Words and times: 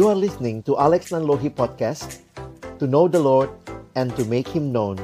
You 0.00 0.08
are 0.08 0.16
listening 0.16 0.64
to 0.64 0.80
Alex 0.80 1.12
Nanlohi 1.12 1.52
Podcast 1.52 2.24
To 2.80 2.88
know 2.88 3.04
the 3.04 3.20
Lord 3.20 3.52
and 3.92 4.08
to 4.16 4.24
make 4.24 4.48
Him 4.48 4.72
known. 4.72 4.96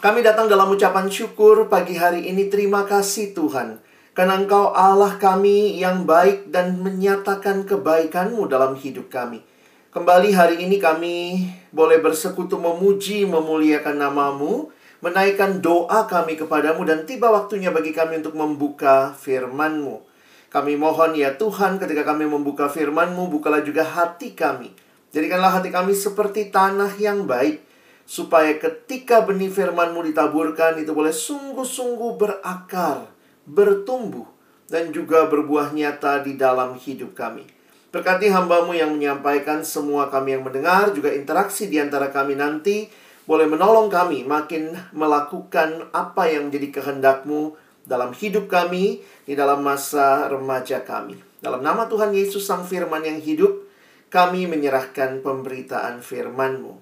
Kami 0.00 0.24
datang 0.24 0.48
dalam 0.48 0.72
ucapan 0.72 1.12
syukur 1.12 1.68
pagi 1.68 2.00
hari 2.00 2.24
ini 2.24 2.48
terima 2.48 2.88
kasih 2.88 3.36
Tuhan. 3.36 3.84
Karena 4.16 4.40
Engkau 4.40 4.72
Allah 4.72 5.20
kami 5.20 5.76
yang 5.76 6.08
baik 6.08 6.48
dan 6.48 6.80
menyatakan 6.80 7.68
kebaikan-Mu 7.68 8.48
dalam 8.48 8.80
hidup 8.80 9.12
kami. 9.12 9.44
Kembali 9.92 10.32
hari 10.32 10.64
ini 10.64 10.80
kami 10.80 11.44
boleh 11.68 12.00
bersekutu 12.00 12.56
memuji, 12.56 13.28
memuliakan 13.28 14.00
namamu, 14.00 14.72
menaikkan 15.04 15.60
doa 15.60 16.08
kami 16.08 16.40
kepadamu 16.40 16.86
dan 16.88 17.04
tiba 17.04 17.28
waktunya 17.28 17.68
bagi 17.72 17.92
kami 17.92 18.20
untuk 18.24 18.36
membuka 18.36 19.12
firman-Mu. 19.16 20.02
Kami 20.48 20.78
mohon 20.78 21.12
ya 21.18 21.36
Tuhan 21.36 21.76
ketika 21.76 22.06
kami 22.06 22.24
membuka 22.24 22.70
firman-Mu, 22.70 23.28
bukalah 23.28 23.60
juga 23.60 23.84
hati 23.84 24.32
kami. 24.32 24.72
Jadikanlah 25.12 25.60
hati 25.60 25.68
kami 25.68 25.92
seperti 25.92 26.48
tanah 26.48 26.96
yang 26.96 27.28
baik, 27.28 27.60
supaya 28.06 28.56
ketika 28.56 29.26
benih 29.26 29.52
firman-Mu 29.52 30.06
ditaburkan 30.06 30.80
itu 30.80 30.94
boleh 30.94 31.12
sungguh-sungguh 31.12 32.16
berakar, 32.16 33.10
bertumbuh, 33.44 34.24
dan 34.70 34.90
juga 34.90 35.26
berbuah 35.30 35.74
nyata 35.74 36.22
di 36.22 36.38
dalam 36.38 36.78
hidup 36.78 37.14
kami. 37.14 37.46
Berkati 37.94 38.28
hambamu 38.28 38.76
yang 38.76 38.92
menyampaikan 38.92 39.64
semua 39.64 40.10
kami 40.12 40.36
yang 40.36 40.44
mendengar, 40.44 40.92
juga 40.92 41.14
interaksi 41.14 41.70
di 41.70 41.80
antara 41.80 42.12
kami 42.12 42.36
nanti, 42.36 42.90
boleh 43.26 43.50
menolong 43.50 43.90
kami 43.90 44.22
makin 44.22 44.74
melakukan 44.94 45.90
apa 45.90 46.30
yang 46.30 46.48
menjadi 46.48 46.80
kehendakmu 46.80 47.58
dalam 47.86 48.14
hidup 48.14 48.50
kami, 48.50 49.02
di 49.26 49.34
dalam 49.34 49.62
masa 49.62 50.26
remaja 50.26 50.82
kami. 50.82 51.18
Dalam 51.38 51.62
nama 51.62 51.86
Tuhan 51.86 52.10
Yesus 52.14 52.46
Sang 52.46 52.66
Firman 52.66 53.02
yang 53.06 53.22
hidup, 53.22 53.66
kami 54.10 54.46
menyerahkan 54.46 55.22
pemberitaan 55.22 56.02
firman-Mu. 56.02 56.74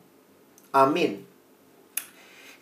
Amin. 0.72 1.24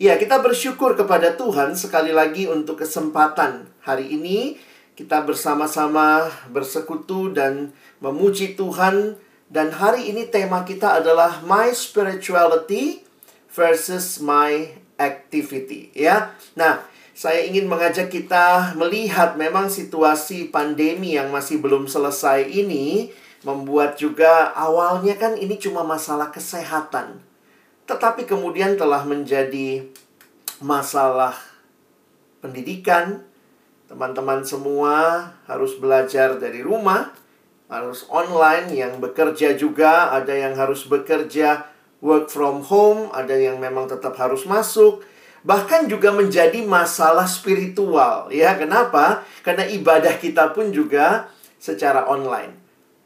Ya, 0.01 0.19
kita 0.19 0.43
bersyukur 0.43 0.99
kepada 0.99 1.39
Tuhan 1.39 1.77
sekali 1.79 2.11
lagi 2.11 2.49
untuk 2.49 2.83
kesempatan 2.83 3.69
hari 3.83 4.11
ini 4.11 4.59
kita 4.93 5.25
bersama-sama 5.25 6.29
bersekutu 6.53 7.33
dan 7.33 7.73
memuji 7.97 8.53
Tuhan 8.53 9.17
dan 9.49 9.73
hari 9.73 10.09
ini 10.13 10.29
tema 10.29 10.61
kita 10.61 11.01
adalah 11.01 11.41
my 11.45 11.73
spirituality 11.73 13.01
versus 13.53 14.19
my 14.19 14.73
activity 14.97 15.93
ya. 15.93 16.33
Nah, 16.57 16.83
saya 17.13 17.45
ingin 17.45 17.69
mengajak 17.69 18.09
kita 18.09 18.73
melihat 18.73 19.37
memang 19.37 19.69
situasi 19.69 20.49
pandemi 20.49 21.13
yang 21.13 21.29
masih 21.29 21.61
belum 21.61 21.85
selesai 21.85 22.49
ini 22.49 23.13
membuat 23.45 23.95
juga 24.01 24.51
awalnya 24.57 25.13
kan 25.15 25.37
ini 25.37 25.55
cuma 25.61 25.85
masalah 25.85 26.33
kesehatan. 26.33 27.21
Tetapi 27.85 28.25
kemudian 28.25 28.79
telah 28.79 29.03
menjadi 29.03 29.85
masalah 30.63 31.35
pendidikan, 32.39 33.21
Teman-teman 33.93 34.41
semua 34.41 35.29
harus 35.45 35.77
belajar 35.77 36.41
dari 36.41 36.65
rumah, 36.65 37.13
harus 37.69 38.09
online, 38.09 38.73
yang 38.73 38.97
bekerja 38.97 39.53
juga, 39.53 40.09
ada 40.09 40.33
yang 40.33 40.57
harus 40.57 40.89
bekerja 40.89 41.69
work 42.03 42.27
from 42.27 42.59
home, 42.67 43.07
ada 43.15 43.31
yang 43.31 43.63
memang 43.63 43.87
tetap 43.87 44.19
harus 44.19 44.43
masuk. 44.43 44.99
Bahkan 45.47 45.87
juga 45.87 46.11
menjadi 46.11 46.59
masalah 46.67 47.23
spiritual, 47.27 48.27
ya. 48.27 48.59
Kenapa? 48.59 49.23
Karena 49.39 49.63
ibadah 49.63 50.19
kita 50.19 50.51
pun 50.51 50.75
juga 50.75 51.31
secara 51.55 52.03
online. 52.11 52.59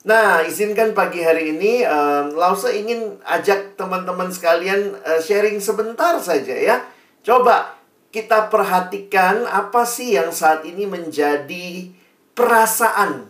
Nah, 0.07 0.41
izinkan 0.45 0.95
pagi 0.97 1.19
hari 1.19 1.51
ini 1.53 1.83
um, 1.83 2.31
Lause 2.33 2.71
ingin 2.73 3.19
ajak 3.27 3.75
teman-teman 3.75 4.31
sekalian 4.31 4.95
uh, 5.03 5.19
sharing 5.19 5.59
sebentar 5.59 6.15
saja 6.23 6.55
ya. 6.55 6.79
Coba 7.25 7.75
kita 8.07 8.47
perhatikan 8.47 9.43
apa 9.43 9.83
sih 9.83 10.15
yang 10.15 10.31
saat 10.31 10.63
ini 10.63 10.87
menjadi 10.87 11.91
perasaan 12.31 13.27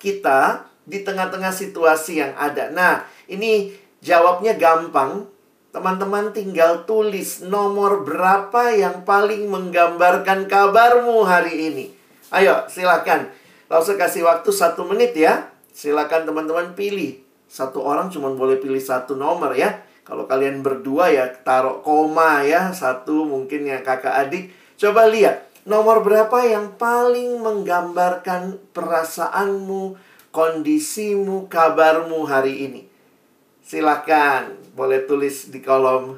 kita 0.00 0.64
di 0.88 1.04
tengah-tengah 1.04 1.52
situasi 1.52 2.24
yang 2.24 2.32
ada. 2.40 2.72
Nah, 2.72 3.04
ini 3.28 3.76
jawabnya 4.02 4.54
gampang. 4.56 5.26
Teman-teman 5.68 6.32
tinggal 6.32 6.88
tulis 6.88 7.44
nomor 7.44 8.02
berapa 8.02 8.72
yang 8.72 9.04
paling 9.04 9.46
menggambarkan 9.52 10.48
kabarmu 10.48 11.22
hari 11.28 11.70
ini. 11.70 11.86
Ayo, 12.32 12.64
silakan. 12.72 13.28
Langsung 13.68 14.00
kasih 14.00 14.24
waktu 14.24 14.48
satu 14.48 14.88
menit 14.88 15.12
ya. 15.12 15.52
Silakan 15.70 16.24
teman-teman 16.24 16.72
pilih. 16.72 17.20
Satu 17.48 17.84
orang 17.84 18.08
cuma 18.08 18.32
boleh 18.32 18.56
pilih 18.56 18.80
satu 18.80 19.12
nomor 19.12 19.52
ya. 19.52 19.84
Kalau 20.08 20.24
kalian 20.24 20.64
berdua 20.64 21.12
ya 21.12 21.28
taruh 21.44 21.84
koma 21.84 22.40
ya, 22.40 22.72
satu 22.72 23.28
mungkin 23.28 23.68
yang 23.68 23.84
kakak 23.84 24.16
adik. 24.16 24.48
Coba 24.80 25.04
lihat 25.04 25.44
nomor 25.68 26.00
berapa 26.00 26.48
yang 26.48 26.80
paling 26.80 27.44
menggambarkan 27.44 28.56
perasaanmu, 28.72 30.00
kondisimu, 30.32 31.52
kabarmu 31.52 32.24
hari 32.24 32.64
ini. 32.64 32.87
Silakan, 33.68 34.56
boleh 34.72 35.04
tulis 35.04 35.52
di 35.52 35.60
kolom 35.60 36.16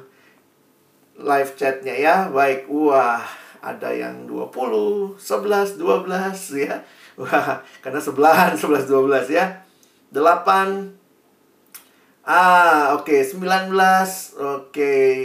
live 1.19 1.51
chatnya 1.59 1.91
ya. 1.91 2.15
Baik, 2.31 2.71
wah 2.71 3.19
ada 3.59 3.91
yang 3.91 4.23
20, 4.23 5.19
11, 5.19 5.75
12 5.75 6.63
ya. 6.63 6.79
Wah, 7.19 7.59
karena 7.83 7.99
sebelahan 7.99 8.55
11, 8.55 8.87
12 8.87 9.27
ya. 9.35 9.67
8, 10.15 10.95
Ah, 12.23 12.95
oke, 12.95 13.09
okay. 13.09 13.19
19. 13.27 13.43
Oke. 13.43 14.31
Okay. 14.71 15.19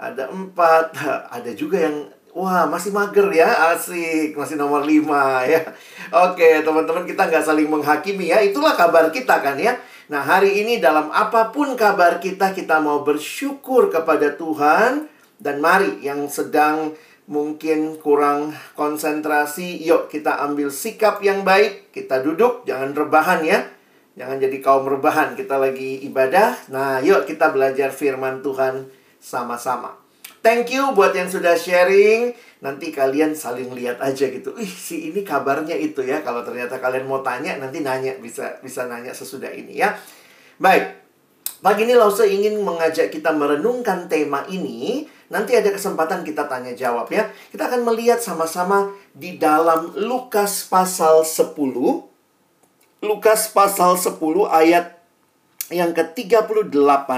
Ada 0.00 0.32
4. 0.32 0.56
Ada 1.36 1.50
juga 1.52 1.84
yang 1.84 2.08
Wah, 2.32 2.64
masih 2.64 2.96
mager 2.96 3.28
ya. 3.28 3.76
Asik. 3.76 4.32
Masih 4.32 4.56
nomor 4.56 4.88
5 4.88 5.44
ya. 5.44 5.60
Oke, 6.32 6.64
teman-teman 6.64 7.04
kita 7.04 7.28
nggak 7.28 7.44
saling 7.44 7.68
menghakimi 7.68 8.32
ya. 8.32 8.40
Itulah 8.40 8.72
kabar 8.72 9.12
kita 9.12 9.44
kan 9.44 9.52
ya. 9.60 9.76
Nah, 10.12 10.20
hari 10.20 10.60
ini 10.60 10.76
dalam 10.76 11.08
apa 11.08 11.48
pun 11.56 11.72
kabar 11.72 12.20
kita, 12.20 12.52
kita 12.52 12.84
mau 12.84 13.00
bersyukur 13.00 13.88
kepada 13.88 14.36
Tuhan. 14.36 15.08
Dan 15.40 15.64
mari 15.64 16.04
yang 16.04 16.28
sedang 16.28 16.92
mungkin 17.24 17.96
kurang 17.96 18.52
konsentrasi, 18.76 19.80
yuk 19.80 20.12
kita 20.12 20.36
ambil 20.44 20.68
sikap 20.68 21.24
yang 21.24 21.48
baik. 21.48 21.88
Kita 21.96 22.20
duduk, 22.20 22.68
jangan 22.68 22.92
rebahan 22.92 23.40
ya. 23.40 23.64
Jangan 24.12 24.36
jadi 24.36 24.60
kaum 24.60 24.84
rebahan, 24.84 25.32
kita 25.32 25.56
lagi 25.56 26.04
ibadah. 26.04 26.68
Nah, 26.68 27.00
yuk 27.00 27.24
kita 27.24 27.48
belajar 27.48 27.88
firman 27.88 28.44
Tuhan 28.44 28.92
sama-sama. 29.16 29.96
Thank 30.44 30.76
you 30.76 30.92
buat 30.92 31.16
yang 31.16 31.32
sudah 31.32 31.56
sharing. 31.56 32.36
Nanti 32.62 32.94
kalian 32.94 33.34
saling 33.34 33.74
lihat 33.74 33.98
aja 33.98 34.30
gitu. 34.30 34.54
Ih, 34.54 34.70
si 34.70 35.10
ini 35.10 35.26
kabarnya 35.26 35.74
itu 35.74 36.06
ya. 36.06 36.22
Kalau 36.22 36.46
ternyata 36.46 36.78
kalian 36.78 37.10
mau 37.10 37.18
tanya, 37.20 37.58
nanti 37.58 37.82
nanya 37.82 38.14
bisa 38.22 38.62
bisa 38.62 38.86
nanya 38.86 39.10
sesudah 39.10 39.50
ini 39.50 39.82
ya. 39.82 39.98
Baik. 40.62 41.02
Pagi 41.62 41.86
ini 41.86 41.94
Lause 41.94 42.26
ingin 42.26 42.58
mengajak 42.62 43.10
kita 43.10 43.34
merenungkan 43.34 44.06
tema 44.06 44.46
ini. 44.46 45.06
Nanti 45.30 45.58
ada 45.58 45.74
kesempatan 45.74 46.22
kita 46.22 46.46
tanya 46.46 46.70
jawab 46.74 47.10
ya. 47.10 47.30
Kita 47.50 47.66
akan 47.66 47.82
melihat 47.82 48.22
sama-sama 48.22 48.94
di 49.10 49.38
dalam 49.42 49.94
Lukas 49.98 50.66
pasal 50.66 51.26
10 51.26 52.12
Lukas 53.02 53.50
pasal 53.50 53.98
10 53.98 54.14
ayat 54.46 54.94
yang 55.74 55.90
ke-38 55.90 57.10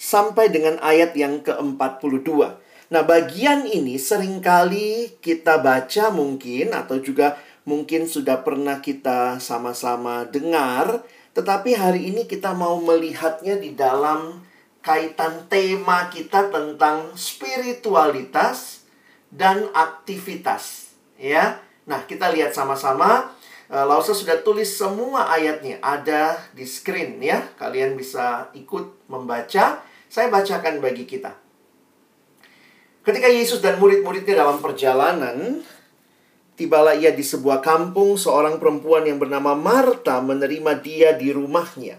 sampai 0.00 0.48
dengan 0.48 0.80
ayat 0.80 1.12
yang 1.12 1.44
ke-42. 1.44 2.56
Nah, 2.90 3.06
bagian 3.06 3.70
ini 3.70 4.02
sering 4.02 4.42
kali 4.42 5.14
kita 5.22 5.62
baca 5.62 6.10
mungkin 6.10 6.74
atau 6.74 6.98
juga 6.98 7.38
mungkin 7.62 8.10
sudah 8.10 8.42
pernah 8.42 8.82
kita 8.82 9.38
sama-sama 9.38 10.26
dengar, 10.26 11.06
tetapi 11.30 11.78
hari 11.78 12.10
ini 12.10 12.26
kita 12.26 12.50
mau 12.50 12.82
melihatnya 12.82 13.62
di 13.62 13.78
dalam 13.78 14.42
kaitan 14.82 15.46
tema 15.46 16.10
kita 16.10 16.50
tentang 16.50 17.14
spiritualitas 17.14 18.82
dan 19.30 19.70
aktivitas, 19.70 20.90
ya. 21.14 21.62
Nah, 21.86 22.02
kita 22.10 22.26
lihat 22.34 22.52
sama-sama 22.52 23.38
Uh, 23.70 23.86
Lausa 23.86 24.10
sudah 24.10 24.42
tulis 24.42 24.66
semua 24.66 25.30
ayatnya 25.30 25.78
ada 25.78 26.34
di 26.50 26.66
screen 26.66 27.22
ya. 27.22 27.38
Kalian 27.54 27.94
bisa 27.94 28.50
ikut 28.50 29.06
membaca. 29.06 29.78
Saya 30.10 30.26
bacakan 30.26 30.82
bagi 30.82 31.06
kita. 31.06 31.49
Ketika 33.00 33.32
Yesus 33.32 33.64
dan 33.64 33.80
murid-muridnya 33.80 34.44
dalam 34.44 34.60
perjalanan, 34.60 35.64
tibalah 36.60 36.92
ia 36.92 37.08
di 37.16 37.24
sebuah 37.24 37.64
kampung, 37.64 38.20
seorang 38.20 38.60
perempuan 38.60 39.08
yang 39.08 39.16
bernama 39.16 39.56
Marta 39.56 40.20
menerima 40.20 40.72
dia 40.84 41.16
di 41.16 41.32
rumahnya. 41.32 41.96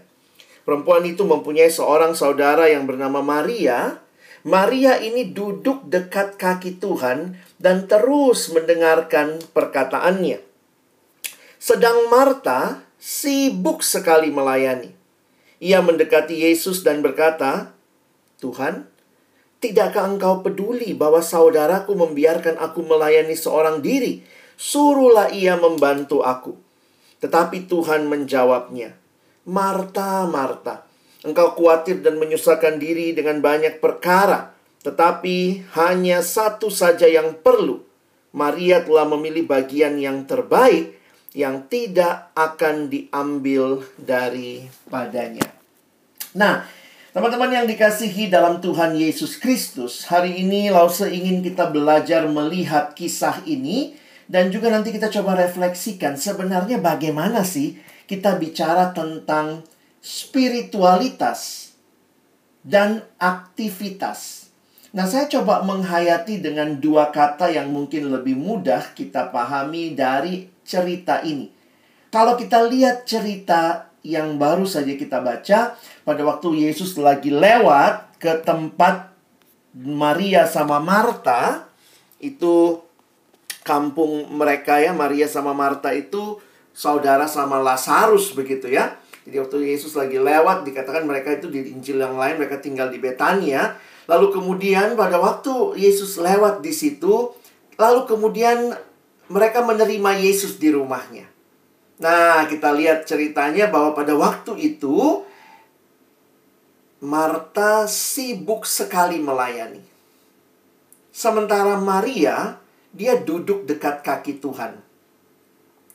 Perempuan 0.61 1.01
itu 1.09 1.25
mempunyai 1.25 1.73
seorang 1.73 2.13
saudara 2.13 2.69
yang 2.69 2.85
bernama 2.85 3.25
Maria. 3.25 3.97
Maria 4.45 5.01
ini 5.01 5.33
duduk 5.33 5.89
dekat 5.89 6.37
kaki 6.37 6.77
Tuhan 6.77 7.33
dan 7.57 7.89
terus 7.89 8.53
mendengarkan 8.53 9.41
perkataannya. 9.57 10.37
Sedang 11.57 12.09
Marta 12.13 12.85
sibuk 13.01 13.81
sekali 13.81 14.29
melayani. 14.29 14.93
Ia 15.61 15.81
mendekati 15.81 16.45
Yesus 16.45 16.85
dan 16.85 17.01
berkata, 17.01 17.73
"Tuhan, 18.41 18.89
tidakkah 19.61 20.09
Engkau 20.09 20.41
peduli 20.41 20.97
bahwa 20.97 21.21
saudaraku 21.21 21.93
membiarkan 21.93 22.57
aku 22.57 22.81
melayani 22.81 23.37
seorang 23.37 23.79
diri? 23.79 24.25
Suruhlah 24.57 25.29
ia 25.31 25.55
membantu 25.55 26.25
aku." 26.25 26.57
Tetapi 27.21 27.69
Tuhan 27.69 28.09
menjawabnya, 28.09 28.97
"Marta, 29.45 30.25
Marta, 30.25 30.89
Engkau 31.21 31.53
khawatir 31.53 32.01
dan 32.01 32.17
menyusahkan 32.17 32.81
diri 32.81 33.13
dengan 33.13 33.45
banyak 33.45 33.77
perkara, 33.77 34.57
tetapi 34.81 35.69
hanya 35.77 36.25
satu 36.25 36.73
saja 36.73 37.05
yang 37.05 37.37
perlu. 37.45 37.85
Maria 38.33 38.81
telah 38.81 39.05
memilih 39.05 39.45
bagian 39.45 40.01
yang 40.01 40.25
terbaik 40.25 40.97
yang 41.37 41.69
tidak 41.69 42.33
akan 42.33 42.89
diambil 42.89 43.85
daripadanya. 44.01 45.45
Nah, 46.35 46.65
teman-teman 47.11 47.51
yang 47.51 47.67
dikasihi 47.67 48.31
dalam 48.31 48.63
Tuhan 48.63 48.95
Yesus 48.95 49.35
Kristus, 49.35 50.07
hari 50.07 50.39
ini 50.43 50.71
Lause 50.71 51.11
ingin 51.11 51.43
kita 51.43 51.67
belajar 51.67 52.23
melihat 52.27 52.95
kisah 52.95 53.43
ini 53.43 53.99
dan 54.31 54.47
juga 54.47 54.71
nanti 54.71 54.95
kita 54.95 55.11
coba 55.11 55.35
refleksikan 55.35 56.15
sebenarnya 56.15 56.79
bagaimana 56.79 57.43
sih 57.43 57.75
kita 58.07 58.39
bicara 58.39 58.95
tentang 58.95 59.67
spiritualitas, 60.01 61.71
dan 62.61 63.01
aktivitas. 63.17 64.49
Nah, 64.91 65.07
saya 65.07 65.25
coba 65.31 65.63
menghayati 65.63 66.43
dengan 66.43 66.77
dua 66.77 67.09
kata 67.09 67.49
yang 67.49 67.71
mungkin 67.71 68.11
lebih 68.11 68.35
mudah 68.37 68.91
kita 68.93 69.31
pahami 69.31 69.95
dari 69.95 70.51
cerita 70.67 71.23
ini. 71.23 71.49
Kalau 72.11 72.35
kita 72.35 72.67
lihat 72.67 73.07
cerita 73.07 73.87
yang 74.01 74.41
baru 74.41 74.65
saja 74.65 74.93
kita 74.97 75.21
baca, 75.21 75.77
pada 76.01 76.21
waktu 76.25 76.67
Yesus 76.67 76.97
lagi 76.97 77.29
lewat 77.29 78.17
ke 78.17 78.41
tempat 78.41 79.13
Maria 79.77 80.49
sama 80.49 80.81
Marta, 80.81 81.69
itu 82.21 82.81
kampung 83.61 84.29
mereka 84.33 84.81
ya, 84.81 84.91
Maria 84.91 85.29
sama 85.29 85.53
Marta 85.53 85.93
itu 85.93 86.41
saudara 86.73 87.29
sama 87.29 87.61
Lazarus 87.61 88.33
begitu 88.33 88.69
ya. 88.69 88.97
Jadi 89.21 89.37
waktu 89.37 89.57
Yesus 89.69 89.93
lagi 89.93 90.17
lewat 90.17 90.65
dikatakan 90.65 91.05
mereka 91.05 91.37
itu 91.37 91.47
di 91.53 91.69
Injil 91.69 92.01
yang 92.01 92.17
lain 92.17 92.41
mereka 92.41 92.57
tinggal 92.57 92.89
di 92.89 92.97
Betania. 92.97 93.77
Lalu 94.09 94.33
kemudian 94.33 94.97
pada 94.97 95.21
waktu 95.21 95.77
Yesus 95.77 96.17
lewat 96.17 96.65
di 96.65 96.73
situ, 96.73 97.31
lalu 97.77 98.09
kemudian 98.09 98.73
mereka 99.29 99.61
menerima 99.63 100.11
Yesus 100.19 100.57
di 100.57 100.73
rumahnya. 100.73 101.30
Nah, 102.01 102.49
kita 102.49 102.73
lihat 102.73 103.05
ceritanya 103.05 103.69
bahwa 103.69 103.93
pada 103.93 104.17
waktu 104.17 104.57
itu 104.57 105.21
Marta 107.01 107.89
sibuk 107.89 108.65
sekali 108.65 109.17
melayani. 109.17 109.81
Sementara 111.09 111.77
Maria, 111.77 112.61
dia 112.93 113.17
duduk 113.17 113.65
dekat 113.65 114.05
kaki 114.05 114.37
Tuhan. 114.37 114.77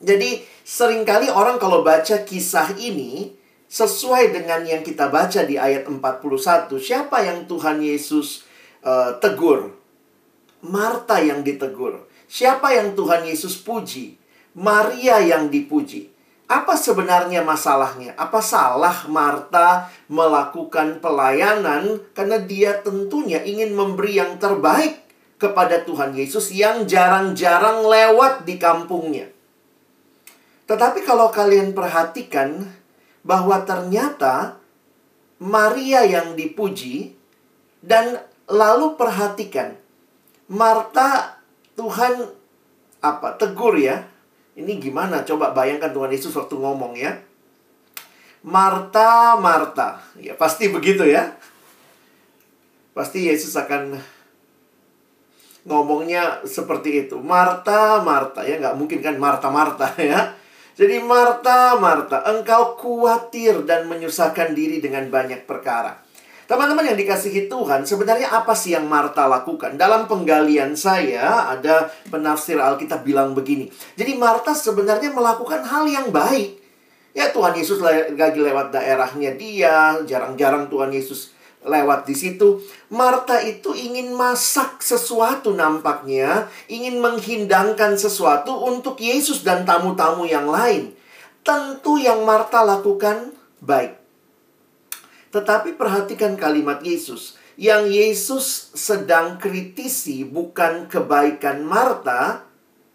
Jadi 0.03 0.43
sering 0.67 1.07
kali 1.07 1.31
orang 1.31 1.59
kalau 1.63 1.79
baca 1.79 2.21
kisah 2.27 2.75
ini 2.75 3.31
sesuai 3.71 4.35
dengan 4.35 4.67
yang 4.67 4.83
kita 4.83 5.07
baca 5.07 5.47
di 5.47 5.55
ayat 5.55 5.87
41, 5.87 6.75
siapa 6.75 7.23
yang 7.23 7.47
Tuhan 7.47 7.79
Yesus 7.79 8.43
uh, 8.83 9.15
tegur? 9.23 9.75
Marta 10.59 11.23
yang 11.23 11.39
ditegur. 11.43 12.03
Siapa 12.27 12.75
yang 12.75 12.99
Tuhan 12.99 13.23
Yesus 13.23 13.55
puji? 13.63 14.26
Maria 14.57 15.21
yang 15.21 15.53
dipuji. 15.53 16.09
Apa 16.49 16.73
sebenarnya 16.73 17.45
masalahnya? 17.45 18.17
Apa 18.17 18.41
salah 18.41 19.05
Marta 19.05 19.91
melakukan 20.09 20.97
pelayanan 20.97 22.01
karena 22.17 22.41
dia 22.41 22.81
tentunya 22.81 23.43
ingin 23.45 23.77
memberi 23.77 24.17
yang 24.17 24.41
terbaik 24.41 24.97
kepada 25.37 25.85
Tuhan 25.85 26.17
Yesus 26.17 26.49
yang 26.55 26.89
jarang-jarang 26.89 27.85
lewat 27.85 28.49
di 28.49 28.57
kampungnya? 28.57 29.29
Tetapi 30.65 31.05
kalau 31.05 31.29
kalian 31.29 31.77
perhatikan 31.77 32.65
bahwa 33.21 33.61
ternyata 33.61 34.57
Maria 35.37 36.01
yang 36.07 36.33
dipuji 36.33 37.13
dan 37.83 38.17
lalu 38.49 38.97
perhatikan 38.97 39.77
Marta 40.47 41.37
Tuhan 41.75 42.31
apa 43.03 43.35
tegur 43.35 43.75
ya. 43.75 44.16
Ini 44.57 44.81
gimana? 44.81 45.21
Coba 45.21 45.53
bayangkan 45.53 45.93
Tuhan 45.93 46.09
Yesus 46.09 46.33
waktu 46.33 46.57
ngomong 46.57 46.97
ya. 46.97 47.21
Marta, 48.41 49.37
Marta. 49.37 50.01
Ya 50.17 50.33
pasti 50.33 50.73
begitu 50.73 51.05
ya. 51.05 51.37
Pasti 52.97 53.29
Yesus 53.29 53.53
akan 53.53 54.01
ngomongnya 55.69 56.41
seperti 56.41 57.05
itu. 57.05 57.21
Marta, 57.21 58.01
Marta 58.01 58.41
ya 58.41 58.57
nggak 58.57 58.77
mungkin 58.81 58.99
kan 59.05 59.21
Marta, 59.21 59.53
Marta 59.53 59.93
ya. 60.01 60.33
Jadi 60.73 61.01
Marta, 61.05 61.77
Marta, 61.77 62.25
engkau 62.25 62.77
khawatir 62.77 63.65
dan 63.65 63.85
menyusahkan 63.85 64.57
diri 64.57 64.81
dengan 64.81 65.09
banyak 65.09 65.45
perkara. 65.45 66.06
Teman-teman 66.47 66.87
yang 66.87 66.95
dikasihi 66.95 67.51
Tuhan, 67.51 67.83
sebenarnya 67.83 68.31
apa 68.31 68.55
sih 68.55 68.71
yang 68.71 68.87
Marta 68.87 69.27
lakukan? 69.27 69.75
Dalam 69.75 70.07
penggalian 70.07 70.79
saya, 70.79 71.51
ada 71.51 71.91
penafsir 72.07 72.55
Alkitab 72.55 73.03
bilang 73.03 73.35
begini. 73.35 73.67
Jadi 73.99 74.15
Marta 74.15 74.55
sebenarnya 74.55 75.11
melakukan 75.11 75.67
hal 75.67 75.83
yang 75.91 76.07
baik. 76.07 76.55
Ya 77.11 77.35
Tuhan 77.35 77.51
Yesus 77.51 77.83
lagi 77.83 78.39
lewat 78.39 78.71
daerahnya 78.71 79.35
dia, 79.35 79.99
jarang-jarang 80.07 80.71
Tuhan 80.71 80.95
Yesus 80.95 81.35
lewat 81.67 82.07
di 82.07 82.15
situ. 82.15 82.63
Marta 82.95 83.43
itu 83.43 83.75
ingin 83.75 84.15
masak 84.15 84.79
sesuatu 84.79 85.51
nampaknya, 85.51 86.47
ingin 86.71 87.03
menghidangkan 87.03 87.99
sesuatu 87.99 88.55
untuk 88.63 89.03
Yesus 89.03 89.43
dan 89.43 89.67
tamu-tamu 89.67 90.23
yang 90.23 90.47
lain. 90.47 90.95
Tentu 91.43 91.99
yang 91.99 92.23
Marta 92.23 92.63
lakukan 92.63 93.35
baik. 93.59 93.96
Tetapi 95.37 95.77
perhatikan 95.77 96.33
kalimat 96.33 96.81
Yesus. 96.81 97.37
Yang 97.61 97.83
Yesus 97.93 98.45
sedang 98.73 99.37
kritisi 99.37 100.25
bukan 100.25 100.89
kebaikan 100.89 101.61
Marta, 101.61 102.41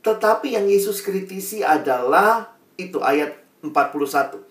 tetapi 0.02 0.58
yang 0.58 0.66
Yesus 0.66 1.06
kritisi 1.06 1.62
adalah 1.62 2.50
itu 2.74 2.98
ayat 2.98 3.38
41. 3.62 4.42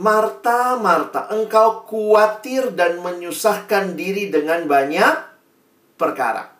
Marta, 0.00 0.80
Marta, 0.80 1.28
engkau 1.28 1.84
khawatir 1.84 2.72
dan 2.72 3.04
menyusahkan 3.04 4.00
diri 4.00 4.32
dengan 4.32 4.64
banyak 4.64 5.12
perkara. 6.00 6.56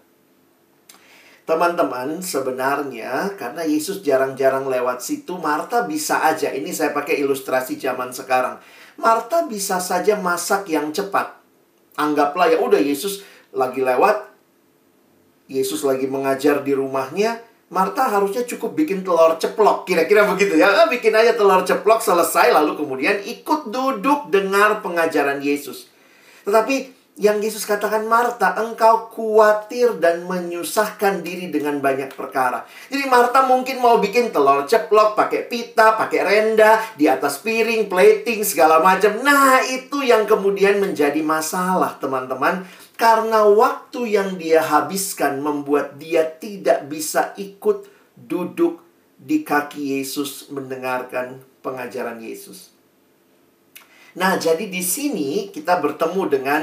Teman-teman, 1.48 2.20
sebenarnya 2.20 3.32
karena 3.40 3.64
Yesus 3.64 4.04
jarang-jarang 4.04 4.68
lewat 4.68 5.00
situ, 5.00 5.40
Marta 5.40 5.88
bisa 5.88 6.20
aja. 6.20 6.52
Ini 6.52 6.68
saya 6.68 6.92
pakai 6.92 7.16
ilustrasi 7.24 7.80
zaman 7.80 8.12
sekarang. 8.12 8.60
Marta 9.00 9.48
bisa 9.48 9.80
saja 9.80 10.20
masak 10.20 10.68
yang 10.68 10.92
cepat. 10.92 11.40
Anggaplah 11.96 12.52
ya 12.52 12.58
udah 12.60 12.78
Yesus 12.78 13.24
lagi 13.50 13.80
lewat, 13.80 14.28
Yesus 15.50 15.82
lagi 15.82 16.06
mengajar 16.06 16.62
di 16.62 16.76
rumahnya, 16.76 17.40
Marta 17.70 18.10
harusnya 18.10 18.42
cukup 18.44 18.76
bikin 18.76 19.06
telur 19.06 19.38
ceplok, 19.38 19.86
kira-kira 19.86 20.26
begitu 20.26 20.58
ya. 20.58 20.84
Ah, 20.84 20.88
bikin 20.90 21.14
aja 21.14 21.38
telur 21.38 21.62
ceplok 21.62 22.02
selesai, 22.02 22.50
lalu 22.50 22.76
kemudian 22.76 23.22
ikut 23.22 23.70
duduk 23.70 24.28
dengar 24.28 24.82
pengajaran 24.82 25.38
Yesus. 25.38 25.86
Tetapi 26.42 26.99
yang 27.18 27.42
Yesus 27.42 27.66
katakan 27.66 28.06
Marta, 28.06 28.54
engkau 28.56 29.10
khawatir 29.10 29.98
dan 29.98 30.24
menyusahkan 30.24 31.20
diri 31.26 31.50
dengan 31.50 31.82
banyak 31.82 32.14
perkara. 32.14 32.64
Jadi 32.86 33.04
Marta 33.10 33.44
mungkin 33.44 33.82
mau 33.82 33.98
bikin 33.98 34.30
telur 34.30 34.64
ceplok, 34.64 35.18
pakai 35.18 35.50
pita, 35.50 35.98
pakai 35.98 36.20
renda, 36.22 36.80
di 36.94 37.10
atas 37.10 37.42
piring, 37.42 37.90
plating, 37.90 38.46
segala 38.46 38.80
macam. 38.80 39.20
Nah, 39.20 39.60
itu 39.66 40.00
yang 40.06 40.24
kemudian 40.24 40.78
menjadi 40.78 41.20
masalah, 41.20 41.98
teman-teman 41.98 42.64
karena 43.00 43.48
waktu 43.48 44.12
yang 44.12 44.36
dia 44.36 44.60
habiskan 44.60 45.40
membuat 45.40 45.96
dia 45.96 46.28
tidak 46.28 46.84
bisa 46.84 47.32
ikut 47.40 47.88
duduk 48.12 48.84
di 49.16 49.40
kaki 49.40 49.96
Yesus 49.96 50.52
mendengarkan 50.52 51.40
pengajaran 51.64 52.20
Yesus. 52.20 52.76
Nah, 54.20 54.36
jadi 54.36 54.68
di 54.68 54.84
sini 54.84 55.48
kita 55.48 55.80
bertemu 55.80 56.22
dengan 56.28 56.62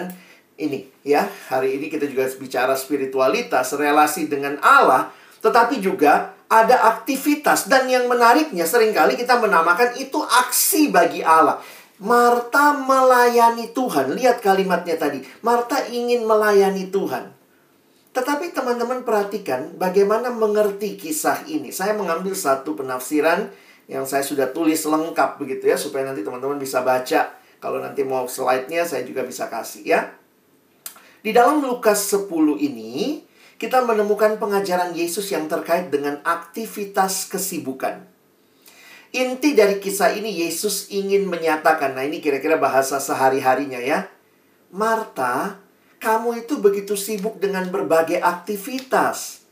ini 0.57 0.89
ya. 1.05 1.29
Hari 1.49 1.77
ini 1.77 1.87
kita 1.87 2.09
juga 2.09 2.27
bicara 2.35 2.73
spiritualitas, 2.73 3.73
relasi 3.77 4.27
dengan 4.27 4.57
Allah, 4.59 5.13
tetapi 5.39 5.79
juga 5.79 6.37
ada 6.47 6.97
aktivitas 6.97 7.67
dan 7.67 7.87
yang 7.91 8.07
menariknya 8.07 8.63
sering 8.63 8.95
kali 8.95 9.19
kita 9.19 9.37
menamakan 9.37 9.95
itu 9.99 10.19
aksi 10.19 10.89
bagi 10.89 11.21
Allah. 11.21 11.61
Marta 11.97 12.77
melayani 12.77 13.73
Tuhan. 13.73 14.13
Lihat 14.13 14.45
kalimatnya 14.45 15.01
tadi. 15.01 15.25
Marta 15.41 15.81
ingin 15.89 16.29
melayani 16.29 16.93
Tuhan. 16.93 17.33
Tetapi 18.13 18.53
teman-teman 18.53 19.01
perhatikan 19.01 19.73
bagaimana 19.77 20.29
mengerti 20.29 20.93
kisah 20.97 21.45
ini. 21.49 21.73
Saya 21.73 21.97
mengambil 21.97 22.37
satu 22.37 22.77
penafsiran 22.77 23.49
yang 23.89 24.05
saya 24.05 24.21
sudah 24.21 24.53
tulis 24.53 24.83
lengkap 24.85 25.41
begitu 25.41 25.73
ya 25.73 25.77
supaya 25.77 26.05
nanti 26.05 26.21
teman-teman 26.21 26.61
bisa 26.61 26.85
baca. 26.85 27.33
Kalau 27.57 27.81
nanti 27.81 28.05
mau 28.05 28.29
slide-nya 28.29 28.85
saya 28.85 29.01
juga 29.01 29.25
bisa 29.25 29.49
kasih 29.49 29.83
ya. 29.85 30.01
Di 31.27 31.35
dalam 31.35 31.59
Lukas 31.59 32.07
10 32.15 32.31
ini 32.55 33.19
kita 33.59 33.83
menemukan 33.83 34.39
pengajaran 34.39 34.95
Yesus 34.95 35.27
yang 35.27 35.51
terkait 35.51 35.91
dengan 35.91 36.23
aktivitas 36.23 37.27
kesibukan. 37.27 37.99
Inti 39.11 39.51
dari 39.51 39.83
kisah 39.83 40.15
ini 40.15 40.31
Yesus 40.31 40.87
ingin 40.87 41.27
menyatakan, 41.27 41.99
nah 41.99 42.07
ini 42.07 42.23
kira-kira 42.23 42.55
bahasa 42.55 43.03
sehari-harinya 43.03 43.75
ya. 43.75 44.07
Marta, 44.71 45.59
kamu 45.99 46.47
itu 46.47 46.63
begitu 46.63 46.95
sibuk 46.95 47.43
dengan 47.43 47.67
berbagai 47.75 48.23
aktivitas. 48.23 49.43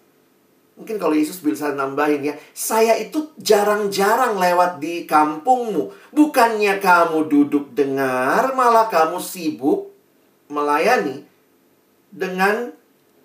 Mungkin 0.80 0.96
kalau 0.96 1.12
Yesus 1.12 1.44
bisa 1.44 1.76
nambahin 1.76 2.24
ya, 2.24 2.40
saya 2.56 2.96
itu 2.96 3.36
jarang-jarang 3.36 4.40
lewat 4.40 4.80
di 4.80 5.04
kampungmu. 5.04 5.92
Bukannya 6.16 6.80
kamu 6.80 7.28
duduk 7.28 7.76
dengar, 7.76 8.56
malah 8.56 8.88
kamu 8.88 9.20
sibuk 9.20 9.92
melayani 10.48 11.35
dengan 12.16 12.72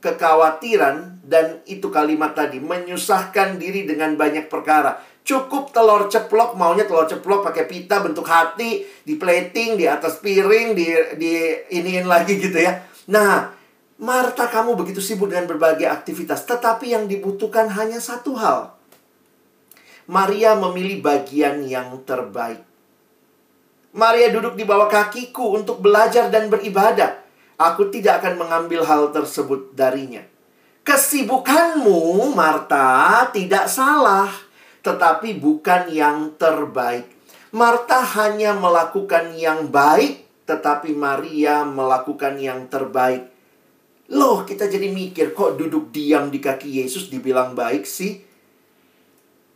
kekhawatiran 0.03 1.23
dan 1.23 1.63
itu 1.71 1.87
kalimat 1.95 2.35
tadi 2.35 2.59
menyusahkan 2.59 3.63
diri 3.63 3.87
dengan 3.87 4.19
banyak 4.19 4.51
perkara. 4.51 4.99
Cukup 5.23 5.71
telur 5.71 6.11
ceplok, 6.11 6.59
maunya 6.59 6.89
telur 6.89 7.07
ceplok 7.07 7.47
pakai 7.47 7.71
pita 7.71 8.03
bentuk 8.03 8.27
hati, 8.27 8.83
di 9.07 9.15
plating, 9.15 9.79
di 9.79 9.87
atas 9.87 10.19
piring, 10.19 10.75
di 10.75 10.91
di 11.15 11.33
iniin 11.71 12.11
lagi 12.11 12.41
gitu 12.41 12.59
ya. 12.59 12.83
Nah, 13.13 13.53
Marta 14.01 14.49
kamu 14.49 14.81
begitu 14.81 14.99
sibuk 15.05 15.29
dengan 15.29 15.45
berbagai 15.45 15.85
aktivitas, 15.87 16.49
tetapi 16.49 16.97
yang 16.97 17.05
dibutuhkan 17.05 17.69
hanya 17.69 18.01
satu 18.01 18.33
hal. 18.33 18.81
Maria 20.09 20.57
memilih 20.57 21.05
bagian 21.05 21.63
yang 21.69 22.01
terbaik. 22.03 22.65
Maria 23.93 24.33
duduk 24.33 24.57
di 24.57 24.65
bawah 24.65 24.89
kakiku 24.89 25.55
untuk 25.55 25.85
belajar 25.85 26.33
dan 26.33 26.49
beribadah. 26.49 27.21
Aku 27.61 27.93
tidak 27.93 28.25
akan 28.25 28.41
mengambil 28.41 28.89
hal 28.89 29.13
tersebut 29.13 29.77
darinya. 29.77 30.25
Kesibukanmu, 30.81 32.33
Marta, 32.33 33.29
tidak 33.37 33.69
salah, 33.69 34.33
tetapi 34.81 35.37
bukan 35.37 35.93
yang 35.93 36.33
terbaik. 36.41 37.05
Marta 37.53 38.01
hanya 38.17 38.57
melakukan 38.57 39.37
yang 39.37 39.69
baik, 39.69 40.25
tetapi 40.49 40.97
Maria 40.97 41.69
melakukan 41.69 42.41
yang 42.41 42.65
terbaik. 42.73 43.29
Loh, 44.09 44.43
kita 44.49 44.65
jadi 44.65 44.89
mikir, 44.89 45.37
kok 45.37 45.61
duduk 45.61 45.93
diam 45.93 46.33
di 46.33 46.41
kaki 46.41 46.81
Yesus 46.81 47.13
dibilang 47.13 47.53
baik 47.53 47.85
sih? 47.85 48.25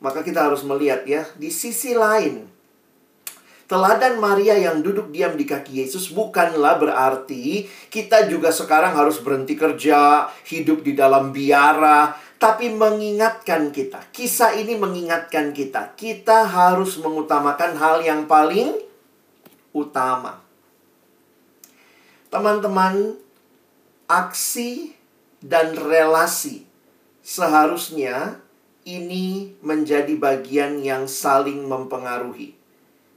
Maka 0.04 0.20
kita 0.20 0.44
harus 0.44 0.60
melihat 0.60 1.08
ya, 1.08 1.24
di 1.40 1.48
sisi 1.48 1.96
lain. 1.96 2.53
Teladan 3.74 4.22
Maria 4.22 4.54
yang 4.54 4.86
duduk 4.86 5.10
diam 5.10 5.34
di 5.34 5.42
kaki 5.42 5.82
Yesus 5.82 6.14
bukanlah 6.14 6.78
berarti 6.78 7.66
kita 7.90 8.30
juga 8.30 8.54
sekarang 8.54 8.94
harus 8.94 9.18
berhenti 9.18 9.58
kerja, 9.58 10.30
hidup 10.46 10.86
di 10.86 10.94
dalam 10.94 11.34
biara, 11.34 12.14
tapi 12.38 12.70
mengingatkan 12.70 13.74
kita. 13.74 13.98
Kisah 14.14 14.54
ini 14.54 14.78
mengingatkan 14.78 15.50
kita, 15.50 15.90
kita 15.98 16.46
harus 16.46 17.02
mengutamakan 17.02 17.74
hal 17.74 17.98
yang 18.06 18.30
paling 18.30 18.78
utama. 19.74 20.38
Teman-teman, 22.30 23.18
aksi 24.06 24.94
dan 25.42 25.74
relasi. 25.74 26.62
Seharusnya 27.26 28.38
ini 28.86 29.58
menjadi 29.66 30.14
bagian 30.14 30.78
yang 30.78 31.10
saling 31.10 31.66
mempengaruhi. 31.66 32.53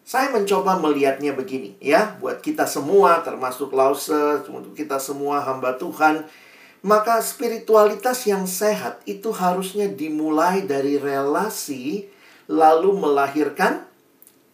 Saya 0.07 0.31
mencoba 0.31 0.79
melihatnya 0.79 1.35
begini 1.35 1.75
ya, 1.83 2.15
buat 2.23 2.39
kita 2.39 2.63
semua 2.63 3.19
termasuk 3.27 3.75
Lause, 3.75 4.39
untuk 4.47 4.71
kita 4.71 5.03
semua 5.03 5.43
hamba 5.43 5.75
Tuhan, 5.75 6.23
maka 6.79 7.19
spiritualitas 7.19 8.23
yang 8.23 8.47
sehat 8.47 9.03
itu 9.03 9.35
harusnya 9.35 9.91
dimulai 9.91 10.63
dari 10.63 10.95
relasi 10.95 12.07
lalu 12.47 12.95
melahirkan 12.95 13.83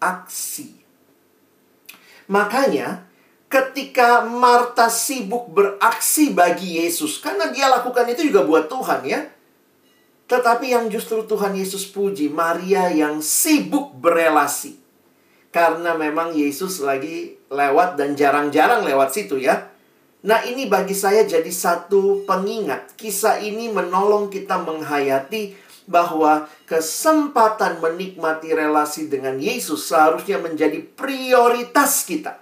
aksi. 0.01 0.74
Makanya 2.33 3.05
ketika 3.45 4.25
Marta 4.25 4.89
sibuk 4.89 5.53
beraksi 5.53 6.33
bagi 6.33 6.81
Yesus 6.81 7.22
karena 7.22 7.53
dia 7.53 7.69
lakukan 7.69 8.10
itu 8.10 8.25
juga 8.25 8.41
buat 8.41 8.65
Tuhan 8.65 9.05
ya. 9.05 9.29
Tetapi 10.25 10.74
yang 10.74 10.89
justru 10.89 11.22
Tuhan 11.29 11.53
Yesus 11.53 11.86
puji 11.86 12.33
Maria 12.33 12.89
yang 12.89 13.22
sibuk 13.22 13.93
berelasi. 14.01 14.83
Karena 15.53 15.93
memang 15.93 16.33
Yesus 16.33 16.81
lagi 16.81 17.38
lewat 17.53 17.93
dan 17.93 18.17
jarang-jarang 18.17 18.81
lewat 18.81 19.13
situ 19.13 19.38
ya. 19.38 19.69
Nah, 20.25 20.41
ini 20.50 20.65
bagi 20.65 20.98
saya 20.98 21.27
jadi 21.29 21.51
satu 21.51 22.25
pengingat. 22.25 22.98
Kisah 22.98 23.38
ini 23.43 23.69
menolong 23.69 24.33
kita 24.33 24.57
menghayati 24.65 25.53
bahwa 25.83 26.48
kesempatan 26.63 27.83
menikmati 27.83 28.55
relasi 28.55 29.12
dengan 29.12 29.36
Yesus 29.36 29.91
seharusnya 29.91 30.39
menjadi 30.39 30.79
prioritas 30.79 32.07
kita. 32.07 32.39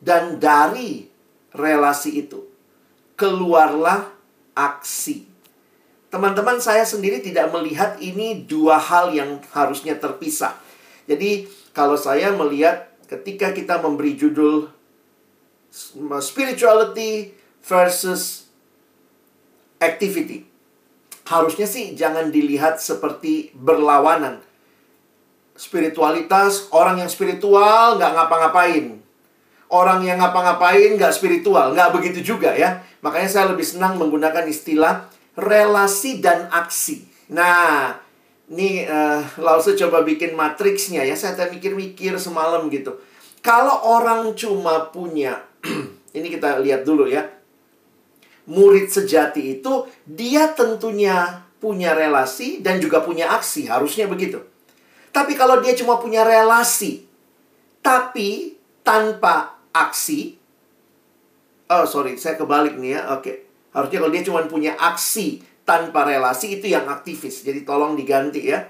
Dan 0.00 0.40
dari 0.40 1.06
relasi 1.54 2.24
itu, 2.24 2.44
keluarlah 3.16 4.10
aksi. 4.56 5.28
Teman-teman, 6.08 6.56
saya 6.58 6.82
sendiri 6.88 7.20
tidak 7.20 7.52
melihat 7.52 8.00
ini 8.00 8.42
dua 8.42 8.80
hal 8.80 9.12
yang 9.12 9.44
harusnya 9.52 9.96
terpisah. 9.96 10.63
Jadi, 11.04 11.46
kalau 11.76 11.94
saya 11.98 12.32
melihat 12.32 12.92
ketika 13.08 13.52
kita 13.52 13.78
memberi 13.80 14.16
judul 14.16 14.72
spirituality 16.22 17.34
versus 17.60 18.48
activity, 19.82 20.46
harusnya 21.28 21.68
sih 21.68 21.92
jangan 21.98 22.30
dilihat 22.30 22.80
seperti 22.80 23.52
berlawanan. 23.52 24.40
Spiritualitas, 25.54 26.72
orang 26.74 27.04
yang 27.04 27.10
spiritual 27.10 28.00
nggak 28.00 28.12
ngapa-ngapain 28.16 29.04
orang 29.74 30.06
yang 30.06 30.22
ngapa-ngapain 30.22 30.94
nggak 30.94 31.10
spiritual. 31.10 31.74
Nggak 31.74 31.90
begitu 31.90 32.34
juga 32.34 32.54
ya. 32.54 32.86
Makanya 33.02 33.28
saya 33.28 33.44
lebih 33.50 33.66
senang 33.66 33.98
menggunakan 33.98 34.46
istilah 34.46 35.10
relasi 35.34 36.22
dan 36.22 36.46
aksi. 36.54 37.04
Nah, 37.34 37.98
ini 38.52 38.84
uh, 38.84 39.24
Lause 39.40 39.72
coba 39.72 40.04
bikin 40.04 40.36
matriksnya 40.36 41.00
ya. 41.04 41.16
Saya 41.16 41.48
mikir-mikir 41.48 42.16
semalam 42.20 42.68
gitu. 42.68 43.00
Kalau 43.40 43.84
orang 43.88 44.32
cuma 44.36 44.88
punya, 44.92 45.44
ini 46.16 46.28
kita 46.28 46.60
lihat 46.60 46.84
dulu 46.84 47.08
ya. 47.08 47.24
Murid 48.44 48.92
sejati 48.92 49.56
itu 49.60 49.88
dia 50.04 50.52
tentunya 50.52 51.48
punya 51.56 51.96
relasi 51.96 52.60
dan 52.60 52.76
juga 52.76 53.00
punya 53.00 53.32
aksi. 53.32 53.72
Harusnya 53.72 54.04
begitu. 54.04 54.44
Tapi 55.08 55.32
kalau 55.32 55.64
dia 55.64 55.72
cuma 55.72 55.96
punya 55.96 56.26
relasi, 56.26 57.08
tapi 57.80 58.60
tanpa 58.84 59.56
aksi. 59.72 60.36
Oh, 61.72 61.88
sorry, 61.88 62.20
saya 62.20 62.36
kebalik 62.36 62.76
nih 62.76 63.00
ya. 63.00 63.16
Oke. 63.16 63.48
Harusnya 63.72 63.98
kalau 64.04 64.12
dia 64.12 64.22
cuma 64.22 64.44
punya 64.44 64.76
aksi 64.76 65.40
tanpa 65.64 66.04
relasi 66.04 66.60
itu 66.60 66.70
yang 66.70 66.86
aktivis. 66.86 67.42
Jadi 67.44 67.64
tolong 67.64 67.96
diganti 67.96 68.52
ya. 68.52 68.64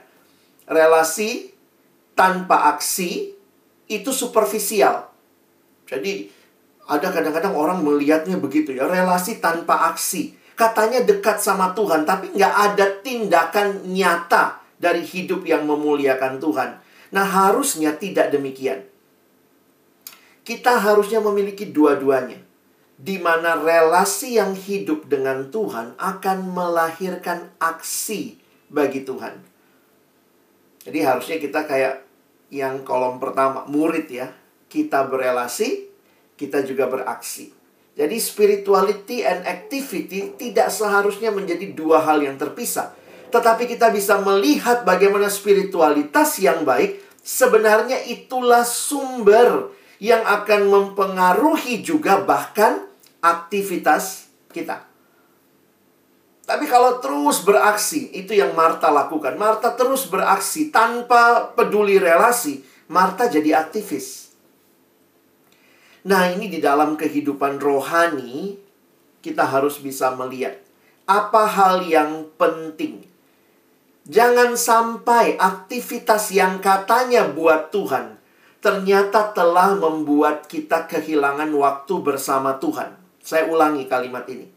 Relasi 0.65 1.53
tanpa 2.15 2.71
aksi 2.75 3.35
itu 3.91 4.11
superficial. 4.15 5.11
Jadi 5.85 6.31
ada 6.89 7.11
kadang-kadang 7.13 7.53
orang 7.53 7.79
melihatnya 7.83 8.39
begitu 8.39 8.73
ya. 8.73 8.87
Relasi 8.87 9.43
tanpa 9.43 9.91
aksi. 9.93 10.39
Katanya 10.55 11.03
dekat 11.03 11.43
sama 11.43 11.75
Tuhan, 11.75 12.07
tapi 12.07 12.31
nggak 12.31 12.55
ada 12.55 12.87
tindakan 13.03 13.91
nyata 13.91 14.63
dari 14.79 15.03
hidup 15.03 15.43
yang 15.43 15.67
memuliakan 15.67 16.39
Tuhan. 16.39 16.79
Nah, 17.11 17.27
harusnya 17.27 17.99
tidak 17.99 18.31
demikian. 18.31 18.87
Kita 20.47 20.79
harusnya 20.79 21.19
memiliki 21.19 21.75
dua-duanya. 21.75 22.44
Di 22.95 23.19
mana 23.19 23.59
relasi 23.59 24.39
yang 24.39 24.55
hidup 24.55 25.11
dengan 25.11 25.51
Tuhan 25.51 25.99
akan 25.99 26.39
melahirkan 26.55 27.51
aksi 27.59 28.39
bagi 28.71 29.03
Tuhan. 29.03 29.35
Jadi 30.85 30.99
harusnya 31.01 31.37
kita 31.41 31.65
kayak 31.67 32.05
yang 32.55 32.87
kolom 32.87 33.19
pertama, 33.19 33.67
murid 33.67 34.07
ya. 34.07 34.31
Kita 34.71 35.07
berelasi, 35.11 35.91
kita 36.39 36.63
juga 36.63 36.87
beraksi. 36.87 37.51
Jadi 37.95 38.19
spirituality 38.19 39.23
and 39.23 39.47
activity 39.47 40.35
tidak 40.35 40.71
seharusnya 40.71 41.31
menjadi 41.31 41.71
dua 41.75 42.03
hal 42.03 42.23
yang 42.23 42.35
terpisah. 42.35 42.91
Tetapi 43.31 43.71
kita 43.71 43.91
bisa 43.91 44.19
melihat 44.23 44.83
bagaimana 44.83 45.31
spiritualitas 45.31 46.39
yang 46.43 46.67
baik 46.67 47.03
sebenarnya 47.23 48.03
itulah 48.07 48.67
sumber 48.67 49.71
yang 50.05 50.21
akan 50.21 50.69
mempengaruhi 50.69 51.81
juga 51.81 52.21
bahkan 52.21 52.85
aktivitas 53.25 54.29
kita. 54.53 54.85
Tapi 56.45 56.69
kalau 56.69 57.01
terus 57.01 57.41
beraksi, 57.41 58.13
itu 58.13 58.37
yang 58.37 58.53
Marta 58.53 58.93
lakukan. 58.93 59.41
Marta 59.41 59.73
terus 59.73 60.05
beraksi 60.05 60.69
tanpa 60.69 61.49
peduli 61.57 61.97
relasi. 61.97 62.61
Marta 62.93 63.33
jadi 63.33 63.65
aktivis. 63.65 64.37
Nah, 66.05 66.29
ini 66.29 66.53
di 66.53 66.61
dalam 66.61 67.01
kehidupan 67.01 67.57
rohani, 67.57 68.61
kita 69.25 69.49
harus 69.49 69.81
bisa 69.81 70.13
melihat 70.13 70.61
apa 71.09 71.49
hal 71.49 71.81
yang 71.89 72.29
penting. 72.37 73.09
Jangan 74.05 74.53
sampai 74.53 75.41
aktivitas 75.41 76.29
yang 76.29 76.61
katanya 76.61 77.25
buat 77.33 77.73
Tuhan 77.73 78.14
ternyata 78.65 79.37
telah 79.37 79.77
membuat 79.77 80.49
kita 80.49 80.89
kehilangan 80.89 81.53
waktu 81.53 81.95
bersama 82.01 82.57
Tuhan. 82.57 82.97
Saya 83.21 83.53
ulangi 83.53 83.85
kalimat 83.85 84.25
ini 84.33 84.55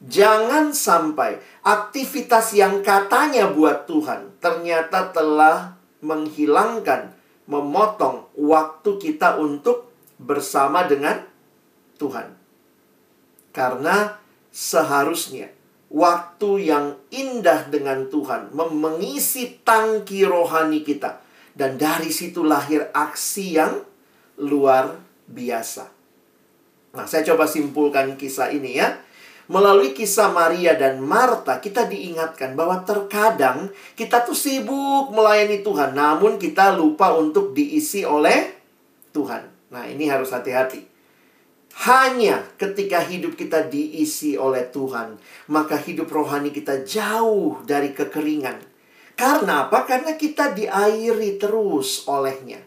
Jangan 0.00 0.72
sampai 0.72 1.36
aktivitas 1.60 2.56
yang 2.56 2.80
katanya 2.80 3.52
buat 3.52 3.84
Tuhan 3.84 4.40
ternyata 4.40 5.12
telah 5.12 5.76
menghilangkan, 6.00 7.12
memotong 7.44 8.32
waktu 8.32 8.96
kita 8.96 9.36
untuk 9.36 9.92
bersama 10.16 10.88
dengan 10.88 11.20
Tuhan. 12.00 12.32
Karena 13.52 14.16
seharusnya 14.48 15.52
waktu 15.92 16.72
yang 16.72 16.96
indah 17.12 17.68
dengan 17.68 18.08
Tuhan 18.08 18.56
mengisi 18.56 19.60
tangki 19.60 20.24
rohani 20.24 20.80
kita 20.80 21.20
dan 21.54 21.76
dari 21.80 22.10
situ 22.12 22.46
lahir 22.46 22.90
aksi 22.94 23.58
yang 23.58 23.82
luar 24.40 24.96
biasa. 25.28 25.90
Nah, 26.90 27.06
saya 27.06 27.22
coba 27.22 27.46
simpulkan 27.46 28.18
kisah 28.18 28.50
ini 28.50 28.78
ya. 28.78 28.98
Melalui 29.50 29.90
kisah 29.90 30.30
Maria 30.30 30.78
dan 30.78 31.02
Marta, 31.02 31.58
kita 31.58 31.90
diingatkan 31.90 32.54
bahwa 32.54 32.86
terkadang 32.86 33.74
kita 33.98 34.22
tuh 34.22 34.34
sibuk 34.34 35.10
melayani 35.10 35.66
Tuhan, 35.66 35.90
namun 35.90 36.38
kita 36.38 36.70
lupa 36.78 37.18
untuk 37.18 37.50
diisi 37.50 38.06
oleh 38.06 38.54
Tuhan. 39.10 39.42
Nah, 39.74 39.90
ini 39.90 40.06
harus 40.06 40.30
hati-hati. 40.30 40.86
Hanya 41.82 42.46
ketika 42.58 43.02
hidup 43.02 43.34
kita 43.34 43.66
diisi 43.66 44.38
oleh 44.38 44.70
Tuhan, 44.70 45.18
maka 45.50 45.78
hidup 45.78 46.10
rohani 46.10 46.54
kita 46.54 46.86
jauh 46.86 47.58
dari 47.66 47.90
kekeringan. 47.90 48.69
Karena 49.20 49.68
apa? 49.68 49.84
Karena 49.84 50.16
kita 50.16 50.56
diairi 50.56 51.36
terus 51.36 52.08
olehnya. 52.08 52.64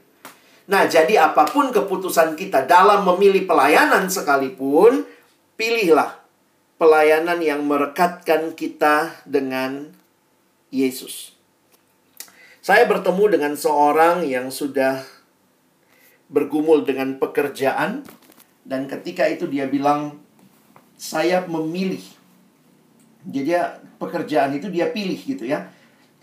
Nah, 0.70 0.86
jadi 0.86 1.34
apa 1.34 1.50
pun 1.50 1.74
keputusan 1.74 2.38
kita 2.38 2.70
dalam 2.70 3.02
memilih 3.10 3.50
pelayanan 3.50 4.06
sekalipun, 4.06 5.02
pilihlah 5.58 6.22
pelayanan 6.78 7.42
yang 7.42 7.66
merekatkan 7.66 8.54
kita 8.54 9.26
dengan 9.26 9.98
Yesus. 10.70 11.34
Saya 12.62 12.86
bertemu 12.86 13.34
dengan 13.34 13.54
seorang 13.58 14.22
yang 14.22 14.54
sudah 14.54 15.02
bergumul 16.30 16.86
dengan 16.86 17.18
pekerjaan 17.18 18.06
dan 18.62 18.88
ketika 18.88 19.28
itu 19.28 19.50
dia 19.50 19.68
bilang 19.68 20.22
saya 20.96 21.44
memilih. 21.50 22.02
Jadi 23.28 23.52
pekerjaan 24.00 24.56
itu 24.56 24.72
dia 24.72 24.94
pilih 24.94 25.18
gitu 25.18 25.50
ya. 25.50 25.68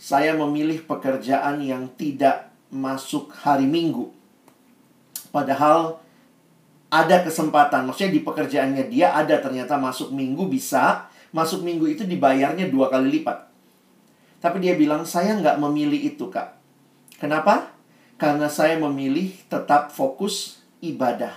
Saya 0.00 0.32
memilih 0.32 0.80
pekerjaan 0.88 1.60
yang 1.60 1.92
tidak 2.00 2.48
masuk 2.72 3.28
hari 3.36 3.68
Minggu. 3.68 4.08
Padahal 5.28 6.00
ada 6.90 7.22
kesempatan. 7.22 7.86
Maksudnya 7.86 8.16
di 8.16 8.22
pekerjaannya 8.24 8.84
dia 8.88 9.14
ada 9.14 9.38
ternyata 9.38 9.78
masuk 9.78 10.10
minggu 10.10 10.50
bisa. 10.50 11.06
Masuk 11.30 11.62
minggu 11.62 11.86
itu 11.86 12.02
dibayarnya 12.02 12.66
dua 12.66 12.90
kali 12.90 13.20
lipat. 13.20 13.46
Tapi 14.42 14.58
dia 14.58 14.74
bilang, 14.74 15.06
saya 15.06 15.38
nggak 15.38 15.62
memilih 15.62 16.10
itu, 16.10 16.26
Kak. 16.26 16.58
Kenapa? 17.22 17.70
Karena 18.18 18.50
saya 18.50 18.80
memilih 18.80 19.30
tetap 19.46 19.94
fokus 19.94 20.58
ibadah. 20.82 21.36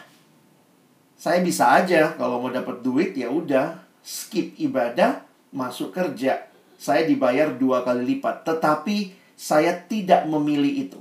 Saya 1.19 1.43
bisa 1.45 1.69
aja 1.69 2.15
kalau 2.17 2.41
mau 2.41 2.49
dapat 2.49 2.81
duit 2.81 3.13
ya 3.13 3.29
udah 3.29 3.77
skip 4.01 4.57
ibadah, 4.57 5.21
masuk 5.53 5.93
kerja. 5.93 6.52
Saya 6.83 7.07
dibayar 7.07 7.55
dua 7.55 7.87
kali 7.87 8.03
lipat. 8.03 8.43
Tetapi 8.43 9.15
saya 9.39 9.79
tidak 9.87 10.27
memilih 10.27 10.91
itu. 10.91 10.99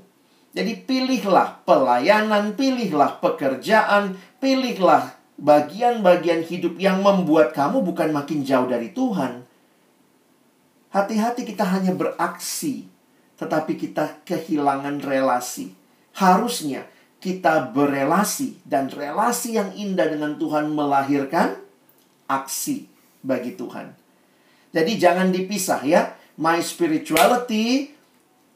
Jadi 0.55 0.79
pilihlah 0.87 1.66
pelayanan, 1.66 2.55
pilihlah 2.55 3.18
pekerjaan, 3.18 4.14
pilihlah 4.38 5.18
bagian-bagian 5.42 6.47
hidup 6.47 6.79
yang 6.79 7.03
membuat 7.03 7.51
kamu 7.51 7.83
bukan 7.83 8.14
makin 8.14 8.47
jauh 8.47 8.71
dari 8.71 8.95
Tuhan. 8.95 9.42
Hati-hati 10.92 11.49
kita 11.49 11.64
hanya 11.66 11.97
beraksi, 11.97 12.87
tetapi 13.40 13.81
kita 13.81 14.23
kehilangan 14.29 15.01
relasi. 15.01 15.73
Harusnya 16.12 16.85
kita 17.16 17.73
berelasi 17.73 18.61
dan 18.68 18.92
relasi 18.92 19.57
yang 19.57 19.73
indah 19.73 20.05
dengan 20.12 20.37
Tuhan 20.37 20.68
melahirkan 20.68 21.57
aksi 22.29 22.92
bagi 23.25 23.57
Tuhan. 23.57 23.97
Jadi 24.72 24.92
jangan 24.96 25.28
dipisah 25.28 25.85
ya. 25.85 26.16
My 26.40 26.58
spirituality 26.64 27.92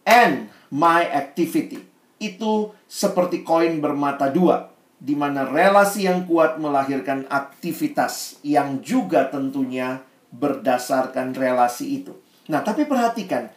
and 0.09 0.49
my 0.73 1.05
activity. 1.05 1.85
Itu 2.17 2.73
seperti 2.89 3.45
koin 3.45 3.85
bermata 3.85 4.33
dua, 4.33 4.73
di 4.97 5.13
mana 5.13 5.45
relasi 5.45 6.09
yang 6.09 6.25
kuat 6.25 6.57
melahirkan 6.57 7.29
aktivitas 7.29 8.41
yang 8.41 8.81
juga 8.81 9.29
tentunya 9.29 10.01
berdasarkan 10.33 11.37
relasi 11.37 12.01
itu. 12.01 12.17
Nah, 12.49 12.65
tapi 12.65 12.89
perhatikan, 12.89 13.53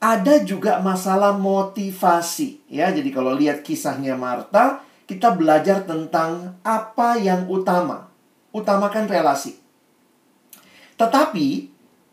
ada 0.00 0.40
juga 0.40 0.80
masalah 0.80 1.36
motivasi 1.36 2.66
ya. 2.72 2.88
Jadi 2.90 3.12
kalau 3.12 3.36
lihat 3.36 3.60
kisahnya 3.60 4.16
Marta, 4.16 4.80
kita 5.04 5.36
belajar 5.36 5.84
tentang 5.84 6.56
apa 6.64 7.20
yang 7.20 7.46
utama. 7.46 8.08
Utamakan 8.50 9.06
relasi. 9.06 9.59
Tetapi 11.00 11.48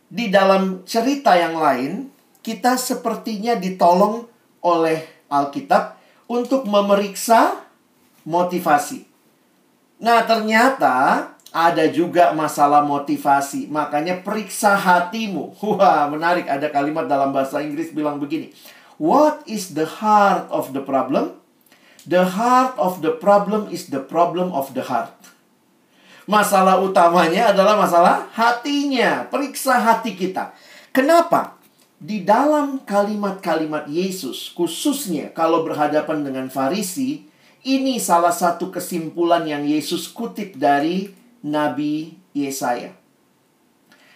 di 0.08 0.26
dalam 0.32 0.88
cerita 0.88 1.36
yang 1.36 1.60
lain, 1.60 2.08
kita 2.40 2.80
sepertinya 2.80 3.60
ditolong 3.60 4.24
oleh 4.64 5.28
Alkitab 5.28 6.00
untuk 6.32 6.64
memeriksa 6.64 7.68
motivasi. 8.24 9.04
Nah, 10.00 10.24
ternyata 10.24 11.28
ada 11.52 11.86
juga 11.92 12.32
masalah 12.32 12.88
motivasi. 12.88 13.68
Makanya 13.68 14.24
periksa 14.24 14.80
hatimu. 14.80 15.60
Wah, 15.76 16.08
menarik 16.08 16.48
ada 16.48 16.72
kalimat 16.72 17.12
dalam 17.12 17.36
bahasa 17.36 17.60
Inggris 17.60 17.92
bilang 17.92 18.24
begini. 18.24 18.56
What 18.96 19.44
is 19.44 19.76
the 19.76 19.86
heart 19.86 20.48
of 20.48 20.72
the 20.72 20.80
problem? 20.80 21.36
The 22.08 22.24
heart 22.24 22.80
of 22.80 23.04
the 23.04 23.12
problem 23.12 23.68
is 23.68 23.92
the 23.92 24.00
problem 24.00 24.56
of 24.56 24.72
the 24.72 24.88
heart. 24.88 25.12
Masalah 26.28 26.84
utamanya 26.84 27.56
adalah 27.56 27.80
masalah 27.80 28.28
hatinya. 28.36 29.26
Periksa 29.32 29.80
hati 29.80 30.14
kita. 30.14 30.52
Kenapa? 30.92 31.58
di 31.98 32.22
dalam 32.22 32.86
kalimat-kalimat 32.86 33.90
Yesus, 33.90 34.54
khususnya 34.54 35.34
kalau 35.34 35.66
berhadapan 35.66 36.22
dengan 36.22 36.46
Farisi, 36.46 37.26
ini 37.66 37.98
salah 37.98 38.32
satu 38.32 38.70
kesimpulan 38.70 39.50
yang 39.50 39.66
Yesus 39.66 40.06
kutip 40.06 40.54
dari 40.56 41.10
Nabi 41.42 42.14
Yesaya. 42.38 42.94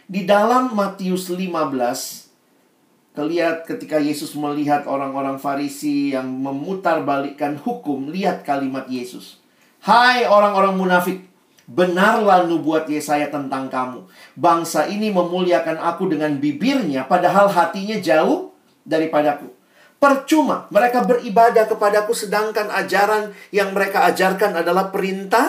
Di 0.06 0.30
dalam 0.30 0.78
Matius 0.78 1.26
15, 1.26 3.18
kelihat 3.18 3.66
ketika 3.66 3.98
Yesus 3.98 4.38
melihat 4.38 4.86
orang-orang 4.86 5.42
Farisi 5.42 6.14
yang 6.14 6.30
memutarbalikkan 6.30 7.58
hukum, 7.66 8.14
lihat 8.14 8.46
kalimat 8.46 8.86
Yesus. 8.86 9.42
Hai 9.82 10.30
orang-orang 10.30 10.78
munafik, 10.78 11.26
Benarlah 11.72 12.44
nubuat 12.52 12.92
Yesaya 12.92 13.32
tentang 13.32 13.72
kamu. 13.72 14.04
Bangsa 14.36 14.92
ini 14.92 15.08
memuliakan 15.08 15.80
aku 15.80 16.12
dengan 16.12 16.36
bibirnya, 16.36 17.08
padahal 17.08 17.48
hatinya 17.48 17.96
jauh 18.04 18.52
daripadaku. 18.84 19.48
Percuma 19.96 20.68
mereka 20.68 21.08
beribadah 21.08 21.72
kepadaku, 21.72 22.12
sedangkan 22.12 22.68
ajaran 22.76 23.32
yang 23.56 23.72
mereka 23.72 24.04
ajarkan 24.12 24.60
adalah 24.60 24.92
perintah 24.92 25.48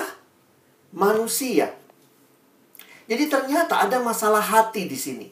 manusia. 0.95 1.75
Jadi 3.11 3.27
ternyata 3.27 3.83
ada 3.83 3.99
masalah 3.99 4.45
hati 4.45 4.87
di 4.87 4.95
sini. 4.95 5.27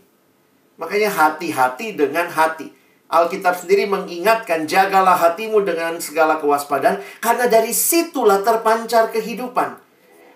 Makanya 0.75 1.13
hati-hati 1.13 1.95
dengan 1.95 2.27
hati. 2.27 2.67
Alkitab 3.07 3.55
sendiri 3.55 3.87
mengingatkan, 3.87 4.67
jagalah 4.67 5.15
hatimu 5.15 5.63
dengan 5.63 6.03
segala 6.03 6.43
kewaspadaan, 6.43 6.99
karena 7.23 7.47
dari 7.47 7.71
situlah 7.71 8.43
terpancar 8.43 9.15
kehidupan. 9.15 9.90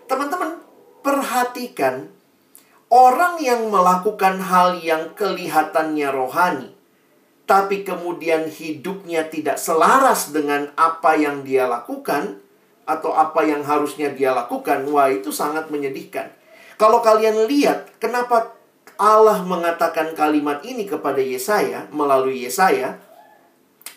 Teman-teman, 0.05 0.61
perhatikan 1.01 2.09
orang 2.93 3.41
yang 3.41 3.69
melakukan 3.73 4.41
hal 4.41 4.79
yang 4.79 5.13
kelihatannya 5.17 6.09
rohani 6.13 6.75
tapi 7.45 7.85
kemudian 7.85 8.49
hidupnya 8.49 9.29
tidak 9.29 9.61
selaras 9.61 10.33
dengan 10.33 10.73
apa 10.81 11.13
yang 11.13 11.45
dia 11.45 11.69
lakukan 11.69 12.41
atau 12.85 13.13
apa 13.17 13.45
yang 13.45 13.65
harusnya 13.65 14.13
dia 14.13 14.33
lakukan, 14.33 14.85
wah 14.89 15.09
itu 15.09 15.33
sangat 15.33 15.69
menyedihkan. 15.69 16.33
Kalau 16.81 17.05
kalian 17.05 17.49
lihat 17.49 17.97
kenapa 18.01 18.57
Allah 18.97 19.45
mengatakan 19.45 20.17
kalimat 20.17 20.65
ini 20.65 20.89
kepada 20.89 21.21
Yesaya 21.21 21.89
melalui 21.93 22.45
Yesaya 22.49 22.97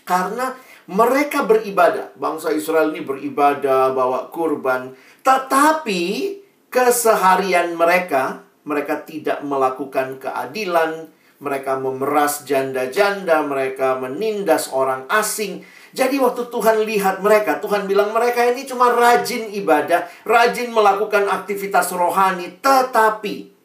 karena 0.04 0.56
mereka 0.88 1.44
beribadah. 1.44 2.16
Bangsa 2.16 2.56
Israel 2.56 2.96
ini 2.96 3.04
beribadah, 3.04 3.92
bawa 3.92 4.32
kurban, 4.32 4.96
tetapi 5.22 6.36
keseharian 6.72 7.76
mereka 7.76 8.48
mereka 8.68 9.08
tidak 9.08 9.40
melakukan 9.48 10.20
keadilan, 10.20 11.08
mereka 11.40 11.80
memeras 11.80 12.44
janda-janda, 12.44 13.48
mereka 13.48 13.96
menindas 13.96 14.68
orang 14.76 15.08
asing. 15.08 15.64
Jadi 15.96 16.20
waktu 16.20 16.52
Tuhan 16.52 16.84
lihat 16.84 17.24
mereka, 17.24 17.64
Tuhan 17.64 17.88
bilang 17.88 18.12
mereka 18.12 18.44
ini 18.44 18.68
cuma 18.68 18.92
rajin 18.92 19.50
ibadah, 19.56 20.04
rajin 20.28 20.70
melakukan 20.76 21.32
aktivitas 21.32 21.96
rohani, 21.96 22.60
tetapi 22.60 23.56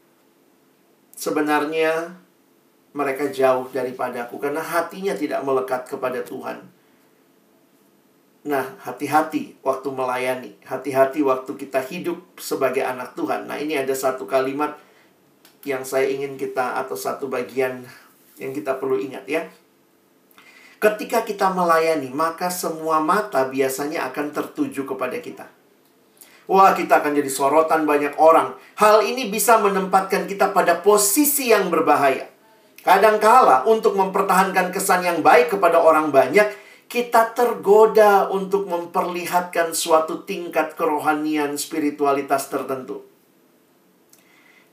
sebenarnya 1.19 2.15
mereka 2.95 3.27
jauh 3.29 3.67
daripadaku 3.75 4.39
karena 4.39 4.63
hatinya 4.63 5.19
tidak 5.19 5.43
melekat 5.43 5.91
kepada 5.91 6.23
Tuhan. 6.23 6.63
Nah, 8.43 8.75
hati-hati 8.83 9.55
waktu 9.63 9.89
melayani, 9.95 10.59
hati-hati 10.67 11.23
waktu 11.23 11.55
kita 11.55 11.79
hidup 11.79 12.19
sebagai 12.43 12.83
anak 12.83 13.15
Tuhan. 13.15 13.47
Nah, 13.47 13.55
ini 13.55 13.79
ada 13.79 13.95
satu 13.95 14.27
kalimat 14.27 14.75
yang 15.63 15.87
saya 15.87 16.11
ingin 16.11 16.35
kita 16.35 16.75
atau 16.83 16.99
satu 16.99 17.31
bagian 17.31 17.87
yang 18.43 18.51
kita 18.51 18.83
perlu 18.83 18.99
ingat 18.99 19.23
ya. 19.31 19.47
Ketika 20.83 21.23
kita 21.23 21.55
melayani, 21.55 22.11
maka 22.11 22.51
semua 22.51 22.99
mata 22.99 23.47
biasanya 23.47 24.11
akan 24.11 24.35
tertuju 24.35 24.83
kepada 24.83 25.15
kita. 25.23 25.47
Wah, 26.51 26.75
kita 26.75 26.99
akan 26.99 27.15
jadi 27.15 27.31
sorotan 27.31 27.87
banyak 27.87 28.19
orang. 28.19 28.59
Hal 28.75 29.07
ini 29.07 29.31
bisa 29.31 29.63
menempatkan 29.63 30.27
kita 30.27 30.51
pada 30.51 30.83
posisi 30.83 31.55
yang 31.55 31.71
berbahaya. 31.71 32.27
Kadangkala 32.83 33.63
untuk 33.71 33.95
mempertahankan 33.95 34.75
kesan 34.75 35.07
yang 35.07 35.23
baik 35.23 35.55
kepada 35.55 35.79
orang 35.79 36.11
banyak, 36.11 36.51
kita 36.93 37.33
tergoda 37.33 38.29
untuk 38.29 38.69
memperlihatkan 38.69 39.73
suatu 39.73 40.29
tingkat 40.29 40.77
kerohanian 40.77 41.57
spiritualitas 41.57 42.53
tertentu. 42.53 43.01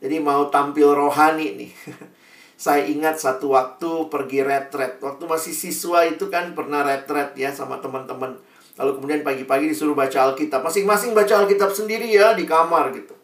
Jadi 0.03 0.19
mau 0.19 0.51
tampil 0.51 0.91
rohani 0.91 1.47
nih. 1.55 1.71
Saya 2.59 2.83
ingat 2.91 3.23
satu 3.23 3.55
waktu 3.55 4.11
pergi 4.11 4.43
retret. 4.43 4.99
Waktu 4.99 5.23
masih 5.31 5.55
siswa 5.55 6.03
itu 6.03 6.27
kan 6.27 6.51
pernah 6.51 6.83
retret 6.83 7.39
ya 7.39 7.55
sama 7.55 7.79
teman-teman. 7.79 8.35
Lalu 8.75 8.99
kemudian 8.99 9.23
pagi-pagi 9.23 9.71
disuruh 9.71 9.95
baca 9.95 10.27
Alkitab. 10.27 10.59
Masing-masing 10.59 11.15
baca 11.15 11.39
Alkitab 11.39 11.71
sendiri 11.71 12.11
ya 12.11 12.35
di 12.35 12.43
kamar 12.43 12.91
gitu. 12.99 13.15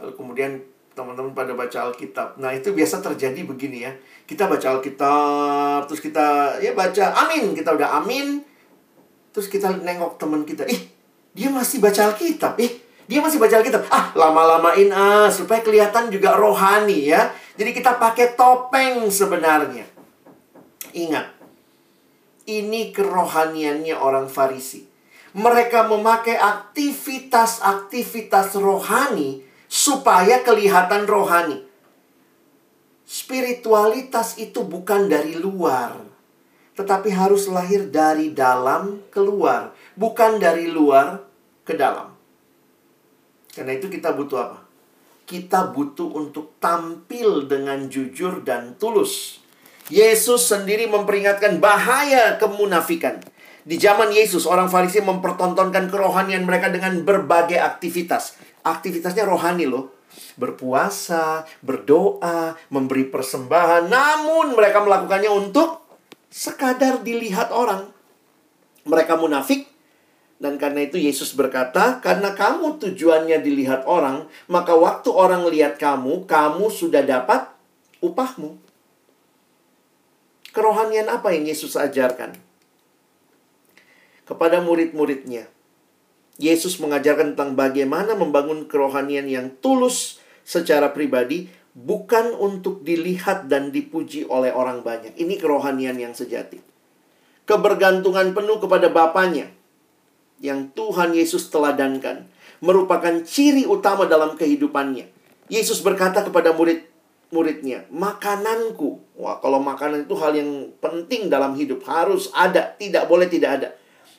Lalu 0.00 0.16
kemudian 0.16 0.52
teman-teman 0.96 1.36
pada 1.36 1.52
baca 1.52 1.92
Alkitab. 1.92 2.40
Nah, 2.40 2.56
itu 2.56 2.72
biasa 2.72 3.04
terjadi 3.04 3.44
begini 3.44 3.84
ya. 3.84 3.92
Kita 4.30 4.46
baca 4.46 4.78
Alkitab, 4.78 5.90
terus 5.90 5.98
kita 5.98 6.54
ya 6.62 6.70
baca 6.70 7.26
amin. 7.26 7.50
Kita 7.50 7.74
udah 7.74 7.98
amin. 7.98 8.38
Terus 9.34 9.50
kita 9.50 9.74
nengok 9.74 10.22
teman 10.22 10.46
kita. 10.46 10.62
Ih, 10.70 10.86
dia 11.34 11.50
masih 11.50 11.82
baca 11.82 12.14
Alkitab. 12.14 12.54
Ih, 12.62 12.78
dia 13.10 13.18
masih 13.18 13.42
baca 13.42 13.58
Alkitab. 13.58 13.90
Ah, 13.90 14.14
lama-lamain 14.14 14.86
ah 14.94 15.26
supaya 15.34 15.66
kelihatan 15.66 16.14
juga 16.14 16.38
rohani 16.38 17.10
ya. 17.10 17.34
Jadi 17.58 17.74
kita 17.74 17.98
pakai 17.98 18.38
topeng 18.38 19.10
sebenarnya. 19.10 19.82
Ingat. 20.94 21.26
Ini 22.46 22.94
kerohaniannya 22.94 23.98
orang 23.98 24.30
Farisi. 24.30 24.86
Mereka 25.34 25.90
memakai 25.90 26.38
aktivitas-aktivitas 26.38 28.54
rohani 28.62 29.42
supaya 29.66 30.46
kelihatan 30.46 31.10
rohani. 31.10 31.66
Spiritualitas 33.10 34.38
itu 34.38 34.62
bukan 34.62 35.10
dari 35.10 35.34
luar, 35.34 35.98
tetapi 36.78 37.10
harus 37.10 37.50
lahir 37.50 37.90
dari 37.90 38.30
dalam 38.30 39.02
keluar, 39.10 39.74
bukan 39.98 40.38
dari 40.38 40.70
luar 40.70 41.18
ke 41.66 41.74
dalam. 41.74 42.14
Karena 43.50 43.74
itu 43.74 43.90
kita 43.90 44.14
butuh 44.14 44.38
apa? 44.38 44.58
Kita 45.26 45.74
butuh 45.74 46.06
untuk 46.22 46.54
tampil 46.62 47.50
dengan 47.50 47.90
jujur 47.90 48.46
dan 48.46 48.78
tulus. 48.78 49.42
Yesus 49.90 50.46
sendiri 50.46 50.86
memperingatkan 50.86 51.58
bahaya 51.58 52.38
kemunafikan. 52.38 53.18
Di 53.66 53.74
zaman 53.74 54.14
Yesus, 54.14 54.46
orang 54.46 54.70
Farisi 54.70 55.02
mempertontonkan 55.02 55.90
kerohanian 55.90 56.46
mereka 56.46 56.70
dengan 56.70 57.02
berbagai 57.02 57.58
aktivitas. 57.58 58.38
Aktivitasnya 58.62 59.26
rohani 59.26 59.66
loh. 59.66 59.99
Berpuasa, 60.40 61.44
berdoa, 61.60 62.56
memberi 62.72 63.04
persembahan. 63.12 63.92
Namun 63.92 64.56
mereka 64.56 64.80
melakukannya 64.80 65.28
untuk 65.28 65.84
sekadar 66.32 67.04
dilihat 67.04 67.52
orang. 67.52 67.92
Mereka 68.88 69.20
munafik 69.20 69.68
dan 70.40 70.56
karena 70.56 70.88
itu 70.88 70.96
Yesus 70.96 71.36
berkata, 71.36 72.00
karena 72.00 72.32
kamu 72.32 72.80
tujuannya 72.80 73.44
dilihat 73.44 73.84
orang, 73.84 74.24
maka 74.48 74.72
waktu 74.72 75.12
orang 75.12 75.44
lihat 75.52 75.76
kamu, 75.76 76.24
kamu 76.24 76.72
sudah 76.72 77.04
dapat 77.04 77.44
upahmu. 78.00 78.56
Kerohanian 80.56 81.12
apa 81.12 81.36
yang 81.36 81.44
Yesus 81.44 81.76
ajarkan? 81.76 82.32
Kepada 84.24 84.64
murid-muridnya. 84.64 85.44
Yesus 86.40 86.80
mengajarkan 86.80 87.36
tentang 87.36 87.52
bagaimana 87.52 88.16
membangun 88.16 88.64
kerohanian 88.64 89.28
yang 89.28 89.52
tulus 89.60 90.24
secara 90.50 90.90
pribadi, 90.90 91.46
bukan 91.78 92.34
untuk 92.34 92.82
dilihat 92.82 93.46
dan 93.46 93.70
dipuji 93.70 94.26
oleh 94.26 94.50
orang 94.50 94.82
banyak. 94.82 95.14
Ini 95.14 95.38
kerohanian 95.38 95.94
yang 95.94 96.10
sejati. 96.10 96.58
Kebergantungan 97.46 98.34
penuh 98.34 98.58
kepada 98.58 98.90
Bapaknya 98.90 99.54
yang 100.42 100.74
Tuhan 100.74 101.14
Yesus 101.14 101.46
teladankan 101.54 102.26
merupakan 102.58 103.22
ciri 103.22 103.62
utama 103.70 104.10
dalam 104.10 104.34
kehidupannya. 104.34 105.06
Yesus 105.46 105.82
berkata 105.82 106.26
kepada 106.26 106.54
murid-muridnya, 106.54 107.86
"Makananku." 107.90 109.02
Wah, 109.18 109.38
kalau 109.38 109.62
makanan 109.62 110.06
itu 110.06 110.14
hal 110.18 110.34
yang 110.34 110.74
penting 110.82 111.30
dalam 111.30 111.54
hidup, 111.54 111.82
harus 111.86 112.30
ada, 112.34 112.74
tidak 112.78 113.06
boleh 113.06 113.26
tidak 113.26 113.50
ada. 113.62 113.68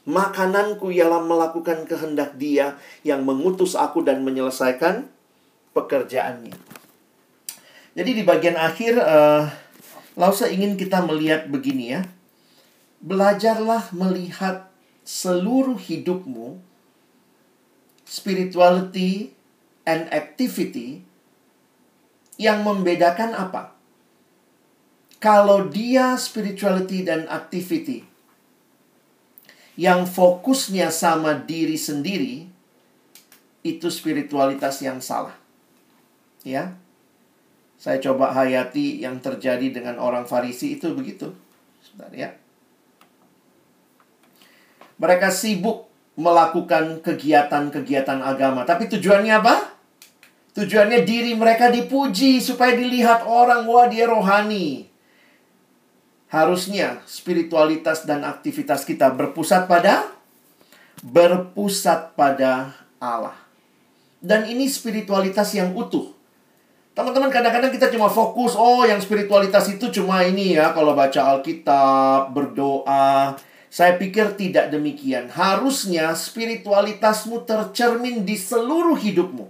Makananku 0.02 0.89
ialah 0.89 1.22
melakukan 1.22 1.86
kehendak 1.86 2.34
Dia 2.36 2.76
yang 3.06 3.22
mengutus 3.22 3.78
aku 3.78 4.02
dan 4.02 4.26
menyelesaikan 4.26 5.20
pekerjaannya. 5.71 6.55
Jadi 7.91 8.12
di 8.15 8.23
bagian 8.23 8.55
akhir 8.55 8.95
uh, 8.99 9.51
Lausa 10.15 10.47
ingin 10.51 10.75
kita 10.75 11.03
melihat 11.03 11.47
begini 11.47 11.95
ya. 11.97 12.01
Belajarlah 13.01 13.89
melihat 13.95 14.69
seluruh 15.01 15.79
hidupmu, 15.79 16.62
spirituality 18.05 19.34
and 19.88 20.05
activity, 20.13 21.01
yang 22.38 22.62
membedakan 22.62 23.34
apa? 23.34 23.73
Kalau 25.21 25.69
dia 25.69 26.17
spirituality 26.17 27.05
dan 27.05 27.29
activity 27.29 28.05
yang 29.77 30.05
fokusnya 30.05 30.93
sama 30.93 31.34
diri 31.34 31.77
sendiri, 31.77 32.45
itu 33.65 33.88
spiritualitas 33.89 34.81
yang 34.86 35.01
salah. 35.01 35.40
Ya. 36.41 36.75
Saya 37.82 37.97
coba 37.97 38.30
hayati 38.34 39.01
yang 39.01 39.17
terjadi 39.17 39.73
dengan 39.73 39.97
orang 39.97 40.30
Farisi 40.30 40.77
itu 40.77 40.93
begitu. 40.93 41.34
Sebentar 41.82 42.13
ya. 42.13 42.30
Mereka 45.01 45.34
sibuk 45.34 45.89
melakukan 46.13 47.01
kegiatan-kegiatan 47.01 48.21
agama. 48.21 48.62
Tapi 48.69 48.86
tujuannya 48.86 49.34
apa? 49.34 49.56
Tujuannya 50.51 51.08
diri 51.08 51.34
mereka 51.34 51.71
dipuji 51.73 52.38
supaya 52.43 52.77
dilihat 52.77 53.25
orang, 53.25 53.65
wah 53.65 53.89
dia 53.89 54.06
rohani. 54.06 54.86
Harusnya 56.30 57.01
spiritualitas 57.10 58.06
dan 58.06 58.21
aktivitas 58.21 58.86
kita 58.86 59.10
berpusat 59.15 59.65
pada 59.65 60.12
berpusat 61.01 62.13
pada 62.13 62.77
Allah. 63.01 63.36
Dan 64.21 64.45
ini 64.45 64.69
spiritualitas 64.69 65.49
yang 65.58 65.73
utuh. 65.73 66.20
Teman-teman 66.91 67.32
kadang-kadang 67.32 67.71
kita 67.71 67.88
cuma 67.88 68.12
fokus, 68.12 68.51
oh 68.51 68.84
yang 68.84 68.99
spiritualitas 68.99 69.71
itu 69.71 69.88
cuma 69.95 70.27
ini 70.27 70.60
ya, 70.60 70.75
kalau 70.75 70.91
baca 70.91 71.39
Alkitab, 71.39 72.36
berdoa, 72.36 73.39
saya 73.71 73.95
pikir 73.95 74.36
tidak 74.36 74.75
demikian. 74.75 75.32
Harusnya 75.32 76.12
spiritualitasmu 76.12 77.47
tercermin 77.47 78.27
di 78.27 78.36
seluruh 78.36 78.99
hidupmu. 78.99 79.47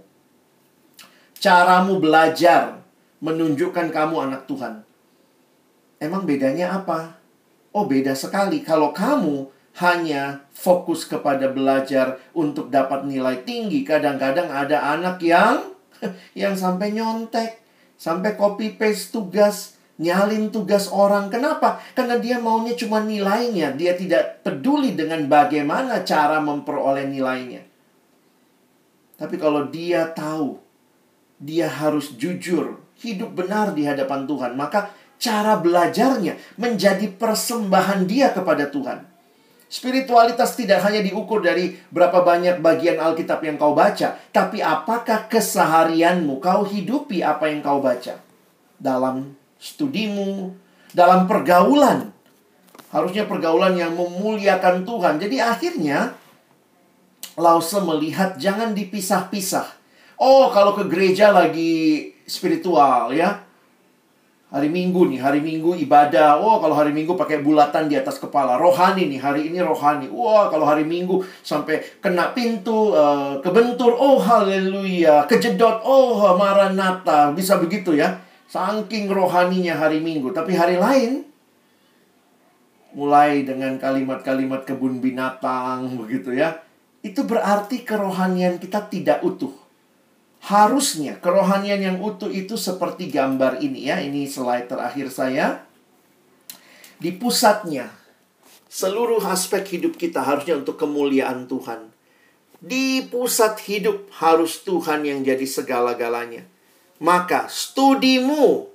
Caramu 1.42 1.98
belajar 1.98 2.78
menunjukkan 3.18 3.90
kamu 3.90 4.30
anak 4.30 4.46
Tuhan. 4.46 4.86
Emang 5.98 6.22
bedanya 6.22 6.78
apa? 6.78 7.18
Oh, 7.74 7.90
beda 7.90 8.14
sekali. 8.14 8.62
Kalau 8.62 8.94
kamu 8.94 9.50
hanya 9.82 10.46
fokus 10.54 11.02
kepada 11.02 11.50
belajar 11.50 12.22
untuk 12.30 12.70
dapat 12.70 13.02
nilai 13.02 13.42
tinggi, 13.42 13.82
kadang-kadang 13.82 14.46
ada 14.54 14.94
anak 14.94 15.18
yang 15.18 15.74
yang 16.40 16.58
sampai 16.58 16.90
nyontek, 16.92 17.62
sampai 17.96 18.34
copy 18.34 18.74
paste 18.74 19.14
tugas, 19.14 19.78
nyalin 20.02 20.50
tugas 20.50 20.90
orang. 20.90 21.30
Kenapa? 21.30 21.78
Karena 21.94 22.18
dia 22.18 22.42
maunya 22.42 22.74
cuma 22.74 23.02
nilainya. 23.02 23.74
Dia 23.78 23.94
tidak 23.94 24.42
peduli 24.42 24.98
dengan 24.98 25.26
bagaimana 25.30 26.02
cara 26.02 26.42
memperoleh 26.42 27.06
nilainya. 27.06 27.62
Tapi 29.16 29.38
kalau 29.38 29.70
dia 29.70 30.10
tahu 30.10 30.58
dia 31.38 31.70
harus 31.70 32.14
jujur, 32.18 32.82
hidup 33.02 33.34
benar 33.34 33.74
di 33.74 33.86
hadapan 33.86 34.26
Tuhan, 34.26 34.58
maka 34.58 34.94
cara 35.22 35.58
belajarnya 35.58 36.58
menjadi 36.58 37.06
persembahan 37.14 38.10
dia 38.10 38.34
kepada 38.34 38.66
Tuhan. 38.66 39.11
Spiritualitas 39.72 40.52
tidak 40.52 40.84
hanya 40.84 41.00
diukur 41.00 41.40
dari 41.40 41.72
berapa 41.88 42.20
banyak 42.20 42.60
bagian 42.60 43.00
Alkitab 43.00 43.40
yang 43.40 43.56
kau 43.56 43.72
baca, 43.72 44.20
tapi 44.28 44.60
apakah 44.60 45.32
keseharianmu 45.32 46.44
kau 46.44 46.68
hidupi 46.68 47.24
apa 47.24 47.48
yang 47.48 47.64
kau 47.64 47.80
baca 47.80 48.20
dalam 48.76 49.32
studimu, 49.56 50.52
dalam 50.92 51.24
pergaulan. 51.24 52.12
Harusnya 52.92 53.24
pergaulan 53.24 53.72
yang 53.72 53.96
memuliakan 53.96 54.84
Tuhan. 54.84 55.16
Jadi 55.16 55.40
akhirnya 55.40 56.20
Lause 57.40 57.80
melihat 57.80 58.36
jangan 58.36 58.76
dipisah-pisah. 58.76 59.64
Oh, 60.20 60.52
kalau 60.52 60.76
ke 60.76 60.84
gereja 60.84 61.32
lagi 61.32 62.12
spiritual 62.28 63.08
ya, 63.16 63.40
Hari 64.52 64.68
Minggu 64.68 65.08
nih, 65.08 65.16
hari 65.16 65.40
Minggu 65.40 65.72
ibadah. 65.80 66.36
Oh, 66.36 66.60
kalau 66.60 66.76
hari 66.76 66.92
Minggu 66.92 67.16
pakai 67.16 67.40
bulatan 67.40 67.88
di 67.88 67.96
atas 67.96 68.20
kepala. 68.20 68.60
Rohani 68.60 69.08
nih, 69.08 69.16
hari 69.16 69.48
ini 69.48 69.64
rohani. 69.64 70.12
Wah, 70.12 70.52
kalau 70.52 70.68
hari 70.68 70.84
Minggu 70.84 71.24
sampai 71.40 71.80
kena 72.04 72.36
pintu, 72.36 72.92
uh, 72.92 73.40
kebentur. 73.40 73.96
Oh, 73.96 74.20
haleluya. 74.20 75.24
Kejedot. 75.24 75.80
Oh, 75.88 76.20
maranata. 76.36 77.32
Bisa 77.32 77.56
begitu 77.56 77.96
ya. 77.96 78.20
Saking 78.44 79.08
rohaninya 79.08 79.72
hari 79.72 80.04
Minggu. 80.04 80.36
Tapi 80.36 80.52
hari 80.52 80.76
lain, 80.76 81.24
mulai 82.92 83.48
dengan 83.48 83.80
kalimat-kalimat 83.80 84.68
kebun 84.68 85.00
binatang, 85.00 85.96
begitu 85.96 86.36
ya. 86.36 86.60
Itu 87.00 87.24
berarti 87.24 87.88
kerohanian 87.88 88.60
kita 88.60 88.84
tidak 88.92 89.24
utuh. 89.24 89.61
Harusnya 90.42 91.22
kerohanian 91.22 91.78
yang 91.78 91.98
utuh 92.02 92.26
itu 92.26 92.58
seperti 92.58 93.06
gambar 93.06 93.62
ini 93.62 93.86
ya. 93.86 94.02
Ini 94.02 94.26
slide 94.26 94.66
terakhir 94.66 95.06
saya. 95.14 95.62
Di 96.98 97.14
pusatnya 97.14 97.94
seluruh 98.66 99.22
aspek 99.22 99.62
hidup 99.78 99.94
kita 99.94 100.18
harusnya 100.18 100.58
untuk 100.58 100.82
kemuliaan 100.82 101.46
Tuhan. 101.46 101.94
Di 102.58 103.06
pusat 103.06 103.58
hidup 103.70 104.10
harus 104.18 104.62
Tuhan 104.66 105.06
yang 105.06 105.22
jadi 105.22 105.46
segala-galanya. 105.46 106.46
Maka 107.02 107.50
studimu, 107.50 108.70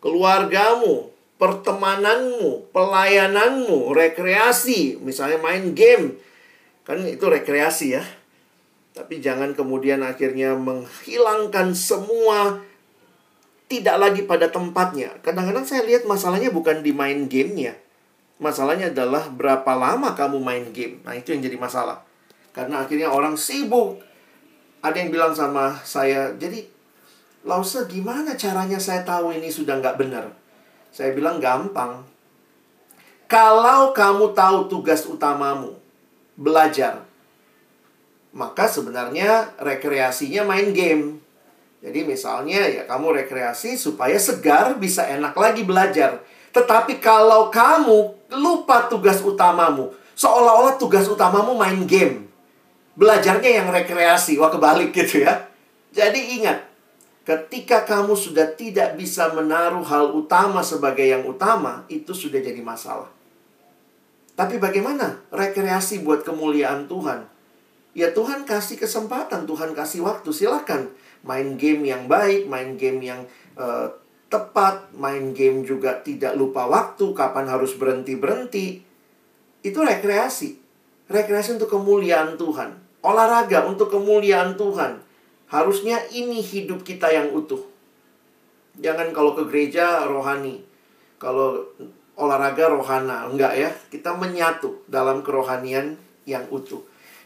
keluargamu, 0.00 1.12
pertemananmu, 1.36 2.72
pelayananmu, 2.72 3.92
rekreasi, 3.92 4.96
misalnya 5.00 5.36
main 5.40 5.76
game, 5.76 6.16
kan 6.88 7.04
itu 7.04 7.28
rekreasi 7.28 8.00
ya 8.00 8.04
tapi 8.96 9.20
jangan 9.20 9.52
kemudian 9.52 10.00
akhirnya 10.00 10.56
menghilangkan 10.56 11.76
semua 11.76 12.64
tidak 13.68 14.00
lagi 14.00 14.24
pada 14.24 14.48
tempatnya. 14.48 15.12
Kadang-kadang 15.20 15.68
saya 15.68 15.84
lihat 15.84 16.08
masalahnya 16.08 16.48
bukan 16.48 16.80
di 16.80 16.96
main 16.96 17.28
gamenya. 17.28 17.76
Masalahnya 18.40 18.88
adalah 18.88 19.28
berapa 19.28 19.68
lama 19.76 20.16
kamu 20.16 20.40
main 20.40 20.64
game. 20.72 21.04
Nah 21.04 21.12
itu 21.12 21.36
yang 21.36 21.44
jadi 21.44 21.60
masalah. 21.60 22.00
Karena 22.56 22.88
akhirnya 22.88 23.12
orang 23.12 23.36
sibuk. 23.36 24.00
Ada 24.80 25.02
yang 25.04 25.10
bilang 25.12 25.32
sama 25.36 25.76
saya, 25.82 26.32
jadi 26.40 26.64
Lause 27.46 27.86
gimana 27.86 28.34
caranya 28.34 28.82
saya 28.82 29.06
tahu 29.06 29.30
ini 29.30 29.46
sudah 29.46 29.78
nggak 29.78 30.02
benar? 30.02 30.34
Saya 30.90 31.14
bilang 31.14 31.38
gampang. 31.38 32.02
Kalau 33.30 33.94
kamu 33.94 34.34
tahu 34.34 34.66
tugas 34.66 35.06
utamamu, 35.06 35.78
belajar, 36.34 37.05
maka 38.36 38.68
sebenarnya 38.68 39.56
rekreasinya 39.56 40.44
main 40.44 40.76
game. 40.76 41.24
Jadi 41.80 42.04
misalnya 42.04 42.68
ya 42.68 42.84
kamu 42.84 43.24
rekreasi 43.24 43.80
supaya 43.80 44.20
segar 44.20 44.76
bisa 44.76 45.08
enak 45.08 45.32
lagi 45.32 45.64
belajar. 45.64 46.20
Tetapi 46.52 47.00
kalau 47.00 47.48
kamu 47.48 48.28
lupa 48.36 48.92
tugas 48.92 49.24
utamamu, 49.24 49.96
seolah-olah 50.12 50.76
tugas 50.76 51.08
utamamu 51.08 51.56
main 51.56 51.88
game. 51.88 52.28
Belajarnya 52.96 53.60
yang 53.60 53.68
rekreasi, 53.72 54.36
wah 54.40 54.52
kebalik 54.52 54.92
gitu 54.92 55.24
ya. 55.24 55.48
Jadi 55.92 56.40
ingat, 56.40 56.64
ketika 57.28 57.84
kamu 57.84 58.16
sudah 58.16 58.52
tidak 58.56 58.96
bisa 58.96 59.32
menaruh 59.32 59.84
hal 59.84 60.12
utama 60.16 60.64
sebagai 60.64 61.04
yang 61.04 61.24
utama, 61.28 61.84
itu 61.92 62.16
sudah 62.16 62.40
jadi 62.40 62.60
masalah. 62.64 63.08
Tapi 64.36 64.56
bagaimana 64.60 65.24
rekreasi 65.28 66.04
buat 66.04 66.24
kemuliaan 66.24 66.88
Tuhan? 66.88 67.35
Ya 67.96 68.12
Tuhan 68.12 68.44
kasih 68.44 68.76
kesempatan, 68.76 69.48
Tuhan 69.48 69.72
kasih 69.72 70.04
waktu. 70.04 70.28
Silakan 70.28 70.92
main 71.24 71.56
game 71.56 71.88
yang 71.88 72.04
baik, 72.04 72.44
main 72.44 72.76
game 72.76 73.00
yang 73.00 73.24
uh, 73.56 73.88
tepat, 74.28 74.92
main 74.92 75.32
game 75.32 75.64
juga 75.64 76.04
tidak 76.04 76.36
lupa 76.36 76.68
waktu, 76.68 77.16
kapan 77.16 77.48
harus 77.48 77.72
berhenti-berhenti. 77.80 78.84
Itu 79.64 79.80
rekreasi. 79.80 80.60
Rekreasi 81.08 81.56
untuk 81.56 81.72
kemuliaan 81.72 82.36
Tuhan. 82.36 82.76
Olahraga 83.00 83.64
untuk 83.64 83.88
kemuliaan 83.88 84.60
Tuhan. 84.60 85.00
Harusnya 85.48 86.02
ini 86.12 86.44
hidup 86.44 86.84
kita 86.84 87.08
yang 87.08 87.32
utuh. 87.32 87.64
Jangan 88.76 89.14
kalau 89.16 89.32
ke 89.32 89.48
gereja 89.48 90.04
rohani. 90.04 90.60
Kalau 91.16 91.64
olahraga 92.18 92.68
rohana. 92.68 93.24
Enggak 93.30 93.56
ya. 93.56 93.70
Kita 93.88 94.18
menyatu 94.18 94.84
dalam 94.90 95.22
kerohanian 95.22 95.96
yang 96.26 96.44
utuh. 96.50 96.82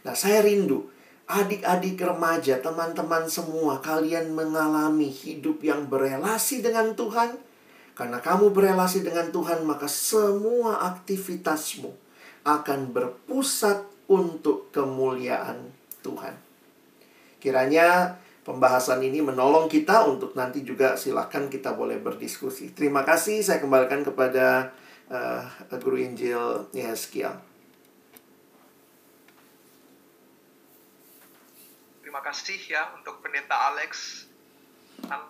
Nah, 0.06 0.14
saya 0.16 0.40
rindu 0.40 0.88
adik-adik 1.30 2.02
remaja, 2.02 2.58
teman-teman 2.58 3.30
semua, 3.30 3.78
kalian 3.78 4.34
mengalami 4.34 5.06
hidup 5.06 5.62
yang 5.62 5.86
berelasi 5.86 6.58
dengan 6.58 6.98
Tuhan. 6.98 7.38
Karena 7.94 8.18
kamu 8.18 8.50
berelasi 8.50 9.06
dengan 9.06 9.30
Tuhan, 9.30 9.62
maka 9.62 9.86
semua 9.86 10.90
aktivitasmu 10.90 11.92
akan 12.42 12.80
berpusat 12.90 13.84
untuk 14.10 14.72
kemuliaan 14.74 15.70
Tuhan. 16.00 16.34
Kiranya 17.38 18.16
pembahasan 18.42 19.04
ini 19.04 19.20
menolong 19.20 19.68
kita 19.68 20.08
untuk 20.08 20.32
nanti 20.34 20.64
juga 20.64 20.96
silahkan 20.96 21.46
kita 21.46 21.76
boleh 21.76 22.00
berdiskusi. 22.00 22.72
Terima 22.72 23.04
kasih, 23.04 23.44
saya 23.44 23.60
kembalikan 23.60 24.02
kepada 24.02 24.72
uh, 25.12 25.44
Guru 25.78 26.00
Injil 26.00 26.72
Yeskiel. 26.72 27.49
Terima 32.10 32.26
kasih 32.26 32.58
ya 32.66 32.90
untuk 32.98 33.22
Pendeta 33.22 33.70
Alex 33.70 34.26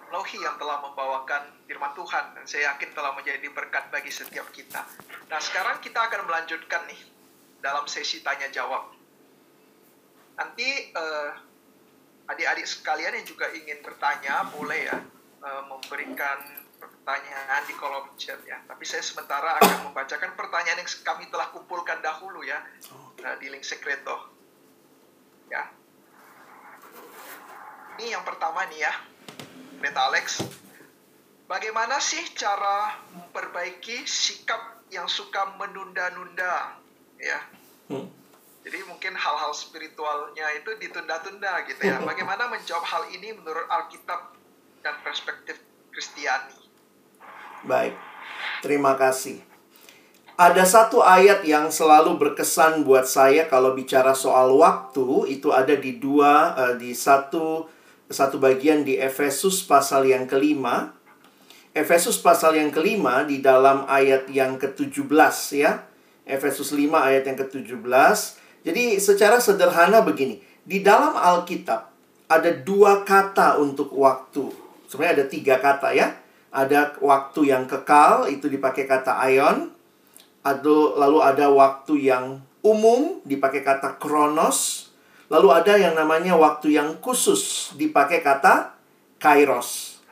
Lohi 0.08 0.40
yang 0.40 0.56
telah 0.56 0.80
membawakan 0.80 1.68
firman 1.68 1.92
Tuhan 1.92 2.32
dan 2.32 2.48
saya 2.48 2.72
yakin 2.72 2.96
telah 2.96 3.12
menjadi 3.12 3.52
berkat 3.52 3.92
bagi 3.92 4.08
setiap 4.08 4.48
kita. 4.48 4.88
Nah 5.28 5.36
sekarang 5.44 5.84
kita 5.84 6.00
akan 6.08 6.24
melanjutkan 6.24 6.88
nih 6.88 6.96
dalam 7.60 7.84
sesi 7.84 8.24
tanya 8.24 8.48
jawab. 8.48 8.96
Nanti 10.40 10.88
uh, 10.96 11.36
adik-adik 12.32 12.64
sekalian 12.64 13.12
yang 13.12 13.28
juga 13.28 13.52
ingin 13.52 13.84
bertanya 13.84 14.48
boleh 14.48 14.80
ya 14.80 15.04
uh, 15.44 15.62
memberikan 15.68 16.64
pertanyaan 16.80 17.60
di 17.68 17.76
kolom 17.76 18.08
chat 18.16 18.40
ya. 18.48 18.56
Tapi 18.64 18.88
saya 18.88 19.04
sementara 19.04 19.60
akan 19.60 19.92
membacakan 19.92 20.32
pertanyaan 20.32 20.80
yang 20.80 20.88
kami 21.04 21.28
telah 21.28 21.52
kumpulkan 21.52 22.00
dahulu 22.00 22.40
ya 22.40 22.56
uh, 23.20 23.36
di 23.36 23.52
link 23.52 23.68
sekreto. 23.68 24.32
Ya, 25.52 25.66
ini 28.00 28.16
yang 28.16 28.24
pertama 28.24 28.64
nih 28.72 28.80
ya, 28.80 28.92
Meta 29.84 30.08
Alex. 30.08 30.40
Bagaimana 31.44 32.00
sih 32.00 32.24
cara 32.32 32.96
memperbaiki 33.12 34.08
sikap 34.08 34.88
yang 34.88 35.04
suka 35.04 35.52
menunda-nunda, 35.60 36.80
ya? 37.20 37.40
Hmm. 37.92 38.08
Jadi 38.64 38.80
mungkin 38.88 39.12
hal-hal 39.12 39.52
spiritualnya 39.52 40.48
itu 40.56 40.72
ditunda-tunda 40.80 41.68
gitu 41.68 41.80
ya. 41.84 42.00
Bagaimana 42.00 42.48
menjawab 42.48 42.88
hal 42.88 43.04
ini 43.12 43.36
menurut 43.36 43.68
Alkitab 43.68 44.32
dan 44.80 44.96
perspektif 45.04 45.60
Kristiani? 45.92 46.56
Baik, 47.68 47.92
terima 48.64 48.96
kasih. 48.96 49.44
Ada 50.40 50.64
satu 50.64 51.04
ayat 51.04 51.44
yang 51.44 51.68
selalu 51.68 52.16
berkesan 52.16 52.80
buat 52.80 53.04
saya 53.04 53.44
kalau 53.44 53.76
bicara 53.76 54.16
soal 54.16 54.56
waktu 54.56 55.36
itu 55.36 55.52
ada 55.52 55.76
di 55.76 56.00
dua 56.00 56.56
uh, 56.56 56.74
di 56.80 56.96
satu 56.96 57.68
satu 58.10 58.42
bagian 58.42 58.82
di 58.82 58.98
Efesus 58.98 59.62
pasal 59.62 60.10
yang 60.10 60.26
kelima. 60.26 60.98
Efesus 61.70 62.18
pasal 62.18 62.58
yang 62.58 62.74
kelima 62.74 63.22
di 63.22 63.38
dalam 63.38 63.86
ayat 63.86 64.26
yang 64.26 64.58
ke-17 64.58 65.06
ya. 65.54 65.86
Efesus 66.26 66.74
5 66.74 66.90
ayat 66.90 67.22
yang 67.30 67.38
ke-17. 67.38 68.18
Jadi 68.66 68.98
secara 68.98 69.38
sederhana 69.38 70.02
begini. 70.02 70.42
Di 70.66 70.82
dalam 70.82 71.14
Alkitab 71.14 71.90
ada 72.26 72.50
dua 72.50 73.06
kata 73.06 73.62
untuk 73.62 73.94
waktu. 73.94 74.50
Sebenarnya 74.90 75.22
ada 75.22 75.26
tiga 75.30 75.54
kata 75.62 75.94
ya. 75.94 76.18
Ada 76.50 76.98
waktu 76.98 77.54
yang 77.54 77.70
kekal, 77.70 78.26
itu 78.26 78.50
dipakai 78.50 78.90
kata 78.90 79.22
aion. 79.22 79.70
Lalu 80.42 81.18
ada 81.22 81.46
waktu 81.46 82.10
yang 82.10 82.42
umum, 82.66 83.22
dipakai 83.22 83.62
kata 83.62 84.02
kronos. 84.02 84.89
Lalu 85.30 85.48
ada 85.54 85.78
yang 85.78 85.94
namanya 85.94 86.34
waktu 86.34 86.74
yang 86.74 86.98
khusus, 86.98 87.70
dipakai 87.78 88.18
kata 88.18 88.74
kairos. 89.22 90.02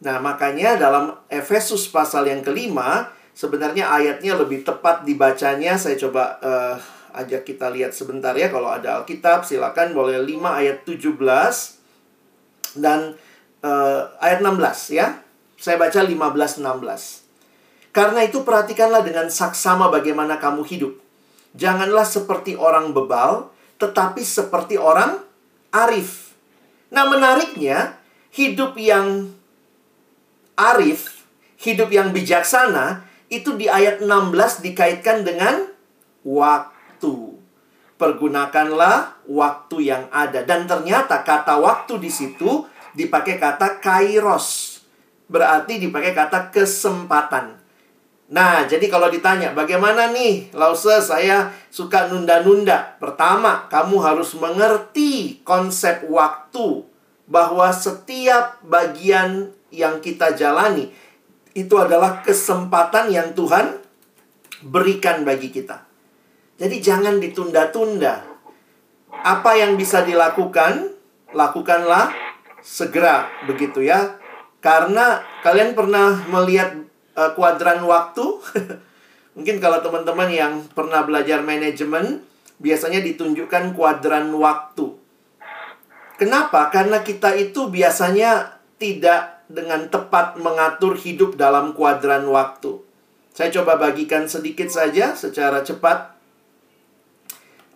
Nah, 0.00 0.22
makanya 0.22 0.78
dalam 0.78 1.18
Efesus 1.26 1.90
pasal 1.90 2.30
yang 2.30 2.40
kelima, 2.40 3.10
sebenarnya 3.34 3.90
ayatnya 3.90 4.38
lebih 4.38 4.62
tepat 4.62 5.02
dibacanya. 5.02 5.74
Saya 5.74 5.98
coba 5.98 6.38
uh, 6.38 6.78
ajak 7.18 7.44
kita 7.50 7.66
lihat 7.74 7.92
sebentar 7.92 8.32
ya. 8.38 8.46
Kalau 8.48 8.70
ada 8.70 9.02
Alkitab, 9.02 9.42
silakan 9.42 9.90
boleh 9.90 10.22
5 10.22 10.38
ayat 10.38 10.86
17 10.86 11.18
dan 12.78 13.18
uh, 13.66 14.00
ayat 14.22 14.38
16 14.38 14.96
ya. 14.96 15.18
Saya 15.58 15.76
baca 15.76 16.00
15 16.00 16.62
16. 16.62 17.20
Karena 17.90 18.22
itu 18.22 18.46
perhatikanlah 18.46 19.02
dengan 19.02 19.26
saksama 19.26 19.90
bagaimana 19.90 20.38
kamu 20.38 20.62
hidup. 20.62 20.94
Janganlah 21.58 22.06
seperti 22.06 22.54
orang 22.54 22.94
bebal, 22.94 23.50
tetapi 23.80 24.20
seperti 24.20 24.76
orang 24.76 25.18
arif. 25.72 26.36
Nah, 26.92 27.08
menariknya, 27.08 27.96
hidup 28.30 28.76
yang 28.76 29.32
arif, 30.54 31.24
hidup 31.56 31.88
yang 31.88 32.12
bijaksana, 32.12 33.08
itu 33.32 33.56
di 33.56 33.70
ayat 33.70 34.04
16 34.04 34.60
dikaitkan 34.60 35.24
dengan 35.24 35.70
waktu. 36.26 37.40
Pergunakanlah 37.96 39.24
waktu 39.24 39.76
yang 39.88 40.04
ada. 40.12 40.44
Dan 40.44 40.68
ternyata 40.68 41.24
kata 41.24 41.56
waktu 41.56 42.00
di 42.00 42.10
situ 42.12 42.68
dipakai 42.92 43.38
kata 43.38 43.78
kairos 43.78 44.80
berarti 45.30 45.78
dipakai 45.78 46.10
kata 46.10 46.50
kesempatan. 46.50 47.59
Nah, 48.30 48.62
jadi 48.62 48.86
kalau 48.86 49.10
ditanya, 49.10 49.50
bagaimana 49.58 50.14
nih, 50.14 50.54
Lause, 50.54 51.02
saya 51.02 51.50
suka 51.66 52.06
nunda-nunda. 52.06 52.94
Pertama, 53.02 53.66
kamu 53.66 53.98
harus 53.98 54.38
mengerti 54.38 55.42
konsep 55.42 56.06
waktu. 56.06 56.86
Bahwa 57.26 57.74
setiap 57.74 58.62
bagian 58.62 59.50
yang 59.74 59.98
kita 59.98 60.38
jalani, 60.38 60.94
itu 61.58 61.74
adalah 61.74 62.22
kesempatan 62.22 63.10
yang 63.10 63.34
Tuhan 63.34 63.82
berikan 64.62 65.26
bagi 65.26 65.50
kita. 65.50 65.82
Jadi 66.58 66.76
jangan 66.78 67.18
ditunda-tunda. 67.18 68.30
Apa 69.10 69.58
yang 69.58 69.74
bisa 69.74 70.06
dilakukan, 70.06 70.94
lakukanlah 71.34 72.14
segera 72.62 73.26
begitu 73.50 73.82
ya. 73.82 74.22
Karena 74.62 75.24
kalian 75.42 75.74
pernah 75.74 76.20
melihat 76.28 76.89
uh, 77.20 77.36
kuadran 77.36 77.84
waktu? 77.84 78.24
Mungkin 79.36 79.60
kalau 79.60 79.84
teman-teman 79.84 80.32
yang 80.32 80.52
pernah 80.72 81.04
belajar 81.04 81.44
manajemen, 81.44 82.24
biasanya 82.56 83.04
ditunjukkan 83.04 83.76
kuadran 83.76 84.32
waktu. 84.32 84.96
Kenapa? 86.16 86.68
Karena 86.72 87.00
kita 87.00 87.32
itu 87.36 87.68
biasanya 87.68 88.60
tidak 88.76 89.44
dengan 89.48 89.88
tepat 89.88 90.36
mengatur 90.36 90.96
hidup 90.96 91.36
dalam 91.36 91.72
kuadran 91.72 92.28
waktu. 92.28 92.80
Saya 93.32 93.48
coba 93.60 93.80
bagikan 93.80 94.28
sedikit 94.28 94.68
saja 94.68 95.16
secara 95.16 95.64
cepat. 95.64 96.12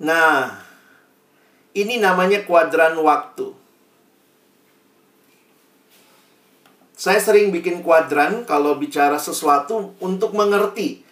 Nah, 0.03 0.61
ini 1.73 1.97
namanya 2.03 2.45
kuadran 2.45 3.01
waktu. 3.01 3.57
Saya 7.05 7.21
sering 7.21 7.53
bikin 7.53 7.85
kuadran 7.85 8.49
kalau 8.49 8.81
bicara 8.81 9.21
sesuatu 9.21 9.93
untuk 10.01 10.33
mengerti. 10.33 11.05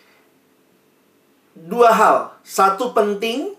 Dua 1.53 1.93
hal, 1.93 2.33
satu 2.41 2.97
penting, 2.97 3.53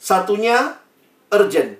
satunya 0.00 0.80
urgent. 1.28 1.76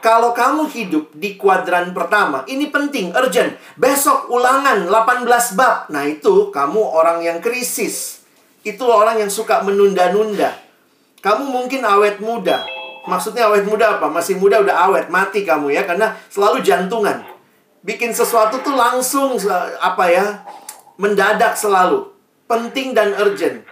Kalau 0.00 0.32
kamu 0.32 0.72
hidup 0.72 1.12
di 1.12 1.36
kuadran 1.36 1.92
pertama, 1.92 2.48
ini 2.48 2.72
penting, 2.72 3.12
urgent. 3.12 3.60
Besok 3.76 4.32
ulangan 4.32 4.88
18 4.88 5.60
bab. 5.60 5.92
Nah, 5.92 6.08
itu 6.08 6.48
kamu 6.48 6.80
orang 6.80 7.20
yang 7.20 7.44
krisis. 7.44 8.24
Itu 8.64 8.88
orang 8.88 9.20
yang 9.20 9.28
suka 9.28 9.60
menunda-nunda. 9.60 10.56
Kamu 11.20 11.52
mungkin 11.52 11.84
awet 11.84 12.16
muda. 12.24 12.64
Maksudnya 13.04 13.52
awet 13.52 13.68
muda 13.68 14.00
apa? 14.00 14.08
Masih 14.08 14.40
muda 14.40 14.64
udah 14.64 14.88
awet, 14.88 15.12
mati 15.12 15.44
kamu 15.44 15.68
ya 15.76 15.84
karena 15.84 16.16
selalu 16.32 16.64
jantungan 16.64 17.39
bikin 17.80 18.12
sesuatu 18.12 18.60
tuh 18.60 18.76
langsung 18.76 19.36
apa 19.80 20.04
ya 20.08 20.26
mendadak 21.00 21.56
selalu. 21.56 22.12
Penting 22.50 22.92
dan 22.92 23.14
urgent. 23.14 23.62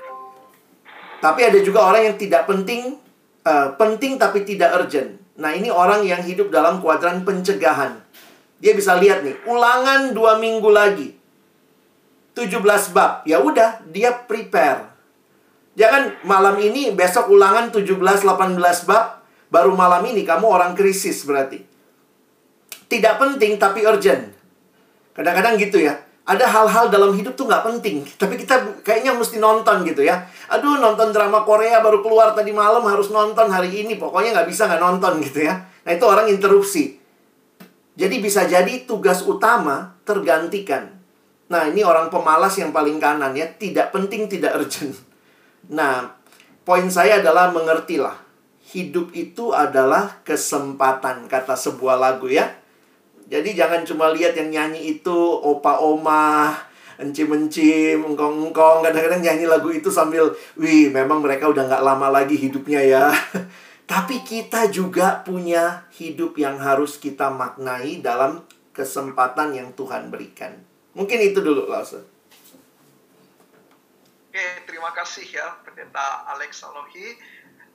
Tapi 1.19 1.41
ada 1.43 1.59
juga 1.59 1.83
orang 1.83 2.15
yang 2.15 2.17
tidak 2.17 2.47
penting 2.47 2.95
uh, 3.43 3.75
penting 3.75 4.17
tapi 4.17 4.47
tidak 4.47 4.71
urgent. 4.79 5.19
Nah 5.39 5.51
ini 5.51 5.67
orang 5.67 6.07
yang 6.07 6.23
hidup 6.23 6.55
dalam 6.55 6.79
kuadran 6.79 7.27
pencegahan. 7.27 7.99
Dia 8.63 8.75
bisa 8.75 8.99
lihat 8.99 9.27
nih 9.27 9.35
ulangan 9.47 10.15
dua 10.15 10.39
minggu 10.39 10.71
lagi. 10.71 11.09
17 12.39 12.95
bab. 12.95 13.27
Ya 13.27 13.43
udah 13.43 13.83
dia 13.91 14.15
prepare. 14.15 14.95
Jangan 15.75 16.23
malam 16.23 16.55
ini 16.63 16.95
besok 16.95 17.35
ulangan 17.35 17.75
17 17.75 17.99
18 17.99 18.87
bab 18.87 19.27
baru 19.51 19.75
malam 19.75 20.07
ini 20.07 20.23
kamu 20.23 20.47
orang 20.47 20.73
krisis 20.79 21.27
berarti 21.27 21.67
tidak 22.89 23.21
penting 23.21 23.61
tapi 23.61 23.85
urgent. 23.85 24.33
Kadang-kadang 25.13 25.61
gitu 25.61 25.81
ya. 25.81 25.97
Ada 26.29 26.45
hal-hal 26.45 26.93
dalam 26.93 27.17
hidup 27.17 27.33
tuh 27.41 27.49
nggak 27.49 27.65
penting, 27.65 28.05
tapi 28.21 28.37
kita 28.37 28.85
kayaknya 28.85 29.17
mesti 29.17 29.41
nonton 29.41 29.81
gitu 29.89 30.05
ya. 30.05 30.29
Aduh, 30.53 30.77
nonton 30.77 31.09
drama 31.09 31.41
Korea 31.41 31.81
baru 31.81 32.05
keluar 32.05 32.37
tadi 32.37 32.53
malam 32.53 32.85
harus 32.85 33.09
nonton 33.09 33.49
hari 33.49 33.73
ini. 33.73 33.97
Pokoknya 33.97 34.37
nggak 34.37 34.49
bisa 34.53 34.69
nggak 34.69 34.77
nonton 34.77 35.25
gitu 35.25 35.49
ya. 35.49 35.57
Nah 35.89 35.93
itu 35.97 36.05
orang 36.05 36.29
interupsi. 36.29 37.01
Jadi 37.97 38.21
bisa 38.21 38.45
jadi 38.45 38.85
tugas 38.85 39.25
utama 39.25 39.97
tergantikan. 40.05 40.93
Nah 41.49 41.65
ini 41.65 41.81
orang 41.81 42.13
pemalas 42.13 42.61
yang 42.61 42.77
paling 42.77 43.01
kanan 43.01 43.33
ya. 43.33 43.49
Tidak 43.49 43.89
penting, 43.89 44.29
tidak 44.29 44.53
urgent. 44.61 45.01
Nah, 45.73 46.13
poin 46.69 46.93
saya 46.93 47.25
adalah 47.25 47.49
mengertilah. 47.57 48.21
Hidup 48.69 49.17
itu 49.17 49.57
adalah 49.57 50.21
kesempatan, 50.29 51.25
kata 51.25 51.57
sebuah 51.57 51.97
lagu 51.97 52.29
ya. 52.29 52.53
Jadi 53.29 53.53
jangan 53.53 53.85
cuma 53.85 54.09
lihat 54.09 54.33
yang 54.41 54.49
nyanyi 54.49 54.97
itu 54.97 55.19
opa-oma, 55.45 56.57
encim-encim, 56.97 58.01
engkong-engkong. 58.01 58.89
Kadang-kadang 58.89 59.21
nyanyi 59.21 59.45
lagu 59.45 59.69
itu 59.69 59.93
sambil, 59.93 60.33
wih 60.57 60.89
memang 60.89 61.21
mereka 61.21 61.45
udah 61.53 61.69
nggak 61.69 61.85
lama 61.85 62.09
lagi 62.09 62.41
hidupnya 62.41 62.81
ya. 62.81 63.13
Tapi 63.93 64.25
kita 64.25 64.73
juga 64.73 65.21
punya 65.25 65.89
hidup 65.97 66.41
yang 66.41 66.57
harus 66.57 66.97
kita 66.97 67.29
maknai 67.29 68.01
dalam 68.01 68.45
kesempatan 68.73 69.53
yang 69.53 69.69
Tuhan 69.77 70.09
berikan. 70.09 70.57
Mungkin 70.97 71.21
itu 71.21 71.45
dulu, 71.45 71.69
Lause. 71.69 72.01
Oke, 74.29 74.45
terima 74.69 74.93
kasih 74.93 75.25
ya 75.25 75.57
Pendeta 75.65 76.29
Alex 76.31 76.63
Alohi. 76.63 77.17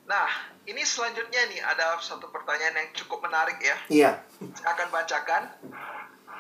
Nah, 0.04 0.28
ini 0.68 0.84
selanjutnya 0.84 1.48
nih 1.48 1.62
ada 1.64 1.96
satu 2.04 2.28
pertanyaan 2.28 2.76
yang 2.76 2.90
cukup 2.96 3.24
menarik 3.24 3.56
ya. 3.64 3.78
Iya. 3.88 4.12
Saya 4.60 4.70
akan 4.76 4.88
bacakan. 4.92 5.44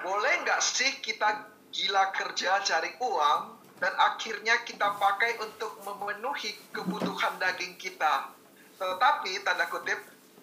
Boleh 0.04 0.34
nggak 0.43 0.60
sih 0.60 0.99
kita 0.99 1.47
gila 1.71 2.12
kerja 2.12 2.60
cari 2.60 2.91
uang 2.99 3.41
dan 3.80 3.93
akhirnya 3.97 4.62
kita 4.67 4.99
pakai 4.99 5.39
untuk 5.39 5.80
memenuhi 5.88 6.52
kebutuhan 6.76 7.39
daging 7.39 7.80
kita. 7.80 8.32
Tetapi 8.76 9.32
tanda 9.47 9.68
kutip 9.72 9.99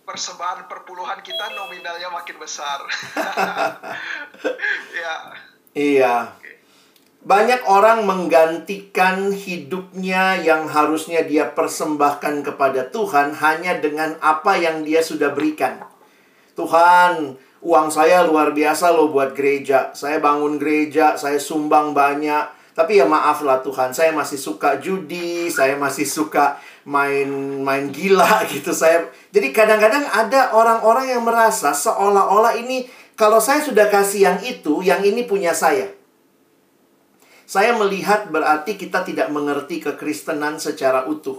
persembahan 0.08 0.64
perpuluhan 0.64 1.20
kita 1.20 1.52
nominalnya 1.54 2.08
makin 2.08 2.40
besar. 2.40 2.80
ya. 5.00 5.14
Iya. 5.76 6.14
Banyak 7.20 7.68
orang 7.68 8.08
menggantikan 8.08 9.28
hidupnya 9.28 10.40
yang 10.40 10.64
harusnya 10.64 11.20
dia 11.20 11.52
persembahkan 11.52 12.40
kepada 12.40 12.88
Tuhan 12.88 13.36
hanya 13.36 13.76
dengan 13.76 14.16
apa 14.24 14.56
yang 14.56 14.88
dia 14.88 15.04
sudah 15.04 15.28
berikan. 15.36 15.84
Tuhan, 16.56 17.36
uang 17.60 17.88
saya 17.92 18.24
luar 18.24 18.56
biasa 18.56 18.96
loh 18.96 19.12
buat 19.12 19.36
gereja. 19.36 19.92
Saya 19.92 20.16
bangun 20.16 20.56
gereja, 20.56 21.20
saya 21.20 21.36
sumbang 21.36 21.92
banyak. 21.92 22.56
Tapi 22.72 22.96
ya 22.96 23.04
maaflah 23.04 23.60
Tuhan, 23.60 23.92
saya 23.92 24.16
masih 24.16 24.40
suka 24.40 24.80
judi, 24.80 25.52
saya 25.52 25.76
masih 25.76 26.08
suka 26.08 26.56
main 26.88 27.28
main 27.60 27.92
gila 27.92 28.40
gitu. 28.52 28.72
Saya 28.72 29.12
Jadi 29.28 29.52
kadang-kadang 29.52 30.08
ada 30.08 30.56
orang-orang 30.56 31.12
yang 31.12 31.20
merasa 31.20 31.76
seolah-olah 31.76 32.56
ini 32.56 32.88
Kalau 33.12 33.36
saya 33.36 33.60
sudah 33.60 33.92
kasih 33.92 34.32
yang 34.32 34.38
itu, 34.40 34.80
yang 34.80 35.04
ini 35.04 35.28
punya 35.28 35.52
saya. 35.52 35.99
Saya 37.50 37.74
melihat 37.74 38.30
berarti 38.30 38.78
kita 38.78 39.02
tidak 39.02 39.26
mengerti 39.34 39.82
kekristenan 39.82 40.62
secara 40.62 41.10
utuh. 41.10 41.34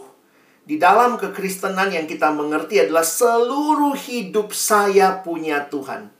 Di 0.67 0.75
dalam 0.75 1.15
kekristenan 1.15 1.87
yang 1.87 2.03
kita 2.03 2.35
mengerti 2.35 2.83
adalah 2.83 3.07
seluruh 3.07 3.95
hidup 3.95 4.51
saya 4.51 5.23
punya 5.23 5.71
Tuhan. 5.71 6.11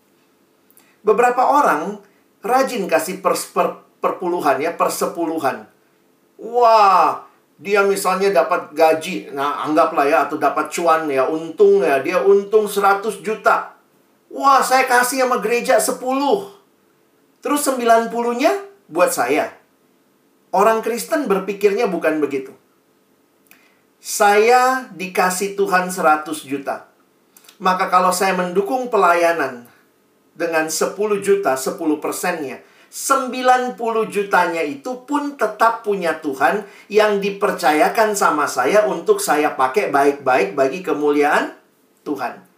Beberapa 1.04 1.44
orang 1.44 2.00
rajin 2.40 2.88
kasih 2.88 3.20
per, 3.20 3.36
per, 3.52 3.84
perpuluhan 4.00 4.64
ya, 4.64 4.72
persepuluhan. 4.80 5.68
Wah, 6.40 7.28
dia 7.60 7.84
misalnya 7.84 8.32
dapat 8.32 8.72
gaji, 8.72 9.36
nah 9.36 9.68
anggaplah 9.68 10.08
ya, 10.08 10.24
atau 10.24 10.40
dapat 10.40 10.72
cuan 10.72 11.12
ya, 11.12 11.28
untung 11.28 11.84
ya, 11.84 12.00
dia 12.00 12.24
untung 12.24 12.64
100 12.64 13.20
juta. 13.20 13.76
Wah, 14.32 14.64
saya 14.64 14.88
kasih 14.88 15.28
sama 15.28 15.44
gereja 15.44 15.84
10. 15.84 16.00
Terus 17.44 17.60
90-nya 17.68 18.56
buat 18.88 19.12
saya. 19.12 19.61
Orang 20.52 20.84
Kristen 20.84 21.32
berpikirnya 21.32 21.88
bukan 21.88 22.20
begitu. 22.20 22.52
Saya 24.04 24.92
dikasih 24.92 25.56
Tuhan 25.56 25.88
100 25.88 26.28
juta. 26.44 26.92
Maka 27.64 27.88
kalau 27.88 28.12
saya 28.12 28.36
mendukung 28.36 28.92
pelayanan 28.92 29.70
dengan 30.36 30.68
10 30.68 30.98
juta, 31.24 31.56
10 31.56 32.04
persennya, 32.04 32.60
90 32.92 33.80
jutanya 34.12 34.60
itu 34.60 35.08
pun 35.08 35.40
tetap 35.40 35.88
punya 35.88 36.20
Tuhan 36.20 36.68
yang 36.92 37.24
dipercayakan 37.24 38.20
sama 38.20 38.52
saya 38.52 38.84
untuk 38.84 39.24
saya 39.24 39.56
pakai 39.56 39.88
baik-baik 39.88 40.60
bagi 40.60 40.84
kemuliaan 40.84 41.56
Tuhan. 42.04 42.51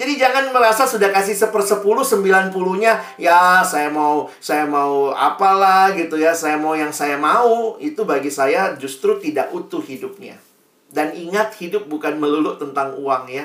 Jadi 0.00 0.16
jangan 0.16 0.48
merasa 0.48 0.88
sudah 0.88 1.12
kasih 1.12 1.36
sepersepuluh, 1.36 2.00
sembilan 2.00 2.48
puluhnya, 2.48 3.04
ya 3.20 3.60
saya 3.60 3.92
mau, 3.92 4.32
saya 4.40 4.64
mau 4.64 5.12
apalah 5.12 5.92
gitu 5.92 6.16
ya, 6.16 6.32
saya 6.32 6.56
mau 6.56 6.72
yang 6.72 6.88
saya 6.88 7.20
mau, 7.20 7.76
itu 7.76 8.08
bagi 8.08 8.32
saya 8.32 8.80
justru 8.80 9.20
tidak 9.20 9.52
utuh 9.52 9.84
hidupnya. 9.84 10.40
Dan 10.88 11.12
ingat 11.12 11.52
hidup 11.60 11.84
bukan 11.84 12.16
melulu 12.16 12.56
tentang 12.56 12.96
uang 12.96 13.28
ya. 13.28 13.44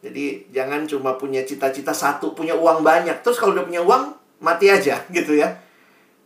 Jadi 0.00 0.48
jangan 0.48 0.88
cuma 0.88 1.20
punya 1.20 1.44
cita-cita 1.44 1.92
satu, 1.92 2.32
punya 2.32 2.56
uang 2.56 2.80
banyak. 2.80 3.20
Terus 3.20 3.36
kalau 3.36 3.52
udah 3.52 3.68
punya 3.68 3.84
uang, 3.84 4.16
mati 4.40 4.72
aja 4.72 5.04
gitu 5.12 5.36
ya. 5.36 5.60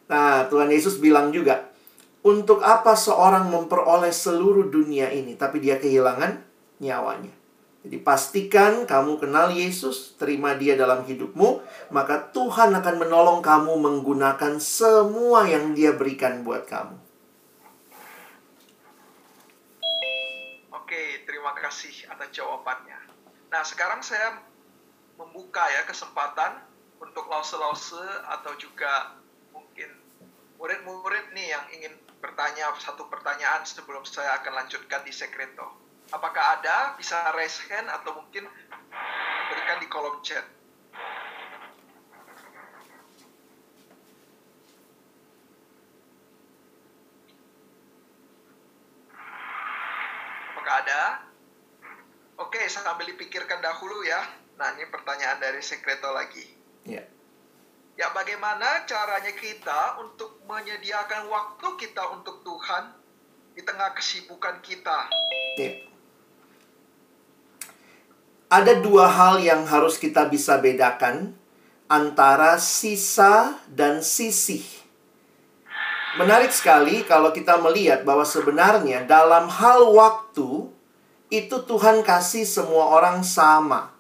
Nah, 0.07 0.47
Tuhan 0.47 0.71
Yesus 0.71 1.03
bilang 1.03 1.35
juga, 1.35 1.75
untuk 2.23 2.63
apa 2.63 2.95
seorang 2.95 3.51
memperoleh 3.51 4.15
seluruh 4.15 4.71
dunia 4.71 5.11
ini 5.11 5.35
tapi 5.35 5.59
dia 5.59 5.75
kehilangan 5.75 6.39
nyawanya? 6.79 7.40
Jadi 7.81 7.97
pastikan 8.05 8.85
kamu 8.85 9.17
kenal 9.17 9.49
Yesus, 9.49 10.13
terima 10.21 10.53
dia 10.53 10.77
dalam 10.77 11.01
hidupmu, 11.01 11.65
maka 11.89 12.29
Tuhan 12.29 12.77
akan 12.77 12.97
menolong 13.01 13.41
kamu 13.41 13.73
menggunakan 13.81 14.61
semua 14.61 15.49
yang 15.49 15.73
dia 15.73 15.97
berikan 15.97 16.45
buat 16.45 16.69
kamu. 16.69 16.93
Oke, 20.77 21.25
terima 21.25 21.57
kasih 21.57 22.05
atas 22.13 22.29
jawabannya. 22.37 23.01
Nah, 23.49 23.65
sekarang 23.65 24.05
saya 24.05 24.45
membuka 25.17 25.65
ya 25.73 25.89
kesempatan 25.89 26.61
untuk 27.01 27.33
lause-lause 27.33 27.97
atau 28.29 28.53
juga 28.61 29.17
mungkin 29.57 29.89
murid-murid 30.61 31.33
nih 31.33 31.49
yang 31.57 31.65
ingin 31.81 31.95
bertanya 32.21 32.77
satu 32.77 33.09
pertanyaan 33.09 33.65
sebelum 33.65 34.05
saya 34.05 34.37
akan 34.45 34.65
lanjutkan 34.65 35.01
di 35.01 35.13
sekreto. 35.17 35.90
Apakah 36.11 36.59
ada 36.59 36.99
bisa 36.99 37.15
raise 37.39 37.63
hand 37.71 37.87
atau 37.87 38.19
mungkin 38.19 38.43
berikan 39.51 39.79
di 39.79 39.87
kolom 39.87 40.19
chat. 40.27 40.43
Apakah 50.51 50.75
ada? 50.83 51.03
Oke, 52.43 52.59
sambil 52.67 53.07
dipikirkan 53.07 53.63
dahulu 53.63 54.03
ya. 54.03 54.19
Nah, 54.59 54.75
ini 54.75 54.91
pertanyaan 54.91 55.39
dari 55.39 55.63
sekreto 55.63 56.11
lagi. 56.11 56.47
Ya. 56.87 57.07
Ya, 57.95 58.09
bagaimana 58.17 58.83
caranya 58.89 59.31
kita 59.37 60.01
untuk 60.03 60.43
menyediakan 60.49 61.31
waktu 61.31 61.69
kita 61.79 62.03
untuk 62.19 62.43
Tuhan 62.43 62.97
di 63.55 63.63
tengah 63.63 63.93
kesibukan 63.95 64.59
kita? 64.65 65.07
Ya. 65.61 65.90
Ada 68.51 68.83
dua 68.83 69.07
hal 69.07 69.39
yang 69.39 69.63
harus 69.63 69.95
kita 69.95 70.27
bisa 70.27 70.59
bedakan 70.59 71.39
antara 71.87 72.59
sisa 72.59 73.63
dan 73.71 74.03
sisih. 74.03 74.67
Menarik 76.19 76.51
sekali 76.51 77.07
kalau 77.07 77.31
kita 77.31 77.63
melihat 77.63 78.03
bahwa 78.03 78.27
sebenarnya 78.27 79.07
dalam 79.07 79.47
hal 79.47 79.95
waktu 79.95 80.67
itu 81.31 81.57
Tuhan 81.63 82.03
kasih 82.03 82.43
semua 82.43 82.91
orang 82.91 83.23
sama. 83.23 83.95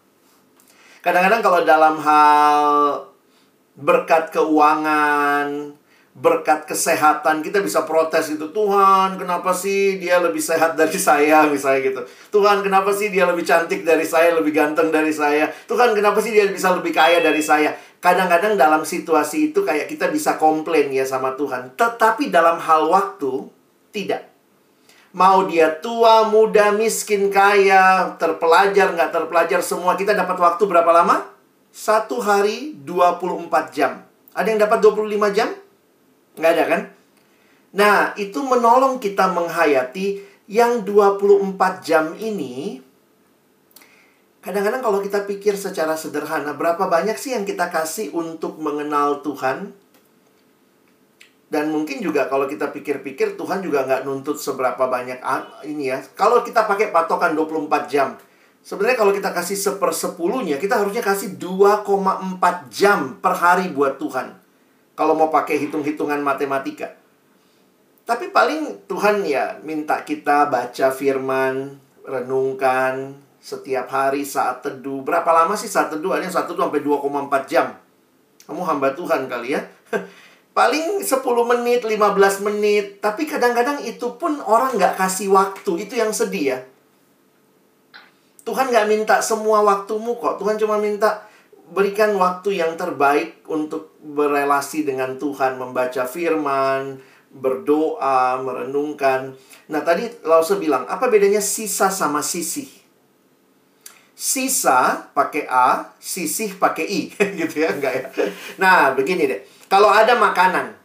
Kadang-kadang 0.98 1.46
kalau 1.46 1.60
dalam 1.62 1.94
hal 2.02 2.62
berkat 3.78 4.34
keuangan, 4.34 5.78
berkat 6.10 6.66
kesehatan, 6.66 7.38
kita 7.40 7.62
bisa 7.62 7.86
protes 7.86 8.34
itu. 8.34 8.50
Tuhan, 8.50 9.14
kenapa 9.14 9.54
sih 9.54 10.02
dia 10.02 10.18
lebih 10.18 10.42
sehat 10.42 10.74
dari 10.74 10.98
saya 10.98 11.46
misalnya 11.52 11.80
gitu. 11.86 12.00
Tuhan, 12.34 12.66
kenapa 12.66 12.90
sih 12.90 13.14
dia 13.14 13.30
lebih 13.30 13.46
cantik 13.46 13.86
dari 13.86 14.02
saya, 14.02 14.34
lebih 14.34 14.50
ganteng 14.50 14.90
dari 14.90 15.14
saya. 15.14 15.46
Tuhan, 15.70 15.94
kenapa 15.94 16.18
sih 16.18 16.34
dia 16.34 16.50
bisa 16.50 16.74
lebih 16.74 16.90
kaya 16.90 17.22
dari 17.22 17.40
saya. 17.40 17.72
Kadang-kadang 18.00 18.56
dalam 18.56 18.82
situasi 18.82 19.52
itu 19.52 19.62
kayak 19.62 19.86
kita 19.86 20.10
bisa 20.10 20.34
komplain 20.40 20.90
ya 20.90 21.06
sama 21.06 21.36
Tuhan. 21.38 21.78
Tetapi 21.78 22.32
dalam 22.32 22.58
hal 22.58 22.90
waktu, 22.90 23.46
tidak. 23.94 24.26
Mau 25.10 25.42
dia 25.50 25.74
tua, 25.82 26.30
muda, 26.30 26.70
miskin, 26.70 27.34
kaya, 27.34 28.14
terpelajar, 28.14 28.94
nggak 28.94 29.10
terpelajar, 29.10 29.58
semua 29.58 29.98
kita 29.98 30.14
dapat 30.14 30.38
waktu 30.38 30.62
berapa 30.70 30.86
lama? 30.94 31.26
Satu 31.74 32.22
hari 32.22 32.78
24 32.78 33.74
jam. 33.74 34.06
Ada 34.34 34.46
yang 34.54 34.60
dapat 34.62 34.78
25 34.78 35.34
jam? 35.34 35.50
Nggak 36.38 36.52
ada 36.54 36.64
kan? 36.66 36.82
Nah, 37.70 37.96
itu 38.18 38.42
menolong 38.42 38.98
kita 38.98 39.30
menghayati 39.30 40.18
yang 40.50 40.82
24 40.82 41.86
jam 41.86 42.18
ini. 42.18 42.82
Kadang-kadang 44.40 44.82
kalau 44.82 44.98
kita 45.04 45.28
pikir 45.28 45.54
secara 45.54 45.94
sederhana, 45.94 46.56
berapa 46.56 46.90
banyak 46.90 47.14
sih 47.14 47.36
yang 47.36 47.46
kita 47.46 47.68
kasih 47.70 48.10
untuk 48.10 48.58
mengenal 48.58 49.22
Tuhan? 49.22 49.76
Dan 51.50 51.74
mungkin 51.74 51.98
juga 52.00 52.30
kalau 52.30 52.46
kita 52.46 52.70
pikir-pikir 52.70 53.34
Tuhan 53.34 53.60
juga 53.60 53.82
nggak 53.84 54.06
nuntut 54.06 54.38
seberapa 54.38 54.86
banyak 54.86 55.20
ini 55.66 55.92
ya. 55.92 56.00
Kalau 56.16 56.40
kita 56.46 56.64
pakai 56.64 56.94
patokan 56.94 57.36
24 57.36 57.90
jam. 57.90 58.16
Sebenarnya 58.64 58.96
kalau 58.96 59.12
kita 59.12 59.34
kasih 59.34 59.56
sepersepuluhnya, 59.60 60.56
kita 60.56 60.78
harusnya 60.78 61.04
kasih 61.04 61.36
2,4 61.36 62.70
jam 62.72 63.18
per 63.20 63.34
hari 63.36 63.68
buat 63.72 64.00
Tuhan. 64.00 64.39
Kalau 65.00 65.16
mau 65.16 65.32
pakai 65.32 65.56
hitung-hitungan 65.56 66.20
matematika. 66.20 66.92
Tapi 68.04 68.28
paling 68.28 68.84
Tuhan 68.84 69.24
ya 69.24 69.56
minta 69.64 70.04
kita 70.04 70.52
baca 70.52 70.92
firman, 70.92 71.80
renungkan 72.04 73.16
setiap 73.40 73.88
hari 73.88 74.28
saat 74.28 74.60
teduh. 74.60 75.00
Berapa 75.00 75.32
lama 75.32 75.56
sih 75.56 75.72
saat 75.72 75.88
teduh? 75.88 76.12
Ada 76.12 76.28
yang 76.28 76.34
saat 76.36 76.46
teduh 76.52 76.68
sampai 76.68 76.84
2,4 76.84 77.48
jam. 77.48 77.72
Kamu 78.44 78.60
hamba 78.60 78.92
Tuhan 78.92 79.24
kali 79.24 79.56
ya. 79.56 79.64
paling 80.58 81.00
10 81.00 81.16
menit, 81.48 81.80
15 81.80 82.44
menit. 82.44 83.00
Tapi 83.00 83.24
kadang-kadang 83.24 83.80
itu 83.80 84.20
pun 84.20 84.36
orang 84.44 84.76
nggak 84.76 85.00
kasih 85.00 85.32
waktu. 85.32 85.88
Itu 85.88 85.96
yang 85.96 86.12
sedih 86.12 86.44
ya. 86.44 86.58
Tuhan 88.44 88.68
nggak 88.68 88.84
minta 88.84 89.16
semua 89.24 89.64
waktumu 89.64 90.20
kok. 90.20 90.36
Tuhan 90.36 90.60
cuma 90.60 90.76
minta 90.76 91.29
berikan 91.70 92.14
waktu 92.18 92.58
yang 92.60 92.74
terbaik 92.74 93.46
untuk 93.46 93.94
berelasi 94.02 94.82
dengan 94.82 95.16
Tuhan. 95.16 95.56
Membaca 95.56 96.04
firman, 96.04 96.98
berdoa, 97.30 98.42
merenungkan. 98.42 99.38
Nah 99.70 99.80
tadi 99.86 100.10
Lause 100.26 100.58
bilang, 100.58 100.84
apa 100.90 101.06
bedanya 101.06 101.38
sisa 101.38 101.88
sama 101.88 102.20
sisih? 102.20 102.66
Sisa 104.20 105.08
pakai 105.16 105.48
A, 105.48 105.96
sisih 105.96 106.58
pakai 106.60 106.84
I. 106.84 107.00
gitu 107.40 107.64
ya, 107.64 107.72
enggak 107.72 107.94
ya? 107.96 108.04
Nah, 108.60 108.92
begini 108.92 109.24
deh. 109.24 109.40
Kalau 109.64 109.88
ada 109.88 110.12
makanan, 110.12 110.76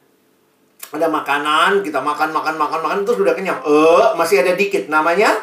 ada 0.95 1.07
makanan, 1.11 1.83
kita 1.83 1.99
makan, 1.99 2.31
makan, 2.31 2.55
makan, 2.55 2.79
makan, 2.79 2.99
terus 3.03 3.19
udah 3.19 3.35
kenyang. 3.35 3.59
Eh, 3.59 4.07
masih 4.15 4.39
ada 4.39 4.55
dikit. 4.55 4.87
Namanya 4.87 5.35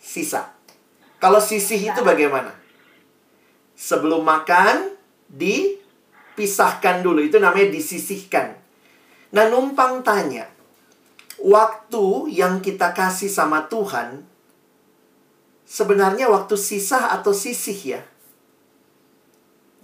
sisa. 0.00 0.48
Kalau 1.20 1.42
sisih 1.42 1.76
itu 1.92 2.00
bagaimana? 2.00 2.57
Sebelum 3.78 4.26
makan, 4.26 4.90
dipisahkan 5.30 7.06
dulu. 7.06 7.22
Itu 7.22 7.38
namanya 7.38 7.70
disisihkan. 7.70 8.58
Nah, 9.30 9.46
numpang 9.46 10.02
tanya. 10.02 10.50
Waktu 11.38 12.34
yang 12.34 12.58
kita 12.58 12.90
kasih 12.90 13.30
sama 13.30 13.70
Tuhan, 13.70 14.26
sebenarnya 15.62 16.26
waktu 16.26 16.58
sisa 16.58 17.14
atau 17.14 17.30
sisih 17.30 17.78
ya? 17.94 18.02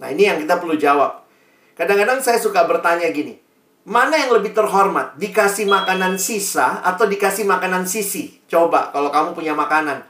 Nah, 0.03 0.11
ini 0.11 0.27
yang 0.27 0.43
kita 0.43 0.59
perlu 0.59 0.75
jawab. 0.75 1.23
Kadang-kadang 1.79 2.19
saya 2.19 2.35
suka 2.35 2.67
bertanya 2.67 3.07
gini, 3.15 3.39
mana 3.87 4.19
yang 4.19 4.35
lebih 4.35 4.51
terhormat? 4.51 5.15
Dikasih 5.15 5.71
makanan 5.71 6.19
sisa 6.19 6.83
atau 6.83 7.07
dikasih 7.07 7.47
makanan 7.47 7.87
sisi? 7.87 8.43
Coba 8.51 8.91
kalau 8.91 9.07
kamu 9.07 9.31
punya 9.31 9.55
makanan 9.55 10.03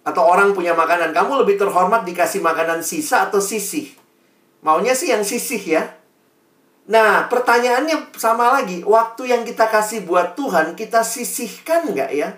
atau 0.00 0.24
orang 0.24 0.56
punya 0.56 0.72
makanan, 0.72 1.12
kamu 1.12 1.44
lebih 1.44 1.60
terhormat 1.60 2.08
dikasih 2.08 2.40
makanan 2.40 2.80
sisa 2.80 3.28
atau 3.28 3.38
sisi? 3.38 3.92
Maunya 4.64 4.96
sih 4.96 5.12
yang 5.12 5.24
sisih 5.24 5.60
ya. 5.60 5.82
Nah, 6.90 7.28
pertanyaannya 7.28 8.16
sama 8.16 8.60
lagi. 8.60 8.80
Waktu 8.82 9.30
yang 9.30 9.42
kita 9.44 9.68
kasih 9.68 10.08
buat 10.08 10.34
Tuhan, 10.34 10.74
kita 10.74 11.04
sisihkan 11.04 11.92
nggak 11.92 12.10
ya? 12.16 12.34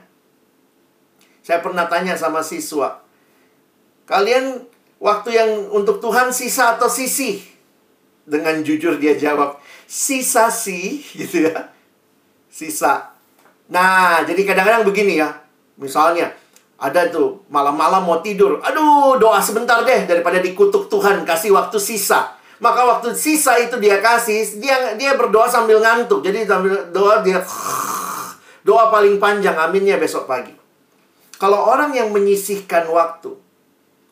Saya 1.43 1.59
pernah 1.63 1.87
tanya 1.87 2.15
sama 2.15 2.43
siswa. 2.43 3.03
Kalian 4.07 4.67
waktu 5.03 5.31
yang 5.35 5.51
untuk 5.75 5.99
Tuhan 6.03 6.31
sisa 6.35 6.79
atau 6.79 6.87
sisih? 6.91 7.43
Dengan 8.23 8.63
jujur 8.63 9.03
dia 9.03 9.19
jawab, 9.19 9.59
sisa 9.87 10.47
sih, 10.51 11.03
gitu 11.19 11.51
ya. 11.51 11.71
Sisa. 12.53 13.11
Nah, 13.73 14.23
jadi 14.23 14.43
kadang-kadang 14.47 14.87
begini 14.87 15.19
ya. 15.19 15.33
Misalnya, 15.81 16.31
ada 16.83 17.07
tuh 17.07 17.47
malam-malam 17.47 18.03
mau 18.03 18.19
tidur. 18.19 18.59
Aduh, 18.59 19.15
doa 19.23 19.39
sebentar 19.39 19.87
deh 19.87 20.03
daripada 20.03 20.43
dikutuk 20.43 20.91
Tuhan, 20.91 21.23
kasih 21.23 21.55
waktu 21.55 21.79
sisa. 21.79 22.35
Maka 22.59 22.83
waktu 22.83 23.15
sisa 23.15 23.55
itu 23.63 23.79
dia 23.79 24.03
kasih, 24.03 24.59
dia 24.59 24.99
dia 24.99 25.15
berdoa 25.15 25.47
sambil 25.47 25.79
ngantuk. 25.79 26.27
Jadi 26.27 26.43
sambil 26.43 26.91
doa 26.91 27.23
dia 27.23 27.39
doa 28.67 28.91
paling 28.91 29.23
panjang 29.23 29.55
aminnya 29.55 29.95
besok 29.95 30.27
pagi. 30.27 30.51
Kalau 31.39 31.71
orang 31.71 31.95
yang 31.95 32.11
menyisihkan 32.11 32.91
waktu, 32.91 33.35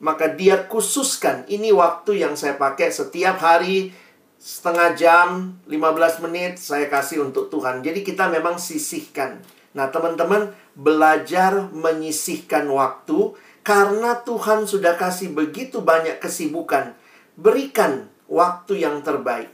maka 0.03 0.31
dia 0.31 0.67
khususkan 0.71 1.47
ini 1.51 1.75
waktu 1.75 2.23
yang 2.23 2.39
saya 2.39 2.55
pakai 2.55 2.91
setiap 2.91 3.39
hari 3.43 3.95
setengah 4.41 4.97
jam, 4.97 5.29
15 5.69 6.25
menit 6.27 6.57
saya 6.57 6.89
kasih 6.89 7.27
untuk 7.27 7.53
Tuhan. 7.53 7.83
Jadi 7.83 8.01
kita 8.01 8.31
memang 8.33 8.57
sisihkan. 8.57 9.60
Nah, 9.71 9.87
teman-teman, 9.95 10.51
belajar 10.75 11.71
menyisihkan 11.71 12.67
waktu 12.67 13.39
karena 13.63 14.19
Tuhan 14.27 14.67
sudah 14.67 14.99
kasih 14.99 15.31
begitu 15.31 15.79
banyak 15.85 16.19
kesibukan. 16.19 16.99
Berikan 17.39 18.11
waktu 18.27 18.83
yang 18.83 19.07
terbaik. 19.07 19.51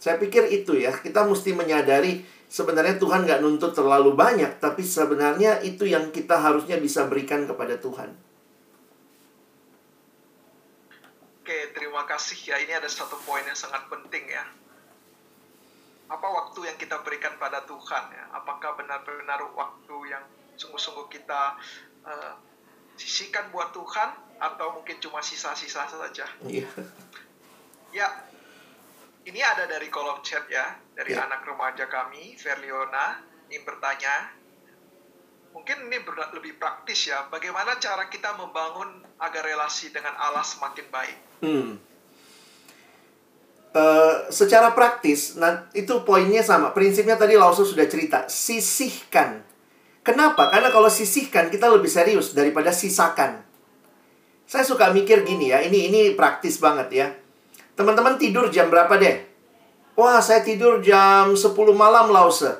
Saya 0.00 0.16
pikir 0.16 0.48
itu 0.48 0.80
ya, 0.80 0.92
kita 0.96 1.24
mesti 1.28 1.52
menyadari 1.52 2.24
sebenarnya 2.48 2.96
Tuhan 2.96 3.28
nggak 3.28 3.40
nuntut 3.44 3.76
terlalu 3.76 4.16
banyak, 4.16 4.60
tapi 4.60 4.80
sebenarnya 4.80 5.60
itu 5.60 5.84
yang 5.84 6.08
kita 6.08 6.40
harusnya 6.40 6.80
bisa 6.80 7.04
berikan 7.04 7.44
kepada 7.44 7.76
Tuhan. 7.76 8.12
Oke, 11.44 11.58
terima 11.76 12.08
kasih 12.08 12.40
ya. 12.48 12.56
Ini 12.56 12.80
ada 12.80 12.88
satu 12.88 13.20
poin 13.28 13.44
yang 13.44 13.56
sangat 13.56 13.84
penting 13.92 14.24
ya 14.24 14.63
apa 16.04 16.26
waktu 16.28 16.68
yang 16.68 16.76
kita 16.76 17.00
berikan 17.00 17.34
pada 17.40 17.64
Tuhan 17.64 18.04
ya? 18.12 18.24
Apakah 18.36 18.76
benar-benar 18.76 19.40
waktu 19.56 19.96
yang 20.12 20.24
sungguh-sungguh 20.60 21.08
kita 21.08 21.56
uh, 22.04 22.32
sisihkan 23.00 23.48
buat 23.50 23.72
Tuhan 23.72 24.10
atau 24.36 24.76
mungkin 24.76 25.00
cuma 25.00 25.24
sisa-sisa 25.24 25.88
saja? 25.88 26.26
Yeah. 26.44 26.68
ya 27.96 28.08
ini 29.24 29.40
ada 29.40 29.64
dari 29.64 29.88
kolom 29.88 30.20
chat 30.20 30.44
ya 30.52 30.76
dari 30.92 31.16
yeah. 31.16 31.24
anak 31.24 31.48
remaja 31.48 31.88
kami 31.88 32.36
Verliona 32.36 33.24
yang 33.48 33.64
bertanya. 33.64 34.44
Mungkin 35.54 35.86
ini 35.86 36.02
lebih 36.34 36.58
praktis 36.58 37.06
ya 37.06 37.30
bagaimana 37.30 37.78
cara 37.78 38.10
kita 38.10 38.34
membangun 38.34 39.06
agar 39.22 39.46
relasi 39.46 39.94
dengan 39.94 40.18
Allah 40.18 40.42
semakin 40.42 40.86
baik? 40.90 41.18
Hmm 41.40 41.93
Uh, 43.74 44.30
secara 44.30 44.70
praktis, 44.70 45.34
nah, 45.34 45.66
itu 45.74 46.06
poinnya 46.06 46.46
sama. 46.46 46.70
Prinsipnya 46.70 47.18
tadi 47.18 47.34
Lause 47.34 47.66
sudah 47.66 47.90
cerita. 47.90 48.22
Sisihkan. 48.30 49.42
Kenapa? 50.06 50.46
Karena 50.46 50.70
kalau 50.70 50.86
sisihkan, 50.86 51.50
kita 51.50 51.66
lebih 51.66 51.90
serius 51.90 52.38
daripada 52.38 52.70
sisakan. 52.70 53.42
Saya 54.46 54.62
suka 54.62 54.94
mikir 54.94 55.26
gini 55.26 55.50
ya, 55.50 55.58
ini 55.64 55.90
ini 55.90 56.00
praktis 56.14 56.62
banget 56.62 56.88
ya. 56.94 57.06
Teman-teman 57.74 58.14
tidur 58.14 58.46
jam 58.54 58.70
berapa 58.70 58.94
deh? 58.94 59.26
Wah, 59.98 60.22
saya 60.22 60.46
tidur 60.46 60.78
jam 60.78 61.34
10 61.34 61.50
malam, 61.74 62.14
Lause. 62.14 62.54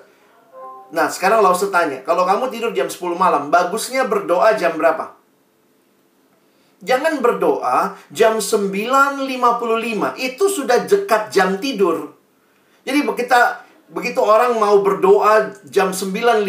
Nah, 0.90 1.06
sekarang 1.06 1.42
Lause 1.46 1.70
tanya, 1.70 2.02
kalau 2.02 2.26
kamu 2.26 2.50
tidur 2.50 2.74
jam 2.74 2.90
10 2.90 3.14
malam, 3.14 3.54
bagusnya 3.54 4.06
berdoa 4.10 4.58
jam 4.58 4.74
berapa? 4.74 5.14
Jangan 6.84 7.24
berdoa 7.24 7.96
jam 8.12 8.36
9.55. 8.36 10.20
Itu 10.20 10.44
sudah 10.52 10.84
dekat 10.84 11.32
jam 11.32 11.56
tidur. 11.56 12.12
Jadi 12.84 13.00
kita 13.00 13.64
begitu 13.88 14.20
orang 14.20 14.56
mau 14.60 14.80
berdoa 14.84 15.52
jam 15.68 15.92
9.55, 15.92 16.44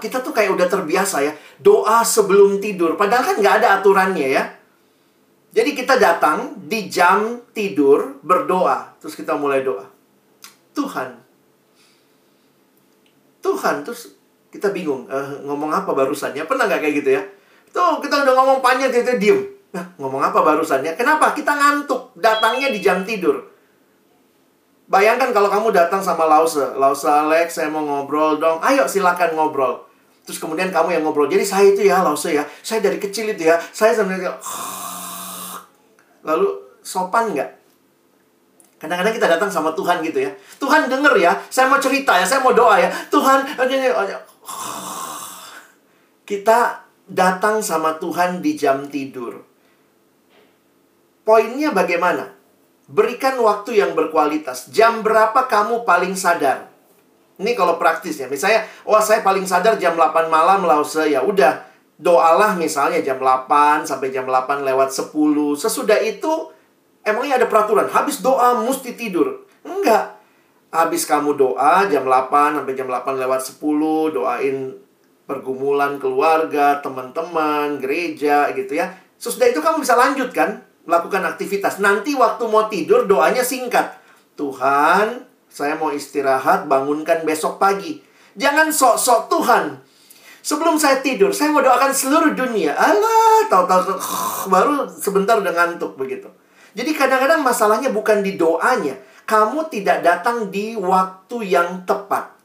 kita 0.00 0.20
tuh 0.20 0.32
kayak 0.36 0.52
udah 0.52 0.68
terbiasa 0.68 1.24
ya. 1.24 1.32
Doa 1.60 2.04
sebelum 2.04 2.60
tidur. 2.60 3.00
Padahal 3.00 3.24
kan 3.24 3.36
nggak 3.40 3.56
ada 3.64 3.80
aturannya 3.80 4.28
ya. 4.28 4.44
Jadi 5.54 5.70
kita 5.72 5.96
datang 5.96 6.58
di 6.66 6.90
jam 6.90 7.40
tidur 7.54 8.18
berdoa. 8.20 8.98
Terus 8.98 9.14
kita 9.14 9.38
mulai 9.38 9.62
doa. 9.62 9.86
Tuhan. 10.74 11.14
Tuhan. 13.38 13.76
Terus 13.86 14.18
kita 14.50 14.74
bingung. 14.74 15.06
Uh, 15.06 15.46
ngomong 15.46 15.70
apa 15.70 15.94
barusannya. 15.94 16.42
Pernah 16.42 16.66
nggak 16.66 16.80
kayak 16.82 16.94
gitu 16.98 17.10
ya? 17.14 17.22
Tuh 17.74 17.98
kita 17.98 18.22
udah 18.22 18.34
ngomong 18.38 18.62
panjang, 18.62 18.94
kita 18.94 19.18
diem. 19.18 19.42
Nah, 19.74 19.82
ngomong 19.98 20.22
apa 20.22 20.38
barusannya? 20.38 20.94
Kenapa? 20.94 21.34
Kita 21.34 21.50
ngantuk. 21.58 22.14
Datangnya 22.14 22.70
di 22.70 22.78
jam 22.78 23.02
tidur. 23.02 23.42
Bayangkan 24.86 25.34
kalau 25.34 25.50
kamu 25.50 25.74
datang 25.74 25.98
sama 25.98 26.30
Lause. 26.30 26.78
Lause 26.78 27.10
Alex, 27.10 27.58
saya 27.58 27.66
mau 27.66 27.82
ngobrol 27.82 28.38
dong. 28.38 28.62
Ayo 28.62 28.86
silakan 28.86 29.34
ngobrol. 29.34 29.82
Terus 30.22 30.38
kemudian 30.38 30.70
kamu 30.70 30.94
yang 30.94 31.02
ngobrol. 31.02 31.26
Jadi 31.26 31.42
saya 31.42 31.66
itu 31.74 31.82
ya 31.82 32.06
Lause 32.06 32.30
ya. 32.30 32.46
Saya 32.62 32.78
dari 32.78 33.02
kecil 33.02 33.34
itu 33.34 33.50
ya. 33.50 33.58
Saya 33.74 33.90
sebenarnya... 33.90 34.38
Lalu 36.30 36.78
sopan 36.78 37.34
nggak? 37.34 37.50
Kadang-kadang 38.78 39.14
kita 39.18 39.26
datang 39.26 39.50
sama 39.50 39.74
Tuhan 39.74 39.98
gitu 40.06 40.22
ya. 40.22 40.30
Tuhan 40.62 40.86
denger 40.86 41.18
ya. 41.18 41.34
Saya 41.50 41.66
mau 41.66 41.82
cerita 41.82 42.14
ya. 42.14 42.22
Saya 42.22 42.38
mau 42.46 42.54
doa 42.54 42.78
ya. 42.78 42.86
Tuhan... 43.10 43.42
Kita 46.24 46.83
datang 47.08 47.60
sama 47.60 48.00
Tuhan 48.00 48.40
di 48.40 48.56
jam 48.56 48.88
tidur. 48.88 49.44
Poinnya 51.24 51.72
bagaimana? 51.72 52.36
Berikan 52.84 53.40
waktu 53.40 53.80
yang 53.80 53.96
berkualitas. 53.96 54.68
Jam 54.68 55.00
berapa 55.00 55.48
kamu 55.48 55.88
paling 55.88 56.12
sadar? 56.12 56.68
Ini 57.40 57.56
kalau 57.56 57.80
praktis 57.80 58.20
ya. 58.20 58.28
Misalnya, 58.28 58.68
wah 58.84 59.00
saya 59.00 59.24
paling 59.24 59.48
sadar 59.48 59.80
jam 59.80 59.96
8 59.96 60.28
malam 60.28 60.68
lause. 60.68 61.08
Ya 61.08 61.24
udah, 61.24 61.64
doalah 61.96 62.54
misalnya 62.60 63.00
jam 63.00 63.16
8 63.16 63.88
sampai 63.88 64.12
jam 64.12 64.28
8 64.28 64.68
lewat 64.68 64.92
10. 64.92 65.56
Sesudah 65.56 65.96
itu, 66.04 66.52
emangnya 67.00 67.40
ada 67.40 67.48
peraturan. 67.48 67.88
Habis 67.88 68.20
doa 68.20 68.60
mesti 68.60 68.92
tidur. 68.92 69.48
Enggak. 69.64 70.20
Habis 70.68 71.08
kamu 71.08 71.40
doa 71.40 71.88
jam 71.88 72.04
8 72.04 72.60
sampai 72.60 72.74
jam 72.76 72.86
8 72.86 73.16
lewat 73.16 73.40
10. 73.40 74.12
Doain 74.12 74.83
pergumulan 75.24 75.96
keluarga, 75.96 76.80
teman-teman, 76.84 77.80
gereja 77.80 78.52
gitu 78.52 78.76
ya. 78.76 78.92
Sesudah 79.16 79.48
itu 79.48 79.60
kamu 79.64 79.80
bisa 79.80 79.96
lanjut 79.96 80.30
kan? 80.30 80.64
melakukan 80.84 81.24
aktivitas. 81.24 81.80
Nanti 81.80 82.12
waktu 82.14 82.44
mau 82.48 82.68
tidur 82.68 83.08
doanya 83.08 83.40
singkat. 83.40 83.96
Tuhan, 84.36 85.24
saya 85.48 85.74
mau 85.80 85.90
istirahat, 85.90 86.68
bangunkan 86.68 87.24
besok 87.24 87.56
pagi. 87.56 88.00
Jangan 88.36 88.70
sok-sok 88.70 89.30
Tuhan. 89.32 89.64
Sebelum 90.44 90.76
saya 90.76 91.00
tidur, 91.00 91.32
saya 91.32 91.48
mau 91.48 91.64
doakan 91.64 91.94
seluruh 91.94 92.36
dunia. 92.36 92.76
Allah, 92.76 93.48
tahu-tahu 93.48 93.96
baru 94.54 94.84
sebentar 94.92 95.40
udah 95.40 95.52
ngantuk 95.56 95.96
begitu. 95.96 96.28
Jadi 96.74 96.90
kadang-kadang 96.92 97.40
masalahnya 97.40 97.88
bukan 97.94 98.20
di 98.20 98.36
doanya. 98.36 98.98
Kamu 99.24 99.72
tidak 99.72 100.04
datang 100.04 100.52
di 100.52 100.76
waktu 100.76 101.48
yang 101.48 101.88
tepat. 101.88 102.36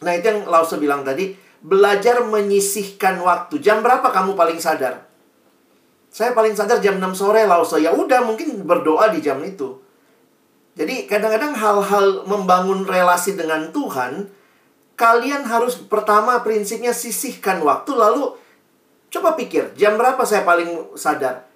Nah, 0.00 0.16
itu 0.16 0.32
yang 0.32 0.48
Lause 0.48 0.80
bilang 0.80 1.04
tadi, 1.04 1.36
belajar 1.60 2.24
menyisihkan 2.24 3.20
waktu. 3.20 3.60
Jam 3.60 3.84
berapa 3.84 4.08
kamu 4.08 4.36
paling 4.36 4.60
sadar? 4.60 5.08
Saya 6.10 6.34
paling 6.34 6.58
sadar 6.58 6.82
jam 6.82 6.98
6 6.98 7.14
sore 7.14 7.46
Lausa. 7.46 7.78
Ya 7.78 7.94
udah 7.94 8.26
mungkin 8.26 8.66
berdoa 8.66 9.12
di 9.14 9.22
jam 9.22 9.38
itu. 9.46 9.78
Jadi 10.74 11.06
kadang-kadang 11.06 11.54
hal-hal 11.54 12.24
membangun 12.24 12.88
relasi 12.88 13.36
dengan 13.36 13.68
Tuhan, 13.70 14.32
kalian 14.96 15.44
harus 15.44 15.76
pertama 15.76 16.40
prinsipnya 16.40 16.96
sisihkan 16.96 17.60
waktu 17.60 17.92
lalu 17.92 18.36
coba 19.10 19.34
pikir 19.34 19.74
jam 19.74 19.98
berapa 20.00 20.22
saya 20.24 20.46
paling 20.46 20.96
sadar. 20.96 21.46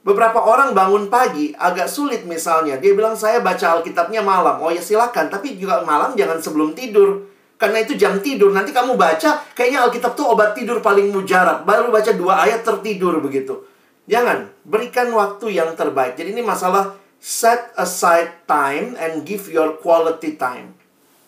Beberapa 0.00 0.40
orang 0.40 0.72
bangun 0.72 1.12
pagi 1.12 1.52
agak 1.52 1.84
sulit 1.84 2.24
misalnya. 2.24 2.80
Dia 2.80 2.96
bilang 2.96 3.12
saya 3.12 3.44
baca 3.44 3.76
Alkitabnya 3.76 4.24
malam. 4.24 4.56
Oh 4.64 4.72
ya 4.72 4.80
silakan, 4.80 5.28
tapi 5.28 5.60
juga 5.60 5.84
malam 5.84 6.16
jangan 6.16 6.40
sebelum 6.40 6.72
tidur. 6.72 7.29
Karena 7.60 7.84
itu 7.84 7.92
jam 7.92 8.16
tidur. 8.24 8.56
Nanti 8.56 8.72
kamu 8.72 8.96
baca, 8.96 9.44
kayaknya 9.52 9.84
Alkitab 9.84 10.16
tuh 10.16 10.32
obat 10.32 10.56
tidur 10.56 10.80
paling 10.80 11.12
mujarab. 11.12 11.68
Baru 11.68 11.92
baca 11.92 12.08
dua 12.16 12.48
ayat 12.48 12.64
tertidur 12.64 13.20
begitu. 13.20 13.68
Jangan, 14.08 14.48
berikan 14.64 15.12
waktu 15.12 15.60
yang 15.60 15.76
terbaik. 15.76 16.16
Jadi 16.16 16.32
ini 16.32 16.40
masalah 16.40 16.96
set 17.20 17.68
aside 17.76 18.48
time 18.48 18.96
and 18.96 19.28
give 19.28 19.44
your 19.52 19.76
quality 19.76 20.40
time. 20.40 20.72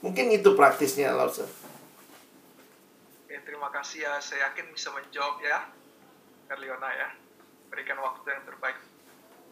Mungkin 0.01 0.33
itu 0.33 0.57
praktisnya, 0.57 1.13
Lause. 1.13 1.45
Oke, 3.29 3.37
terima 3.45 3.69
kasih 3.69 4.09
ya. 4.09 4.17
Saya 4.17 4.51
yakin 4.51 4.73
bisa 4.73 4.89
menjawab 4.89 5.37
ya, 5.45 5.69
Erliona 6.49 6.91
ya. 6.97 7.13
Berikan 7.69 8.01
waktu 8.01 8.25
yang 8.33 8.43
terbaik 8.49 8.81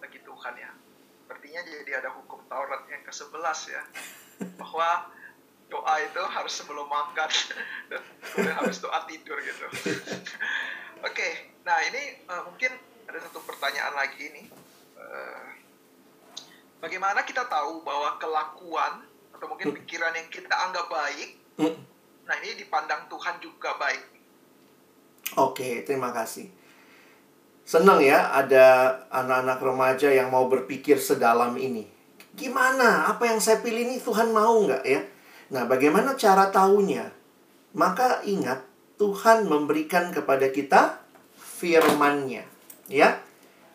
bagi 0.01 0.19
Tuhan 0.25 0.55
ya. 0.57 0.73
Sepertinya 1.29 1.61
jadi 1.63 1.93
ada 2.03 2.11
hukum 2.17 2.41
Taurat 2.49 2.89
yang 2.89 3.05
ke-11 3.05 3.59
ya. 3.69 3.83
Bahwa 4.65 5.13
doa 5.71 5.95
itu 6.03 6.21
harus 6.21 6.53
sebelum 6.53 6.91
makan 6.91 7.31
dan 7.91 8.03
kemudian 8.21 8.57
habis 8.59 8.83
doa 8.83 9.01
tidur 9.07 9.39
gitu. 9.41 9.67
Oke, 11.09 11.57
nah 11.65 11.81
ini 11.87 12.21
uh, 12.29 12.45
mungkin 12.45 12.75
ada 13.09 13.19
satu 13.23 13.41
pertanyaan 13.47 13.95
lagi 13.97 14.21
ini. 14.29 14.43
Uh, 14.99 15.47
bagaimana 16.83 17.25
kita 17.25 17.49
tahu 17.49 17.81
bahwa 17.87 18.21
kelakuan 18.21 19.07
atau 19.33 19.47
mungkin 19.49 19.73
pikiran 19.81 20.13
yang 20.13 20.29
kita 20.29 20.53
anggap 20.53 20.91
baik, 20.93 21.41
Hmm. 21.61 21.77
nah 22.25 22.41
ini 22.41 22.57
dipandang 22.57 23.05
Tuhan 23.13 23.37
juga 23.37 23.77
baik. 23.77 24.05
Oke, 25.37 25.85
terima 25.85 26.09
kasih. 26.09 26.49
Senang 27.69 28.01
ya 28.01 28.33
ada 28.33 28.97
anak-anak 29.13 29.61
remaja 29.61 30.09
yang 30.09 30.33
mau 30.33 30.49
berpikir 30.49 30.97
sedalam 30.97 31.53
ini. 31.61 31.85
Gimana? 32.33 33.13
Apa 33.13 33.29
yang 33.29 33.39
saya 33.39 33.61
pilih 33.61 33.87
ini 33.87 34.01
Tuhan 34.01 34.33
mau 34.33 34.57
nggak 34.65 34.83
ya? 34.89 35.05
Nah, 35.51 35.67
bagaimana 35.67 36.15
cara 36.15 36.49
tahunya? 36.55 37.11
Maka 37.75 38.23
ingat, 38.23 38.63
Tuhan 38.99 39.51
memberikan 39.51 40.15
kepada 40.15 40.51
kita 40.51 41.03
firman-Nya. 41.39 42.47
Ya, 42.91 43.23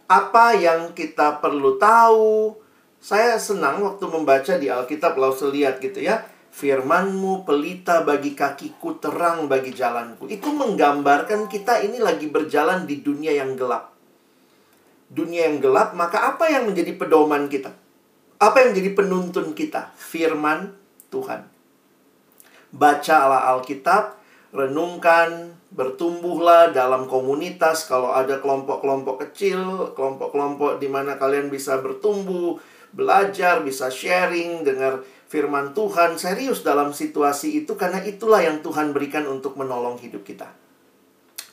apa 0.07 0.55
yang 0.55 0.95
kita 0.95 1.43
perlu 1.43 1.76
tahu? 1.76 2.55
Saya 2.99 3.38
senang 3.38 3.84
waktu 3.84 4.05
membaca 4.07 4.53
di 4.55 4.71
Alkitab, 4.71 5.19
lalu 5.19 5.61
lihat 5.61 5.84
gitu 5.84 5.99
ya. 5.99 6.23
Firmanmu 6.55 7.43
pelita 7.43 8.07
bagi 8.07 8.32
kakiku, 8.32 8.95
terang 9.03 9.51
bagi 9.51 9.76
jalanku. 9.76 10.32
Itu 10.32 10.55
menggambarkan 10.55 11.51
kita 11.51 11.84
ini 11.84 11.99
lagi 11.99 12.32
berjalan 12.32 12.88
di 12.88 13.03
dunia 13.03 13.36
yang 13.36 13.59
gelap. 13.59 13.91
Dunia 15.11 15.51
yang 15.51 15.59
gelap, 15.59 15.91
maka 15.93 16.32
apa 16.32 16.47
yang 16.47 16.71
menjadi 16.71 16.95
pedoman 16.95 17.51
kita? 17.51 17.76
Apa 18.39 18.63
yang 18.63 18.71
menjadi 18.71 18.91
penuntun 18.95 19.51
kita? 19.51 19.91
Firman 19.99 20.71
Tuhan. 21.11 21.55
Bacalah 22.76 23.55
Alkitab, 23.55 24.19
renungkan, 24.51 25.55
bertumbuhlah 25.71 26.76
dalam 26.76 27.07
komunitas. 27.07 27.88
Kalau 27.88 28.11
ada 28.11 28.43
kelompok-kelompok 28.43 29.23
kecil, 29.28 29.91
kelompok-kelompok 29.95 30.84
di 30.84 30.91
mana 30.91 31.15
kalian 31.15 31.47
bisa 31.47 31.80
bertumbuh, 31.80 32.59
belajar, 32.91 33.63
bisa 33.63 33.88
sharing, 33.88 34.67
dengar 34.67 35.03
firman 35.32 35.76
Tuhan, 35.76 36.15
serius 36.15 36.63
dalam 36.63 36.95
situasi 36.95 37.63
itu 37.63 37.76
karena 37.76 38.03
itulah 38.03 38.39
yang 38.39 38.63
Tuhan 38.63 38.95
berikan 38.95 39.28
untuk 39.28 39.59
menolong 39.59 39.99
hidup 39.99 40.23
kita. 40.23 40.47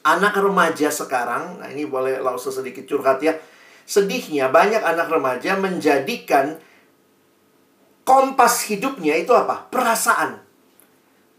Anak 0.02 0.34
remaja 0.34 0.90
sekarang, 0.90 1.62
nah 1.62 1.70
ini 1.70 1.86
boleh 1.86 2.18
langsung 2.18 2.50
sedikit 2.50 2.82
curhat 2.86 3.22
ya. 3.22 3.38
Sedihnya 3.86 4.50
banyak 4.50 4.82
anak 4.82 5.06
remaja 5.10 5.54
menjadikan 5.58 6.58
kompas 8.02 8.66
hidupnya 8.66 9.14
itu 9.18 9.30
apa? 9.30 9.70
Perasaan. 9.70 10.41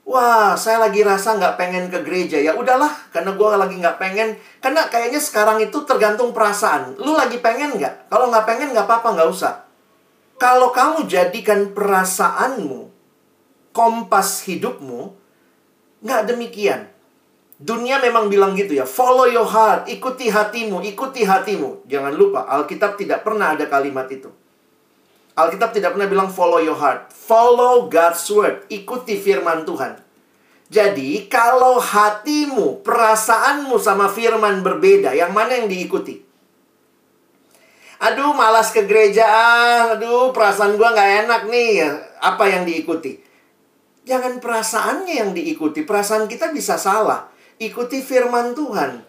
Wah, 0.03 0.59
saya 0.59 0.83
lagi 0.83 0.99
rasa 0.99 1.39
nggak 1.39 1.55
pengen 1.55 1.87
ke 1.87 2.03
gereja. 2.03 2.35
Ya 2.35 2.59
udahlah, 2.59 2.91
karena 3.15 3.31
gue 3.39 3.47
lagi 3.55 3.75
nggak 3.79 3.97
pengen. 3.97 4.35
Karena 4.59 4.91
kayaknya 4.91 5.23
sekarang 5.23 5.63
itu 5.63 5.79
tergantung 5.87 6.35
perasaan. 6.35 6.99
Lu 6.99 7.15
lagi 7.15 7.39
pengen 7.39 7.79
nggak? 7.79 8.11
Kalau 8.11 8.27
nggak 8.27 8.43
pengen 8.43 8.75
nggak 8.75 8.83
apa-apa, 8.83 9.15
nggak 9.15 9.29
usah. 9.31 9.63
Kalau 10.35 10.75
kamu 10.75 11.07
jadikan 11.07 11.71
perasaanmu 11.71 12.91
kompas 13.71 14.43
hidupmu, 14.43 15.15
nggak 16.03 16.21
demikian. 16.27 16.91
Dunia 17.63 18.03
memang 18.03 18.27
bilang 18.27 18.59
gitu 18.59 18.75
ya, 18.75 18.83
follow 18.83 19.23
your 19.23 19.47
heart, 19.47 19.87
ikuti 19.87 20.27
hatimu, 20.27 20.83
ikuti 20.83 21.23
hatimu. 21.23 21.87
Jangan 21.87 22.11
lupa, 22.11 22.43
Alkitab 22.43 22.99
tidak 22.99 23.23
pernah 23.23 23.55
ada 23.55 23.71
kalimat 23.71 24.11
itu. 24.11 24.27
Alkitab 25.33 25.73
tidak 25.73 25.97
pernah 25.97 26.09
bilang 26.09 26.29
follow 26.29 26.61
your 26.61 26.77
heart. 26.77 27.09
Follow 27.09 27.89
God's 27.89 28.21
word, 28.29 28.69
ikuti 28.69 29.17
firman 29.17 29.65
Tuhan. 29.65 29.97
Jadi, 30.69 31.29
kalau 31.29 31.77
hatimu, 31.77 32.81
perasaanmu 32.81 33.77
sama 33.77 34.09
firman 34.09 34.61
berbeda, 34.65 35.13
yang 35.13 35.33
mana 35.33 35.57
yang 35.57 35.69
diikuti? 35.69 36.21
Aduh, 38.03 38.35
malas 38.35 38.75
ke 38.75 38.83
gereja. 38.83 39.23
ah. 39.23 39.95
Aduh, 39.95 40.35
perasaan 40.35 40.75
gua 40.75 40.91
nggak 40.91 41.11
enak 41.23 41.41
nih. 41.47 41.87
Apa 42.19 42.51
yang 42.51 42.67
diikuti? 42.67 43.15
Jangan 44.03 44.43
perasaannya 44.43 45.13
yang 45.23 45.31
diikuti. 45.31 45.87
Perasaan 45.87 46.27
kita 46.27 46.51
bisa 46.51 46.75
salah. 46.75 47.31
Ikuti 47.63 48.03
firman 48.03 48.51
Tuhan. 48.51 48.99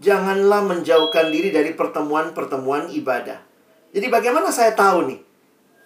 Janganlah 0.00 0.64
menjauhkan 0.64 1.28
diri 1.28 1.52
dari 1.52 1.76
pertemuan-pertemuan 1.76 2.88
ibadah. 2.96 3.51
Jadi 3.92 4.06
bagaimana 4.08 4.48
saya 4.48 4.72
tahu 4.72 5.12
nih? 5.12 5.20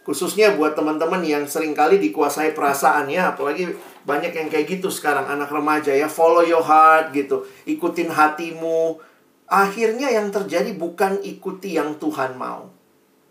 Khususnya 0.07 0.55
buat 0.55 0.79
teman-teman 0.79 1.19
yang 1.27 1.43
sering 1.51 1.75
kali 1.75 1.99
dikuasai 1.99 2.55
perasaan 2.55 3.11
ya, 3.11 3.35
apalagi 3.35 3.75
banyak 4.07 4.31
yang 4.31 4.47
kayak 4.47 4.79
gitu 4.79 4.87
sekarang 4.87 5.27
anak 5.27 5.51
remaja 5.51 5.91
ya, 5.91 6.07
follow 6.07 6.47
your 6.47 6.63
heart 6.63 7.11
gitu, 7.11 7.43
ikutin 7.67 8.15
hatimu. 8.15 9.03
Akhirnya 9.51 10.15
yang 10.15 10.31
terjadi 10.31 10.71
bukan 10.79 11.19
ikuti 11.27 11.75
yang 11.75 11.99
Tuhan 11.99 12.39
mau. 12.39 12.71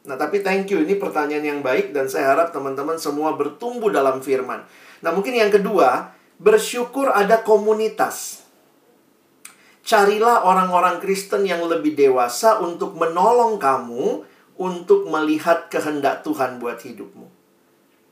Nah, 0.04 0.20
tapi 0.20 0.44
thank 0.44 0.68
you 0.68 0.84
ini 0.84 1.00
pertanyaan 1.00 1.48
yang 1.48 1.60
baik 1.64 1.96
dan 1.96 2.12
saya 2.12 2.36
harap 2.36 2.52
teman-teman 2.52 3.00
semua 3.00 3.40
bertumbuh 3.40 3.88
dalam 3.88 4.20
firman. 4.20 4.68
Nah, 5.00 5.16
mungkin 5.16 5.32
yang 5.32 5.50
kedua, 5.50 6.12
bersyukur 6.38 7.08
ada 7.08 7.40
komunitas. 7.40 8.44
Carilah 9.86 10.44
orang-orang 10.44 11.00
Kristen 11.00 11.48
yang 11.48 11.64
lebih 11.64 11.96
dewasa 11.96 12.60
untuk 12.60 13.00
menolong 13.00 13.56
kamu 13.62 14.35
untuk 14.56 15.08
melihat 15.12 15.68
kehendak 15.68 16.24
Tuhan 16.24 16.58
buat 16.60 16.80
hidupmu. 16.80 17.28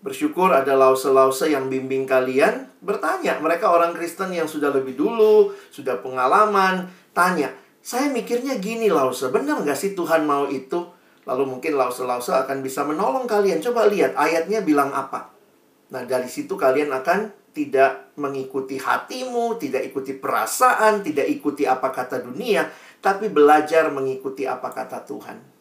Bersyukur 0.03 0.51
ada 0.51 0.75
lause-lause 0.75 1.47
yang 1.47 1.71
bimbing 1.71 2.03
kalian. 2.03 2.67
Bertanya, 2.83 3.39
mereka 3.39 3.71
orang 3.71 3.95
Kristen 3.95 4.35
yang 4.35 4.51
sudah 4.51 4.67
lebih 4.75 4.99
dulu, 4.99 5.55
sudah 5.71 6.03
pengalaman. 6.03 6.91
Tanya, 7.15 7.55
saya 7.79 8.11
mikirnya 8.11 8.59
gini 8.59 8.91
lause, 8.91 9.31
benar 9.31 9.63
nggak 9.63 9.79
sih 9.79 9.95
Tuhan 9.95 10.27
mau 10.27 10.51
itu? 10.51 10.83
Lalu 11.23 11.47
mungkin 11.47 11.79
lause-lause 11.79 12.35
akan 12.35 12.59
bisa 12.59 12.83
menolong 12.83 13.23
kalian. 13.23 13.63
Coba 13.63 13.87
lihat 13.87 14.11
ayatnya 14.19 14.59
bilang 14.59 14.91
apa. 14.91 15.31
Nah, 15.95 16.03
dari 16.03 16.27
situ 16.27 16.59
kalian 16.59 16.91
akan 16.91 17.31
tidak 17.55 18.11
mengikuti 18.19 18.75
hatimu, 18.75 19.55
tidak 19.55 19.87
ikuti 19.87 20.19
perasaan, 20.19 20.99
tidak 20.99 21.31
ikuti 21.31 21.63
apa 21.63 21.95
kata 21.95 22.19
dunia, 22.19 22.67
tapi 22.99 23.31
belajar 23.31 23.87
mengikuti 23.93 24.43
apa 24.43 24.67
kata 24.73 25.05
Tuhan. 25.07 25.52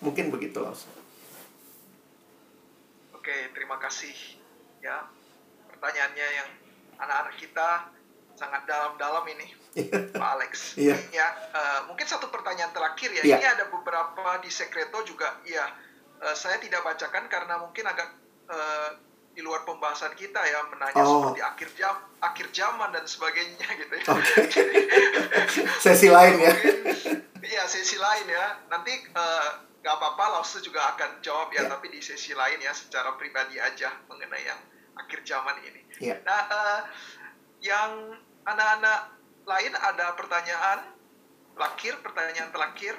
Mungkin 0.00 0.28
begitu, 0.28 0.60
Lause. 0.60 0.86
Oke, 3.12 3.34
terima 3.52 3.76
kasih 3.80 4.12
ya. 4.78 5.08
Pertanyaannya 5.72 6.26
yang 6.36 6.48
anak-anak 6.96 7.34
kita 7.36 7.90
sangat 8.36 8.68
dalam-dalam 8.68 9.24
ini, 9.32 9.46
Pak 10.12 10.30
Alex. 10.36 10.76
Iya. 10.76 10.96
Ya, 11.10 11.26
eh, 11.52 11.80
mungkin 11.88 12.04
satu 12.04 12.28
pertanyaan 12.28 12.70
terakhir 12.70 13.10
ya. 13.12 13.22
Iya. 13.24 13.36
Ini 13.40 13.46
ada 13.48 13.64
beberapa 13.68 14.38
di 14.40 14.52
Sekreto 14.52 15.00
juga. 15.02 15.40
Ya, 15.48 15.64
eh, 16.20 16.36
saya 16.36 16.60
tidak 16.60 16.84
bacakan 16.84 17.26
karena 17.26 17.56
mungkin 17.58 17.84
agak 17.88 18.08
eh, 18.46 18.90
di 19.34 19.44
luar 19.44 19.66
pembahasan 19.66 20.16
kita 20.16 20.38
ya 20.48 20.64
menanya 20.70 20.96
Oh. 21.02 21.28
seperti 21.28 21.42
akhir 21.44 21.68
jam, 21.76 21.96
akhir 22.22 22.46
zaman 22.54 22.88
dan 22.88 23.04
sebagainya 23.04 23.68
gitu 23.74 23.94
ya. 24.00 24.04
Oke. 24.06 24.32
Jadi, 24.54 24.76
Sesi 25.84 26.08
lain 26.08 26.40
ya. 26.40 26.52
Iya, 27.46 27.62
sesi 27.68 27.94
lain 27.94 28.26
ya. 28.26 28.58
Nanti 28.70 28.96
eh, 28.96 29.50
nggak 29.86 30.02
apa-apa, 30.02 30.24
Lause 30.34 30.58
juga 30.58 30.82
akan 30.98 31.22
jawab 31.22 31.54
ya, 31.54 31.62
Ya. 31.62 31.70
tapi 31.70 31.86
di 31.86 32.02
sesi 32.02 32.34
lain 32.34 32.58
ya, 32.58 32.74
secara 32.74 33.14
pribadi 33.14 33.54
aja 33.54 33.94
mengenai 34.10 34.42
yang 34.42 34.58
akhir 34.98 35.22
zaman 35.22 35.54
ini. 35.62 35.78
Ya. 36.02 36.18
Nah, 36.26 36.42
eh, 36.42 36.80
yang 37.62 38.18
anak-anak 38.42 39.14
lain 39.46 39.72
ada 39.78 40.18
pertanyaan 40.18 40.90
terakhir, 41.54 42.02
pertanyaan 42.02 42.50
terakhir. 42.50 42.98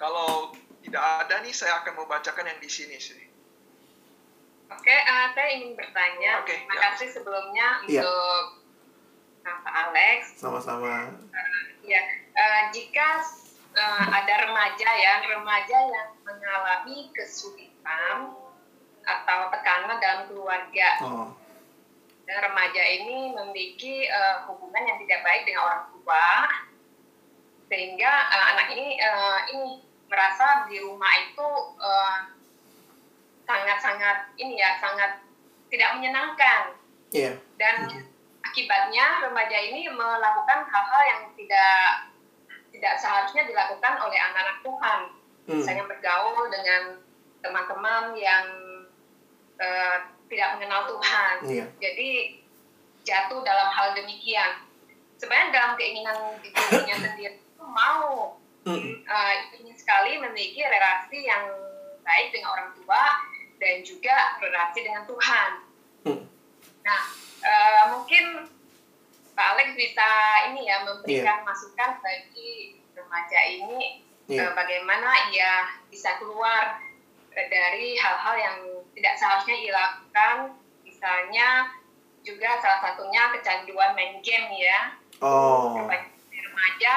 Kalau 0.00 0.56
tidak 0.80 1.04
ada 1.28 1.44
nih, 1.44 1.52
saya 1.52 1.84
akan 1.84 1.92
membacakan 1.92 2.48
yang 2.48 2.56
di 2.56 2.70
sini 2.72 2.96
sih. 2.96 3.20
Oke, 4.72 4.96
eh, 4.96 5.26
saya 5.36 5.48
ingin 5.60 5.76
bertanya. 5.76 6.40
Oke, 6.40 6.56
Terima 6.56 6.72
ya. 6.72 6.80
kasih 6.88 7.08
sebelumnya 7.12 7.68
Iya. 7.84 8.00
untuk 8.00 8.64
uh, 9.44 9.58
Pak 9.60 9.74
Alex. 9.76 10.40
Sama-sama. 10.40 11.12
Ya, 11.84 12.00
eh, 12.32 12.62
jika 12.72 13.20
eh, 13.74 14.04
ada 14.06 14.34
remaja 14.46 14.88
ya, 14.88 15.14
remaja 15.26 15.78
yang 15.90 16.08
mengalami 16.26 17.10
kesulitan 17.14 18.34
atau 19.04 19.38
tekanan 19.50 19.98
dalam 19.98 20.28
keluarga, 20.28 20.88
Oh, 21.02 21.28
dan 22.28 22.36
remaja 22.46 22.82
ini 22.82 23.34
memiliki 23.34 24.06
eh, 24.06 24.36
hubungan 24.46 24.86
yang 24.86 24.98
tidak 25.02 25.20
baik 25.26 25.42
dengan 25.48 25.66
orang 25.66 25.84
tua, 25.94 26.28
sehingga 27.70 28.12
eh, 28.30 28.46
anak 28.54 28.66
ini 28.74 28.86
eh, 28.98 29.38
ini 29.54 29.64
merasa 30.10 30.66
di 30.66 30.82
rumah 30.82 31.10
itu 31.22 31.48
sangat-sangat 33.46 34.34
uh, 34.34 34.42
ini 34.42 34.58
ya 34.58 34.74
sangat 34.82 35.22
tidak 35.70 35.94
menyenangkan. 35.94 36.74
Yeah. 37.10 37.42
dan 37.58 37.90
akibatnya 38.46 39.26
remaja 39.26 39.58
ini 39.70 39.90
melakukan 39.90 40.62
hal-hal 40.62 41.02
yang 41.10 41.22
tidak 41.34 42.09
tidak 42.80 42.96
seharusnya 42.96 43.44
dilakukan 43.44 43.94
oleh 44.00 44.16
anak-anak 44.16 44.58
Tuhan 44.64 45.00
hmm. 45.44 45.58
misalnya 45.60 45.84
bergaul 45.84 46.48
dengan 46.48 46.82
teman-teman 47.44 48.16
yang 48.16 48.44
uh, 49.60 49.96
tidak 50.32 50.48
mengenal 50.56 50.88
Tuhan 50.88 51.34
yeah. 51.44 51.68
jadi 51.76 52.40
jatuh 53.04 53.44
dalam 53.44 53.68
hal 53.68 53.92
demikian 53.92 54.64
sebenarnya 55.20 55.52
dalam 55.52 55.72
keinginan 55.76 56.16
dirinya 56.40 56.96
sendiri 57.04 57.36
itu 57.36 57.64
mau 57.68 58.40
Mm. 58.60 59.08
uh, 59.08 59.34
ingin 59.56 59.72
sekali 59.72 60.20
memiliki 60.20 60.60
relasi 60.60 61.24
yang 61.24 61.48
baik 62.04 62.28
dengan 62.28 62.52
orang 62.52 62.70
tua 62.76 63.04
dan 63.56 63.80
juga 63.80 64.36
relasi 64.36 64.84
dengan 64.84 65.08
Tuhan. 65.08 65.50
Mm. 66.04 66.22
Nah, 66.84 67.00
uh, 67.40 67.84
mungkin 67.96 68.52
Pak 69.40 69.56
Alex 69.56 69.72
bisa 69.72 70.08
ini 70.52 70.68
ya 70.68 70.84
memberikan 70.84 71.40
yeah. 71.40 71.48
masukan 71.48 71.96
bagi 72.04 72.76
remaja 72.92 73.40
ini 73.48 74.04
yeah. 74.28 74.44
uh, 74.44 74.52
bagaimana 74.52 75.32
ia 75.32 75.80
bisa 75.88 76.20
keluar 76.20 76.76
dari 77.32 77.96
hal-hal 77.96 78.36
yang 78.36 78.58
tidak 78.92 79.16
seharusnya 79.16 79.56
dilakukan, 79.64 80.36
misalnya 80.84 81.72
juga 82.20 82.60
salah 82.60 82.84
satunya 82.84 83.32
kecanduan 83.32 83.96
main 83.96 84.20
game 84.20 84.52
ya. 84.60 84.92
Oh. 85.24 85.88
Remaja. 86.28 86.96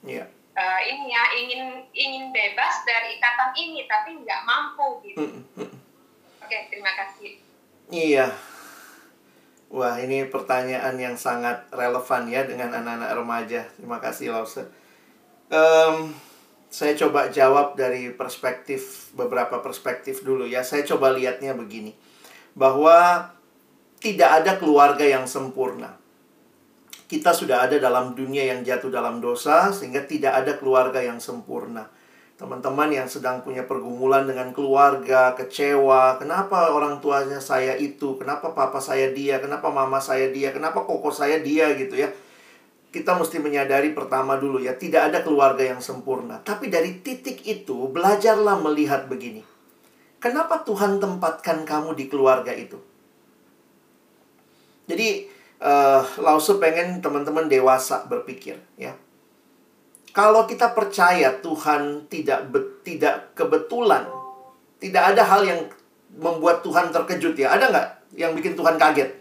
Yeah 0.00 0.32
uh, 0.56 0.80
ini 0.82 1.12
ya 1.12 1.22
ingin 1.36 1.62
ingin 1.92 2.24
bebas 2.32 2.82
dari 2.88 3.20
ikatan 3.20 3.52
ini 3.54 3.84
tapi 3.84 4.16
nggak 4.24 4.44
mampu 4.48 5.04
gitu. 5.04 5.20
Mm 5.20 5.44
-hmm. 5.52 5.70
Oke, 6.42 6.58
terima 6.72 6.92
kasih. 6.96 7.38
Iya. 7.92 8.32
Wah, 9.66 9.98
ini 9.98 10.26
pertanyaan 10.30 10.94
yang 10.94 11.18
sangat 11.18 11.66
relevan 11.74 12.30
ya 12.30 12.46
dengan 12.46 12.70
anak-anak 12.70 13.10
remaja. 13.18 13.60
Terima 13.74 13.98
kasih, 13.98 14.30
Lause. 14.30 14.62
Um, 15.50 16.14
saya 16.70 16.94
coba 16.94 17.30
jawab 17.30 17.74
dari 17.74 18.14
perspektif 18.14 19.10
beberapa 19.14 19.58
perspektif 19.58 20.22
dulu 20.22 20.46
ya. 20.46 20.62
Saya 20.62 20.86
coba 20.86 21.10
lihatnya 21.10 21.54
begini. 21.54 21.94
Bahwa 22.54 23.30
tidak 23.98 24.42
ada 24.42 24.52
keluarga 24.56 25.02
yang 25.02 25.26
sempurna 25.26 25.98
kita 27.06 27.30
sudah 27.30 27.70
ada 27.70 27.78
dalam 27.78 28.18
dunia 28.18 28.50
yang 28.50 28.66
jatuh 28.66 28.90
dalam 28.90 29.22
dosa 29.22 29.70
sehingga 29.70 30.02
tidak 30.02 30.42
ada 30.42 30.52
keluarga 30.58 30.98
yang 30.98 31.22
sempurna. 31.22 31.86
Teman-teman 32.36 32.92
yang 32.92 33.08
sedang 33.08 33.40
punya 33.40 33.64
pergumulan 33.64 34.28
dengan 34.28 34.52
keluarga, 34.52 35.32
kecewa, 35.32 36.20
kenapa 36.20 36.68
orang 36.68 37.00
tuanya 37.00 37.40
saya 37.40 37.72
itu, 37.80 38.20
kenapa 38.20 38.52
papa 38.52 38.76
saya 38.76 39.08
dia, 39.08 39.40
kenapa 39.40 39.72
mama 39.72 39.96
saya 39.96 40.28
dia, 40.28 40.52
kenapa 40.52 40.84
koko 40.84 41.08
saya 41.08 41.40
dia 41.40 41.72
gitu 41.80 41.96
ya. 41.96 42.12
Kita 42.92 43.16
mesti 43.16 43.40
menyadari 43.40 43.96
pertama 43.96 44.36
dulu 44.36 44.60
ya, 44.60 44.76
tidak 44.76 45.08
ada 45.08 45.24
keluarga 45.24 45.64
yang 45.64 45.80
sempurna. 45.80 46.36
Tapi 46.44 46.68
dari 46.68 47.00
titik 47.00 47.40
itu, 47.48 47.88
belajarlah 47.88 48.60
melihat 48.60 49.08
begini. 49.08 49.40
Kenapa 50.20 50.60
Tuhan 50.60 51.00
tempatkan 51.00 51.64
kamu 51.64 51.96
di 51.96 52.04
keluarga 52.04 52.52
itu? 52.52 52.76
Jadi, 54.84 55.24
uh, 55.64 56.04
Lause 56.20 56.60
pengen 56.60 57.00
teman-teman 57.00 57.48
dewasa 57.48 58.04
berpikir 58.04 58.60
ya. 58.76 58.92
Kalau 60.16 60.48
kita 60.48 60.72
percaya 60.72 61.28
Tuhan 61.44 62.08
tidak 62.08 62.48
be, 62.48 62.80
tidak 62.80 63.36
kebetulan, 63.36 64.08
tidak 64.80 65.12
ada 65.12 65.20
hal 65.28 65.44
yang 65.44 65.60
membuat 66.16 66.64
Tuhan 66.64 66.88
terkejut 66.88 67.36
ya. 67.36 67.52
Ada 67.52 67.68
nggak 67.68 67.86
yang 68.16 68.32
bikin 68.32 68.56
Tuhan 68.56 68.80
kaget? 68.80 69.12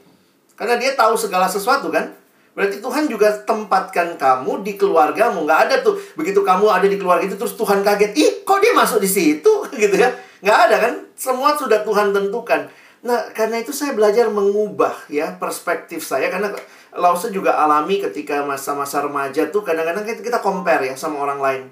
Karena 0.56 0.80
dia 0.80 0.96
tahu 0.96 1.20
segala 1.20 1.52
sesuatu 1.52 1.92
kan. 1.92 2.16
Berarti 2.56 2.80
Tuhan 2.80 3.12
juga 3.12 3.28
tempatkan 3.44 4.16
kamu 4.16 4.64
di 4.64 4.80
keluargamu. 4.80 5.44
Nggak 5.44 5.60
ada 5.68 5.76
tuh. 5.84 6.00
Begitu 6.16 6.40
kamu 6.40 6.72
ada 6.72 6.88
di 6.88 6.96
keluarga 6.96 7.28
itu 7.28 7.36
terus 7.36 7.60
Tuhan 7.60 7.84
kaget. 7.84 8.16
Ih, 8.16 8.48
kok 8.48 8.64
dia 8.64 8.72
masuk 8.72 9.04
di 9.04 9.12
situ? 9.12 9.52
gitu 9.84 10.00
ya. 10.00 10.16
Nggak 10.40 10.60
ada 10.72 10.76
kan? 10.80 10.94
Semua 11.20 11.60
sudah 11.60 11.84
Tuhan 11.84 12.16
tentukan. 12.16 12.72
Nah, 13.04 13.36
karena 13.36 13.60
itu 13.60 13.76
saya 13.76 13.92
belajar 13.92 14.32
mengubah 14.32 14.96
ya 15.12 15.36
perspektif 15.36 16.08
saya 16.08 16.32
karena 16.32 16.56
Lause 16.96 17.28
juga 17.30 17.60
alami 17.60 18.00
ketika 18.00 18.40
masa-masa 18.48 19.04
remaja 19.04 19.52
tuh 19.52 19.68
kadang-kadang 19.68 20.08
kita, 20.08 20.40
compare 20.40 20.88
ya 20.88 20.96
sama 20.96 21.20
orang 21.28 21.40
lain. 21.44 21.64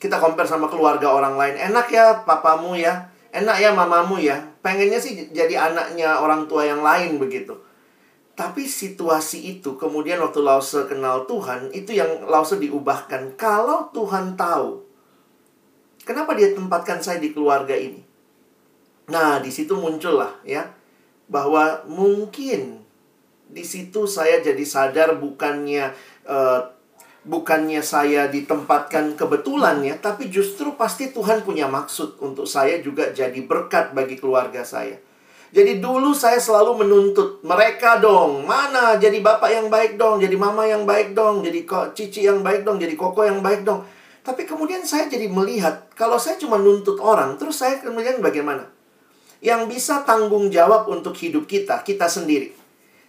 Kita 0.00 0.16
compare 0.16 0.48
sama 0.48 0.72
keluarga 0.72 1.12
orang 1.12 1.36
lain. 1.36 1.54
Enak 1.60 1.86
ya 1.92 2.24
papamu 2.24 2.72
ya, 2.74 3.12
enak 3.30 3.56
ya 3.60 3.70
mamamu 3.76 4.16
ya. 4.16 4.40
Pengennya 4.64 4.98
sih 4.98 5.28
jadi 5.30 5.70
anaknya 5.70 6.16
orang 6.24 6.48
tua 6.48 6.64
yang 6.64 6.80
lain 6.80 7.20
begitu. 7.20 7.60
Tapi 8.32 8.64
situasi 8.64 9.60
itu 9.60 9.76
kemudian 9.76 10.16
waktu 10.18 10.40
Lause 10.40 10.88
kenal 10.88 11.28
Tuhan, 11.28 11.68
itu 11.76 11.92
yang 11.92 12.24
Lause 12.24 12.56
diubahkan. 12.56 13.36
Kalau 13.36 13.92
Tuhan 13.92 14.34
tahu, 14.40 14.80
kenapa 16.08 16.32
dia 16.32 16.56
tempatkan 16.56 17.04
saya 17.04 17.20
di 17.20 17.36
keluarga 17.36 17.76
ini? 17.76 18.00
Nah, 19.12 19.44
di 19.44 19.52
situ 19.52 19.76
muncullah 19.76 20.40
ya 20.46 20.72
bahwa 21.28 21.84
mungkin 21.84 22.81
di 23.52 23.64
situ 23.68 24.08
saya 24.08 24.40
jadi 24.40 24.64
sadar 24.64 25.20
bukannya 25.20 25.92
uh, 26.24 26.60
bukannya 27.22 27.84
saya 27.84 28.26
ditempatkan 28.26 29.14
kebetulan 29.14 29.84
ya, 29.84 29.94
tapi 30.00 30.26
justru 30.32 30.74
pasti 30.74 31.14
Tuhan 31.14 31.46
punya 31.46 31.70
maksud 31.70 32.18
untuk 32.18 32.48
saya 32.48 32.82
juga 32.82 33.14
jadi 33.14 33.38
berkat 33.44 33.94
bagi 33.94 34.18
keluarga 34.18 34.66
saya. 34.66 34.98
Jadi 35.52 35.84
dulu 35.84 36.16
saya 36.16 36.40
selalu 36.40 36.80
menuntut 36.82 37.44
mereka 37.44 38.00
dong, 38.00 38.48
mana 38.48 38.96
jadi 38.96 39.20
bapak 39.20 39.52
yang 39.52 39.68
baik 39.68 40.00
dong, 40.00 40.16
jadi 40.18 40.32
mama 40.34 40.64
yang 40.64 40.88
baik 40.88 41.12
dong, 41.12 41.44
jadi 41.44 41.68
kok 41.68 41.92
cici 41.92 42.24
yang 42.24 42.40
baik 42.40 42.64
dong, 42.64 42.80
jadi 42.80 42.96
koko 42.96 43.20
yang 43.28 43.44
baik 43.44 43.62
dong. 43.62 43.84
Tapi 44.24 44.48
kemudian 44.48 44.80
saya 44.88 45.12
jadi 45.12 45.28
melihat 45.28 45.92
kalau 45.92 46.16
saya 46.16 46.40
cuma 46.40 46.56
nuntut 46.56 46.96
orang, 47.04 47.36
terus 47.36 47.60
saya 47.60 47.78
kemudian 47.84 48.24
bagaimana? 48.24 48.64
yang 49.42 49.66
bisa 49.66 50.06
tanggung 50.06 50.54
jawab 50.54 50.86
untuk 50.86 51.18
hidup 51.18 51.50
kita, 51.50 51.82
kita 51.82 52.06
sendiri. 52.06 52.61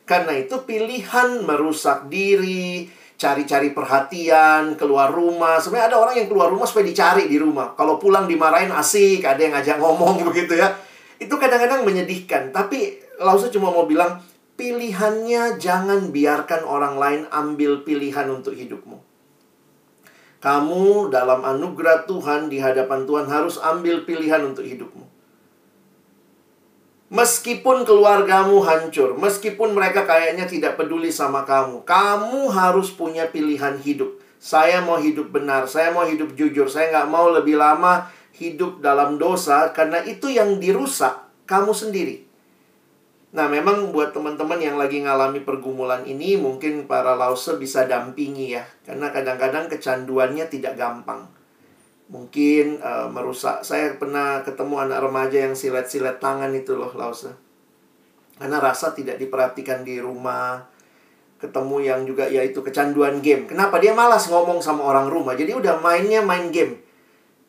Karena 0.04 0.36
itu 0.36 0.68
pilihan 0.68 1.48
merusak 1.48 2.12
diri, 2.12 2.92
cari-cari 3.16 3.72
perhatian, 3.72 4.76
keluar 4.76 5.16
rumah. 5.16 5.64
Sebenarnya 5.64 5.96
ada 5.96 5.98
orang 6.04 6.16
yang 6.20 6.28
keluar 6.28 6.52
rumah 6.52 6.68
supaya 6.68 6.84
dicari 6.84 7.32
di 7.32 7.40
rumah. 7.40 7.72
Kalau 7.80 7.96
pulang 7.96 8.28
dimarahin 8.28 8.74
asik, 8.76 9.24
ada 9.24 9.40
yang 9.40 9.56
ngajak 9.56 9.80
ngomong 9.80 10.20
begitu 10.28 10.60
ya. 10.60 10.76
Itu 11.16 11.40
kadang-kadang 11.40 11.88
menyedihkan. 11.88 12.52
Tapi 12.52 13.00
Lause 13.24 13.48
cuma 13.54 13.72
mau 13.72 13.88
bilang, 13.88 14.20
pilihannya 14.60 15.56
jangan 15.62 16.12
biarkan 16.12 16.68
orang 16.68 17.00
lain 17.00 17.22
ambil 17.32 17.88
pilihan 17.88 18.28
untuk 18.28 18.58
hidupmu. 18.58 19.00
Kamu 20.44 21.08
dalam 21.08 21.40
anugerah 21.48 22.04
Tuhan 22.04 22.52
di 22.52 22.60
hadapan 22.60 23.08
Tuhan 23.08 23.32
harus 23.32 23.56
ambil 23.64 24.04
pilihan 24.04 24.44
untuk 24.44 24.68
hidupmu. 24.68 25.13
Meskipun 27.14 27.86
keluargamu 27.86 28.66
hancur, 28.66 29.14
meskipun 29.14 29.78
mereka 29.78 30.02
kayaknya 30.02 30.50
tidak 30.50 30.82
peduli 30.82 31.14
sama 31.14 31.46
kamu, 31.46 31.86
kamu 31.86 32.50
harus 32.50 32.90
punya 32.90 33.30
pilihan 33.30 33.78
hidup. 33.78 34.18
Saya 34.42 34.82
mau 34.82 34.98
hidup 34.98 35.30
benar, 35.30 35.70
saya 35.70 35.94
mau 35.94 36.10
hidup 36.10 36.34
jujur, 36.34 36.66
saya 36.66 36.90
nggak 36.90 37.14
mau 37.14 37.30
lebih 37.30 37.62
lama 37.62 38.10
hidup 38.34 38.82
dalam 38.82 39.22
dosa 39.22 39.70
karena 39.78 40.02
itu 40.02 40.26
yang 40.34 40.58
dirusak 40.58 41.30
kamu 41.46 41.70
sendiri. 41.70 42.26
Nah, 43.38 43.46
memang 43.46 43.94
buat 43.94 44.10
teman-teman 44.10 44.58
yang 44.58 44.82
lagi 44.82 45.06
ngalami 45.06 45.46
pergumulan 45.46 46.02
ini, 46.10 46.34
mungkin 46.34 46.90
para 46.90 47.14
lause 47.14 47.62
bisa 47.62 47.86
dampingi 47.86 48.58
ya, 48.58 48.66
karena 48.90 49.14
kadang-kadang 49.14 49.70
kecanduannya 49.70 50.50
tidak 50.50 50.74
gampang 50.82 51.30
mungkin 52.14 52.78
uh, 52.78 53.10
merusak. 53.10 53.66
Saya 53.66 53.98
pernah 53.98 54.46
ketemu 54.46 54.86
anak 54.86 55.02
remaja 55.02 55.50
yang 55.50 55.58
silet-silet 55.58 56.22
tangan 56.22 56.54
itu 56.54 56.78
loh, 56.78 56.94
Lausa. 56.94 57.34
Karena 58.38 58.62
rasa 58.62 58.94
tidak 58.94 59.18
diperhatikan 59.18 59.82
di 59.82 59.98
rumah. 59.98 60.62
Ketemu 61.42 61.78
yang 61.82 62.00
juga 62.06 62.30
yaitu 62.30 62.62
kecanduan 62.62 63.20
game. 63.20 63.50
Kenapa 63.50 63.82
dia 63.82 63.92
malas 63.92 64.30
ngomong 64.30 64.62
sama 64.62 64.86
orang 64.86 65.10
rumah? 65.10 65.34
Jadi 65.34 65.58
udah 65.58 65.82
mainnya 65.82 66.22
main 66.22 66.54
game. 66.54 66.80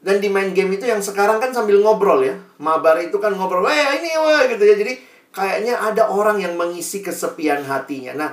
Dan 0.00 0.18
di 0.18 0.32
main 0.32 0.50
game 0.56 0.74
itu 0.74 0.88
yang 0.88 0.98
sekarang 0.98 1.38
kan 1.38 1.52
sambil 1.52 1.78
ngobrol 1.78 2.24
ya. 2.24 2.34
Mabar 2.58 2.98
itu 3.04 3.20
kan 3.22 3.36
ngobrol, 3.36 3.68
"Eh, 3.68 4.02
ini 4.02 4.10
wah" 4.18 4.48
gitu 4.50 4.64
ya. 4.64 4.74
Jadi 4.74 4.98
kayaknya 5.30 5.78
ada 5.78 6.10
orang 6.10 6.42
yang 6.42 6.58
mengisi 6.58 7.00
kesepian 7.00 7.62
hatinya. 7.64 8.12
Nah, 8.16 8.30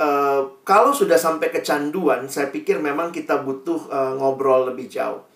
uh, 0.00 0.40
kalau 0.66 0.90
sudah 0.90 1.20
sampai 1.20 1.52
kecanduan, 1.52 2.26
saya 2.26 2.48
pikir 2.48 2.80
memang 2.80 3.12
kita 3.12 3.44
butuh 3.44 3.90
uh, 3.92 4.12
ngobrol 4.18 4.72
lebih 4.72 4.88
jauh. 4.88 5.33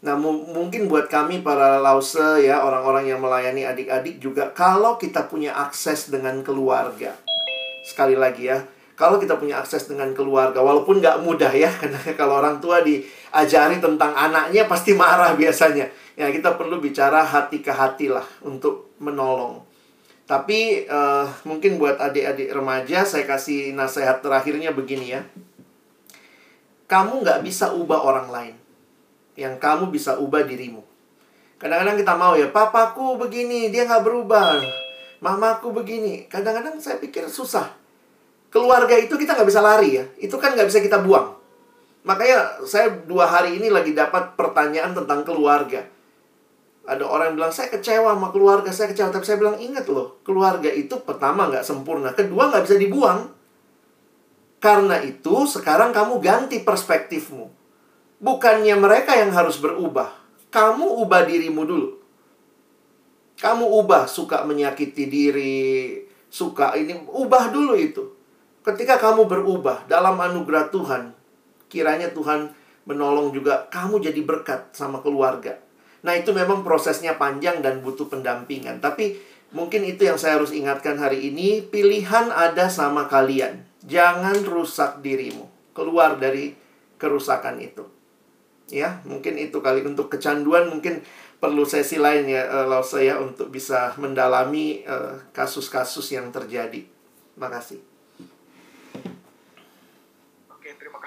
Nah, 0.00 0.16
mungkin 0.16 0.88
buat 0.88 1.12
kami 1.12 1.44
para 1.44 1.76
lause 1.76 2.40
ya, 2.40 2.64
orang-orang 2.64 3.12
yang 3.12 3.20
melayani 3.20 3.68
adik-adik 3.68 4.16
juga 4.16 4.48
kalau 4.48 4.96
kita 4.96 5.28
punya 5.28 5.52
akses 5.52 6.08
dengan 6.08 6.40
keluarga. 6.40 7.12
Sekali 7.84 8.16
lagi 8.16 8.48
ya, 8.48 8.64
kalau 8.96 9.20
kita 9.20 9.36
punya 9.36 9.60
akses 9.60 9.88
dengan 9.92 10.16
keluarga, 10.16 10.64
walaupun 10.64 11.04
nggak 11.04 11.20
mudah 11.20 11.52
ya, 11.52 11.68
karena 11.80 12.00
kalau 12.16 12.40
orang 12.40 12.64
tua 12.64 12.80
di 12.80 13.04
ajari 13.32 13.76
tentang 13.76 14.16
anaknya 14.16 14.64
pasti 14.64 14.96
marah 14.96 15.36
biasanya. 15.36 15.92
Ya, 16.16 16.32
kita 16.32 16.56
perlu 16.56 16.80
bicara 16.80 17.20
hati 17.20 17.60
ke 17.60 17.72
hati 17.72 18.08
lah 18.08 18.24
untuk 18.40 18.96
menolong. 19.00 19.64
Tapi 20.28 20.86
uh, 20.86 21.26
mungkin 21.42 21.76
buat 21.76 21.98
adik-adik 21.98 22.54
remaja 22.54 23.02
saya 23.02 23.26
kasih 23.26 23.76
nasihat 23.76 24.22
terakhirnya 24.22 24.70
begini 24.72 25.16
ya. 25.16 25.26
Kamu 26.88 27.20
nggak 27.20 27.42
bisa 27.44 27.72
ubah 27.72 28.00
orang 28.00 28.28
lain. 28.30 28.59
Yang 29.40 29.56
kamu 29.56 29.88
bisa 29.88 30.20
ubah 30.20 30.44
dirimu. 30.44 30.84
Kadang-kadang 31.56 31.96
kita 31.96 32.12
mau 32.20 32.36
ya, 32.36 32.52
papaku 32.52 33.16
begini, 33.16 33.72
dia 33.72 33.88
nggak 33.88 34.04
berubah. 34.04 34.60
Mamaku 35.24 35.72
begini. 35.72 36.28
Kadang-kadang 36.28 36.76
saya 36.76 37.00
pikir 37.00 37.24
susah. 37.32 37.72
Keluarga 38.52 38.96
itu 39.00 39.16
kita 39.16 39.32
nggak 39.32 39.48
bisa 39.48 39.64
lari 39.64 39.96
ya. 39.96 40.04
Itu 40.20 40.36
kan 40.36 40.52
nggak 40.56 40.68
bisa 40.68 40.80
kita 40.84 41.00
buang. 41.00 41.36
Makanya 42.04 42.64
saya 42.64 42.88
dua 43.04 43.28
hari 43.28 43.60
ini 43.60 43.68
lagi 43.68 43.92
dapat 43.92 44.36
pertanyaan 44.36 44.96
tentang 44.96 45.24
keluarga. 45.24 45.84
Ada 46.88 47.04
orang 47.04 47.32
yang 47.32 47.36
bilang, 47.44 47.52
saya 47.52 47.68
kecewa 47.68 48.16
sama 48.16 48.32
keluarga, 48.32 48.72
saya 48.72 48.88
kecewa. 48.90 49.12
Tapi 49.12 49.24
saya 49.28 49.36
bilang, 49.36 49.60
ingat 49.60 49.84
loh, 49.92 50.18
keluarga 50.24 50.72
itu 50.72 50.96
pertama 51.04 51.46
nggak 51.52 51.62
sempurna. 51.62 52.16
Kedua 52.16 52.48
nggak 52.48 52.64
bisa 52.64 52.76
dibuang. 52.80 53.20
Karena 54.58 54.96
itu, 55.04 55.44
sekarang 55.44 55.92
kamu 55.92 56.18
ganti 56.24 56.64
perspektifmu. 56.64 57.59
Bukannya 58.20 58.76
mereka 58.76 59.16
yang 59.16 59.32
harus 59.32 59.56
berubah. 59.56 60.12
Kamu 60.52 61.00
ubah 61.02 61.24
dirimu 61.24 61.64
dulu. 61.64 61.88
Kamu 63.40 63.64
ubah 63.80 64.04
suka 64.04 64.44
menyakiti 64.44 65.08
diri, 65.08 65.96
suka 66.28 66.76
ini, 66.76 67.00
ubah 67.08 67.48
dulu 67.48 67.72
itu. 67.80 68.12
Ketika 68.60 69.00
kamu 69.00 69.24
berubah 69.24 69.88
dalam 69.88 70.20
anugerah 70.20 70.68
Tuhan, 70.68 71.16
kiranya 71.72 72.12
Tuhan 72.12 72.52
menolong 72.84 73.32
juga 73.32 73.64
kamu 73.72 74.04
jadi 74.04 74.20
berkat 74.20 74.76
sama 74.76 75.00
keluarga. 75.00 75.56
Nah, 76.04 76.12
itu 76.12 76.36
memang 76.36 76.60
prosesnya 76.60 77.16
panjang 77.16 77.64
dan 77.64 77.80
butuh 77.80 78.12
pendampingan. 78.12 78.84
Tapi 78.84 79.16
mungkin 79.56 79.88
itu 79.88 80.04
yang 80.04 80.20
saya 80.20 80.36
harus 80.36 80.52
ingatkan 80.52 81.00
hari 81.00 81.32
ini, 81.32 81.64
pilihan 81.64 82.28
ada 82.28 82.68
sama 82.68 83.08
kalian. 83.08 83.64
Jangan 83.88 84.44
rusak 84.44 85.00
dirimu. 85.00 85.48
Keluar 85.72 86.20
dari 86.20 86.52
kerusakan 87.00 87.56
itu. 87.64 87.99
Ya, 88.70 89.02
mungkin 89.02 89.34
itu 89.36 89.58
kali 89.58 89.82
untuk 89.82 90.06
kecanduan 90.08 90.70
mungkin 90.70 91.02
perlu 91.42 91.66
sesi 91.66 91.98
lain 91.98 92.30
ya 92.30 92.46
uh, 92.46 92.80
saya 92.86 93.18
untuk 93.18 93.50
bisa 93.50 93.96
mendalami 93.96 94.86
eh, 94.86 95.14
kasus-kasus 95.34 96.06
uh, 96.12 96.22
yang 96.22 96.26
terjadi. 96.30 96.86
Makasih. 97.34 97.90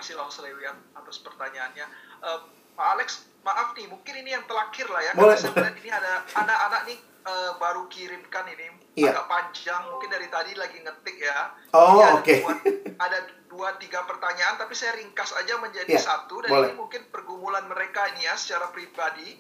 kasih 0.04 0.20
Langsung 0.20 0.44
Lewian 0.44 0.76
atas 1.00 1.24
pertanyaannya. 1.24 1.88
Uh, 2.20 2.44
Pak 2.76 2.88
Alex, 3.00 3.24
maaf 3.48 3.72
nih, 3.72 3.88
mungkin 3.88 4.20
ini 4.20 4.36
yang 4.36 4.44
terakhir 4.44 4.92
lah 4.92 5.00
ya. 5.00 5.16
Boleh. 5.16 5.40
Karena 5.40 5.72
saya 5.72 5.80
ini 5.80 5.88
ada 5.88 6.28
anak-anak 6.36 6.82
nih 6.92 7.00
uh, 7.24 7.56
baru 7.56 7.88
kirimkan 7.88 8.44
ini 8.52 8.83
iya. 8.94 9.12
agak 9.14 9.28
panjang, 9.30 9.84
mungkin 9.90 10.10
dari 10.10 10.28
tadi 10.30 10.52
lagi 10.54 10.78
ngetik 10.82 11.18
ya. 11.18 11.40
Oh, 11.74 12.02
oke. 12.20 12.24
Okay. 12.26 12.40
Ada 13.04 13.18
dua 13.50 13.78
tiga 13.82 14.06
pertanyaan, 14.06 14.58
tapi 14.58 14.74
saya 14.78 14.98
ringkas 14.98 15.34
aja 15.38 15.58
menjadi 15.62 15.94
yeah, 15.94 16.02
satu. 16.02 16.42
Dan 16.46 16.50
boleh. 16.54 16.70
ini 16.70 16.78
mungkin 16.78 17.02
pergumulan 17.10 17.66
mereka 17.70 18.06
ini 18.14 18.26
ya 18.26 18.38
secara 18.38 18.70
pribadi. 18.70 19.38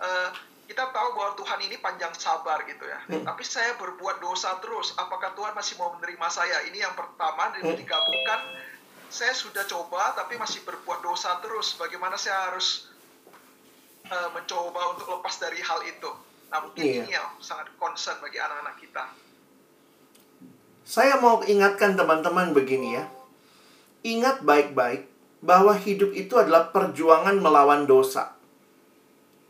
Uh, 0.00 0.30
kita 0.70 0.86
tahu 0.94 1.18
bahwa 1.18 1.34
Tuhan 1.34 1.60
ini 1.66 1.76
panjang 1.82 2.14
sabar 2.14 2.62
gitu 2.62 2.86
ya. 2.86 3.02
Hmm. 3.10 3.26
Tapi 3.26 3.42
saya 3.42 3.74
berbuat 3.74 4.22
dosa 4.22 4.54
terus. 4.62 4.94
Apakah 4.94 5.34
Tuhan 5.34 5.50
masih 5.50 5.74
mau 5.82 5.90
menerima 5.98 6.28
saya? 6.30 6.62
Ini 6.70 6.86
yang 6.86 6.94
pertama 6.94 7.50
dan 7.58 7.66
hmm. 7.66 7.74
digabungkan 7.74 8.40
saya 9.10 9.34
sudah 9.34 9.66
coba 9.66 10.14
tapi 10.14 10.38
masih 10.38 10.62
berbuat 10.62 11.02
dosa 11.02 11.42
terus. 11.42 11.74
Bagaimana 11.74 12.14
saya 12.14 12.54
harus 12.54 12.86
uh, 14.06 14.30
mencoba 14.30 14.94
untuk 14.94 15.10
lepas 15.10 15.42
dari 15.42 15.58
hal 15.58 15.82
itu? 15.90 16.29
Nah, 16.50 16.58
mungkin 16.66 16.82
iya. 16.82 17.02
ini 17.06 17.14
yang 17.14 17.30
sangat 17.38 17.70
concern 17.78 18.18
bagi 18.18 18.42
anak-anak 18.42 18.76
kita. 18.82 19.04
Saya 20.82 21.22
mau 21.22 21.38
ingatkan 21.46 21.94
teman-teman 21.94 22.50
begini 22.50 22.98
ya. 22.98 23.06
Ingat 24.02 24.42
baik-baik 24.42 25.06
bahwa 25.38 25.72
hidup 25.78 26.10
itu 26.10 26.34
adalah 26.34 26.74
perjuangan 26.74 27.38
melawan 27.38 27.86
dosa. 27.86 28.34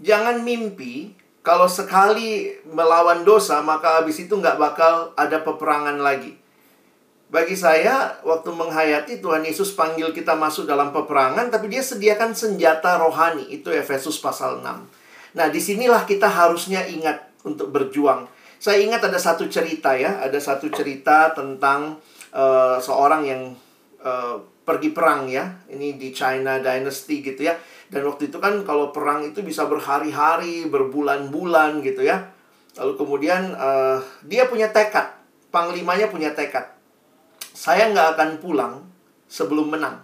Jangan 0.05 0.45
mimpi 0.45 1.17
kalau 1.41 1.65
sekali 1.65 2.53
melawan 2.69 3.25
dosa 3.25 3.65
maka 3.65 4.01
habis 4.01 4.21
itu 4.21 4.37
nggak 4.37 4.61
bakal 4.61 5.17
ada 5.17 5.41
peperangan 5.41 5.97
lagi. 5.97 6.37
Bagi 7.31 7.55
saya, 7.55 8.19
waktu 8.27 8.51
menghayati 8.51 9.23
Tuhan 9.23 9.47
Yesus 9.47 9.71
panggil 9.79 10.11
kita 10.11 10.35
masuk 10.35 10.67
dalam 10.67 10.91
peperangan, 10.91 11.47
tapi 11.47 11.71
dia 11.71 11.79
sediakan 11.79 12.35
senjata 12.35 12.99
rohani. 12.99 13.47
Itu 13.55 13.71
Efesus 13.71 14.19
pasal 14.19 14.59
6. 14.59 14.67
Nah, 15.37 15.47
di 15.49 15.61
sinilah 15.62 16.07
kita 16.09 16.26
harusnya 16.26 16.87
ingat 16.87 17.31
untuk 17.47 17.70
berjuang. 17.70 18.26
Saya 18.61 18.85
ingat 18.85 19.07
ada 19.07 19.16
satu 19.16 19.49
cerita 19.49 19.97
ya, 19.97 20.20
ada 20.20 20.37
satu 20.37 20.68
cerita 20.68 21.33
tentang 21.33 21.97
uh, 22.35 22.76
seorang 22.76 23.22
yang 23.24 23.43
uh, 24.05 24.37
pergi 24.66 24.93
perang 24.93 25.31
ya. 25.31 25.49
Ini 25.70 25.97
di 25.97 26.12
China 26.12 26.61
Dynasty 26.61 27.24
gitu 27.24 27.47
ya. 27.47 27.57
Dan 27.89 28.07
waktu 28.07 28.28
itu 28.28 28.39
kan 28.39 28.62
kalau 28.62 28.93
perang 28.93 29.24
itu 29.24 29.41
bisa 29.41 29.64
berhari-hari, 29.64 30.68
berbulan-bulan 30.68 31.81
gitu 31.83 32.05
ya. 32.05 32.28
Lalu 32.76 32.93
kemudian 33.01 33.57
uh, 33.57 33.99
dia 34.22 34.47
punya 34.47 34.70
tekad, 34.70 35.11
panglimanya 35.51 36.07
punya 36.12 36.31
tekad 36.37 36.81
saya 37.61 37.93
nggak 37.93 38.09
akan 38.16 38.31
pulang 38.41 38.74
sebelum 39.28 39.68
menang. 39.68 40.01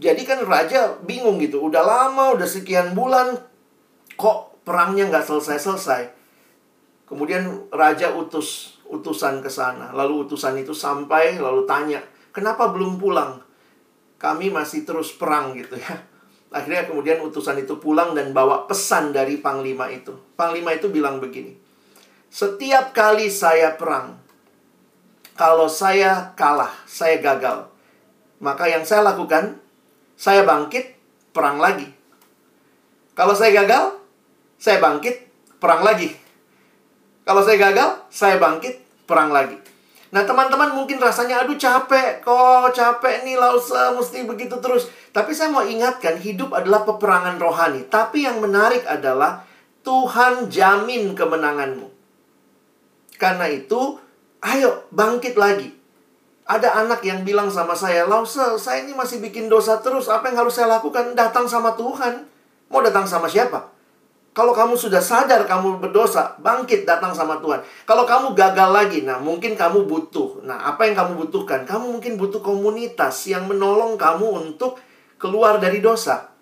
Jadi 0.00 0.24
kan 0.24 0.40
raja 0.48 0.96
bingung 1.04 1.36
gitu, 1.44 1.60
udah 1.60 1.84
lama, 1.84 2.32
udah 2.32 2.48
sekian 2.48 2.96
bulan, 2.96 3.36
kok 4.20 4.60
perangnya 4.60 5.08
nggak 5.08 5.24
selesai-selesai. 5.24 6.02
Kemudian 7.08 7.72
raja 7.72 8.12
utus 8.12 8.78
utusan 8.90 9.40
ke 9.40 9.48
sana, 9.48 9.94
lalu 9.96 10.28
utusan 10.28 10.60
itu 10.60 10.76
sampai 10.76 11.40
lalu 11.40 11.64
tanya, 11.64 12.02
kenapa 12.34 12.68
belum 12.68 13.00
pulang? 13.00 13.40
Kami 14.20 14.52
masih 14.52 14.84
terus 14.84 15.14
perang 15.16 15.56
gitu 15.56 15.80
ya. 15.80 15.94
Akhirnya 16.54 16.84
kemudian 16.84 17.22
utusan 17.22 17.62
itu 17.62 17.78
pulang 17.78 18.12
dan 18.12 18.34
bawa 18.34 18.66
pesan 18.66 19.14
dari 19.14 19.38
panglima 19.38 19.86
itu. 19.88 20.12
Panglima 20.34 20.74
itu 20.74 20.90
bilang 20.90 21.22
begini, 21.22 21.54
setiap 22.26 22.90
kali 22.90 23.30
saya 23.30 23.78
perang, 23.78 24.18
kalau 25.38 25.70
saya 25.70 26.34
kalah, 26.34 26.74
saya 26.84 27.22
gagal. 27.22 27.70
Maka 28.42 28.66
yang 28.66 28.82
saya 28.82 29.06
lakukan, 29.06 29.62
saya 30.18 30.42
bangkit, 30.42 30.98
perang 31.30 31.62
lagi. 31.62 31.86
Kalau 33.14 33.34
saya 33.34 33.54
gagal, 33.62 33.99
saya 34.60 34.76
bangkit, 34.78 35.24
perang 35.56 35.80
lagi. 35.80 36.12
Kalau 37.24 37.40
saya 37.40 37.56
gagal, 37.56 38.04
saya 38.12 38.36
bangkit, 38.36 39.08
perang 39.08 39.32
lagi. 39.32 39.56
Nah 40.10 40.26
teman-teman 40.26 40.74
mungkin 40.74 40.98
rasanya 40.98 41.46
aduh 41.46 41.54
capek 41.54 42.18
kok 42.18 42.74
capek 42.74 43.22
nih 43.22 43.38
lausa 43.38 43.94
mesti 43.94 44.26
begitu 44.26 44.58
terus. 44.58 44.90
Tapi 45.14 45.30
saya 45.32 45.54
mau 45.54 45.62
ingatkan 45.62 46.18
hidup 46.18 46.50
adalah 46.50 46.82
peperangan 46.82 47.38
rohani. 47.38 47.86
Tapi 47.86 48.26
yang 48.26 48.42
menarik 48.42 48.82
adalah 48.90 49.46
Tuhan 49.86 50.50
jamin 50.50 51.14
kemenanganmu. 51.14 51.88
Karena 53.16 53.46
itu 53.46 54.02
Ayo, 54.40 54.88
bangkit 54.88 55.36
lagi. 55.36 55.68
Ada 56.48 56.80
anak 56.82 57.04
yang 57.04 57.22
bilang 57.22 57.52
sama 57.52 57.76
saya, 57.76 58.08
Lause, 58.08 58.56
saya 58.56 58.82
ini 58.82 58.96
masih 58.96 59.20
bikin 59.20 59.52
dosa 59.52 59.78
terus. 59.84 60.08
Apa 60.08 60.32
yang 60.32 60.40
harus 60.40 60.56
saya 60.56 60.66
lakukan? 60.80 61.12
Datang 61.12 61.44
sama 61.44 61.76
Tuhan. 61.76 62.24
Mau 62.72 62.80
datang 62.80 63.04
sama 63.04 63.28
siapa? 63.28 63.68
Kalau 64.40 64.56
kamu 64.56 64.72
sudah 64.72 65.04
sadar 65.04 65.44
kamu 65.44 65.84
berdosa, 65.84 66.32
bangkit 66.40 66.88
datang 66.88 67.12
sama 67.12 67.44
Tuhan. 67.44 67.60
Kalau 67.84 68.08
kamu 68.08 68.32
gagal 68.32 68.72
lagi, 68.72 69.04
nah 69.04 69.20
mungkin 69.20 69.52
kamu 69.52 69.84
butuh. 69.84 70.40
Nah, 70.48 70.64
apa 70.64 70.88
yang 70.88 70.96
kamu 70.96 71.28
butuhkan? 71.28 71.68
Kamu 71.68 72.00
mungkin 72.00 72.16
butuh 72.16 72.40
komunitas 72.40 73.28
yang 73.28 73.44
menolong 73.44 74.00
kamu 74.00 74.24
untuk 74.48 74.80
keluar 75.20 75.60
dari 75.60 75.84
dosa. 75.84 76.32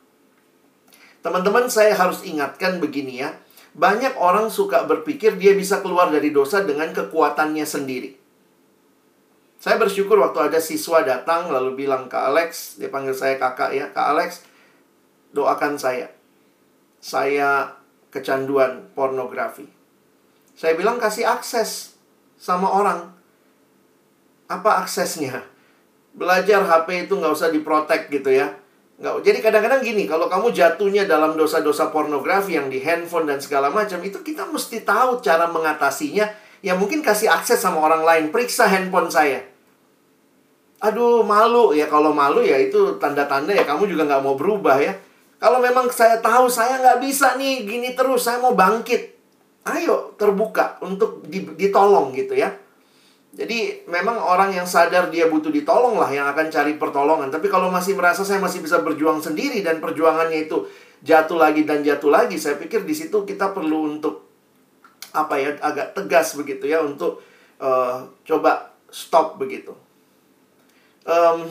Teman-teman, 1.27 1.67
saya 1.67 1.91
harus 1.99 2.23
ingatkan 2.23 2.79
begini 2.79 3.19
ya. 3.19 3.35
Banyak 3.75 4.15
orang 4.15 4.47
suka 4.47 4.87
berpikir 4.87 5.35
dia 5.35 5.59
bisa 5.59 5.83
keluar 5.83 6.15
dari 6.15 6.31
dosa 6.31 6.63
dengan 6.63 6.95
kekuatannya 6.95 7.67
sendiri. 7.67 8.15
Saya 9.59 9.75
bersyukur 9.75 10.23
waktu 10.23 10.55
ada 10.55 10.63
siswa 10.63 11.03
datang 11.03 11.51
lalu 11.51 11.83
bilang 11.83 12.07
ke 12.07 12.15
Alex, 12.15 12.79
dia 12.79 12.95
panggil 12.95 13.19
saya 13.19 13.43
kakak 13.43 13.75
ya, 13.75 13.91
Kak 13.91 14.07
Alex, 14.15 14.47
doakan 15.35 15.75
saya. 15.75 16.15
Saya 17.03 17.78
kecanduan 18.09 18.93
pornografi. 18.97 19.69
Saya 20.59 20.75
bilang 20.75 20.99
kasih 20.99 21.29
akses 21.29 21.95
sama 22.41 22.69
orang. 22.69 23.15
Apa 24.49 24.83
aksesnya? 24.83 25.45
Belajar 26.17 26.65
HP 26.67 27.07
itu 27.07 27.15
nggak 27.15 27.35
usah 27.37 27.53
diprotek 27.53 28.11
gitu 28.11 28.33
ya 28.33 28.59
Nggak, 28.99 29.15
jadi 29.23 29.39
kadang-kadang 29.39 29.81
gini, 29.87 30.11
kalau 30.11 30.27
kamu 30.27 30.51
jatuhnya 30.51 31.07
dalam 31.07 31.39
dosa-dosa 31.39 31.95
pornografi 31.95 32.59
yang 32.59 32.67
di 32.67 32.83
handphone 32.83 33.31
dan 33.31 33.39
segala 33.39 33.71
macam, 33.71 34.03
itu 34.03 34.19
kita 34.27 34.43
mesti 34.51 34.83
tahu 34.83 35.23
cara 35.23 35.47
mengatasinya. 35.47 36.27
Ya 36.67 36.75
mungkin 36.75 37.07
kasih 37.07 37.31
akses 37.31 37.63
sama 37.63 37.79
orang 37.79 38.03
lain, 38.03 38.25
periksa 38.35 38.67
handphone 38.67 39.07
saya. 39.07 39.47
aduh 40.79 41.27
malu 41.27 41.75
ya 41.75 41.91
kalau 41.91 42.15
malu 42.15 42.39
ya 42.39 42.55
itu 42.55 43.03
tanda-tanda 43.03 43.51
ya 43.51 43.67
kamu 43.67 43.91
juga 43.91 44.07
nggak 44.07 44.23
mau 44.23 44.35
berubah 44.39 44.79
ya. 44.79 44.95
Kalau 45.39 45.62
memang 45.62 45.86
saya 45.95 46.18
tahu 46.18 46.51
saya 46.51 46.82
nggak 46.82 46.99
bisa 46.99 47.39
nih 47.39 47.62
gini 47.62 47.95
terus, 47.95 48.26
saya 48.26 48.43
mau 48.43 48.59
bangkit. 48.59 49.14
Ayo 49.70 50.14
terbuka 50.18 50.82
untuk 50.82 51.22
ditolong 51.30 52.11
gitu 52.14 52.34
ya. 52.34 52.51
Jadi 53.39 53.86
memang 53.86 54.18
orang 54.18 54.51
yang 54.51 54.66
sadar 54.66 55.14
dia 55.14 55.30
butuh 55.30 55.55
ditolong 55.55 55.95
lah 55.95 56.11
yang 56.11 56.26
akan 56.26 56.51
cari 56.51 56.74
pertolongan. 56.74 57.30
Tapi 57.30 57.47
kalau 57.47 57.70
masih 57.70 57.95
merasa 57.95 58.26
saya 58.26 58.43
masih 58.43 58.66
bisa 58.66 58.82
berjuang 58.82 59.22
sendiri 59.22 59.62
dan 59.62 59.78
perjuangannya 59.78 60.51
itu 60.51 60.66
jatuh 61.07 61.39
lagi 61.39 61.62
dan 61.62 61.86
jatuh 61.86 62.11
lagi, 62.11 62.34
saya 62.34 62.59
pikir 62.59 62.82
di 62.82 62.99
situ 62.99 63.22
kita 63.22 63.55
perlu 63.55 63.95
untuk 63.95 64.26
apa 65.14 65.39
ya 65.39 65.55
agak 65.62 65.95
tegas 65.95 66.34
begitu 66.34 66.66
ya 66.66 66.82
untuk 66.82 67.22
uh, 67.62 68.11
coba 68.26 68.74
stop 68.91 69.39
begitu. 69.39 69.70
Um, 71.07 71.47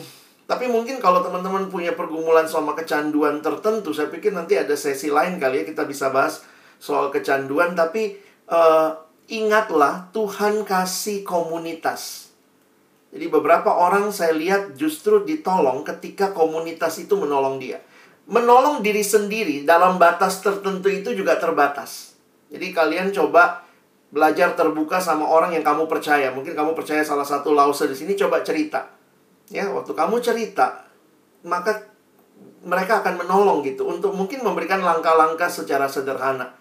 tapi 0.47 0.71
mungkin 0.71 1.03
kalau 1.03 1.19
teman-teman 1.19 1.67
punya 1.67 1.91
pergumulan 1.91 2.47
sama 2.47 2.71
kecanduan 2.71 3.43
tertentu, 3.43 3.91
saya 3.91 4.07
pikir 4.07 4.31
nanti 4.31 4.55
ada 4.55 4.79
sesi 4.79 5.11
lain 5.11 5.43
kali 5.43 5.61
ya 5.61 5.65
kita 5.67 5.83
bisa 5.83 6.07
bahas 6.07 6.47
soal 6.79 7.11
kecanduan. 7.11 7.75
Tapi 7.75 8.15
uh, 8.47 8.95
ingatlah 9.27 10.07
Tuhan 10.15 10.63
kasih 10.63 11.27
komunitas. 11.27 12.31
Jadi 13.11 13.27
beberapa 13.27 13.75
orang 13.75 14.15
saya 14.15 14.31
lihat 14.31 14.79
justru 14.79 15.27
ditolong 15.27 15.83
ketika 15.83 16.31
komunitas 16.31 16.95
itu 16.95 17.19
menolong 17.19 17.59
dia. 17.59 17.83
Menolong 18.31 18.79
diri 18.79 19.03
sendiri 19.03 19.67
dalam 19.67 19.99
batas 19.99 20.39
tertentu 20.39 20.87
itu 20.87 21.11
juga 21.11 21.35
terbatas. 21.35 22.15
Jadi 22.47 22.71
kalian 22.71 23.11
coba 23.11 23.67
belajar 24.15 24.55
terbuka 24.55 25.03
sama 25.03 25.27
orang 25.27 25.51
yang 25.59 25.63
kamu 25.63 25.91
percaya. 25.91 26.31
Mungkin 26.31 26.55
kamu 26.55 26.71
percaya 26.71 27.03
salah 27.03 27.27
satu 27.27 27.51
lause 27.51 27.83
di 27.83 27.95
sini 27.99 28.15
coba 28.15 28.47
cerita 28.47 28.96
Ya, 29.47 29.71
waktu 29.71 29.95
kamu 29.95 30.19
cerita, 30.19 30.87
maka 31.47 31.87
mereka 32.67 32.99
akan 32.99 33.23
menolong 33.23 33.63
gitu 33.63 33.87
untuk 33.87 34.11
mungkin 34.11 34.43
memberikan 34.43 34.83
langkah-langkah 34.83 35.47
secara 35.47 35.87
sederhana. 35.87 36.51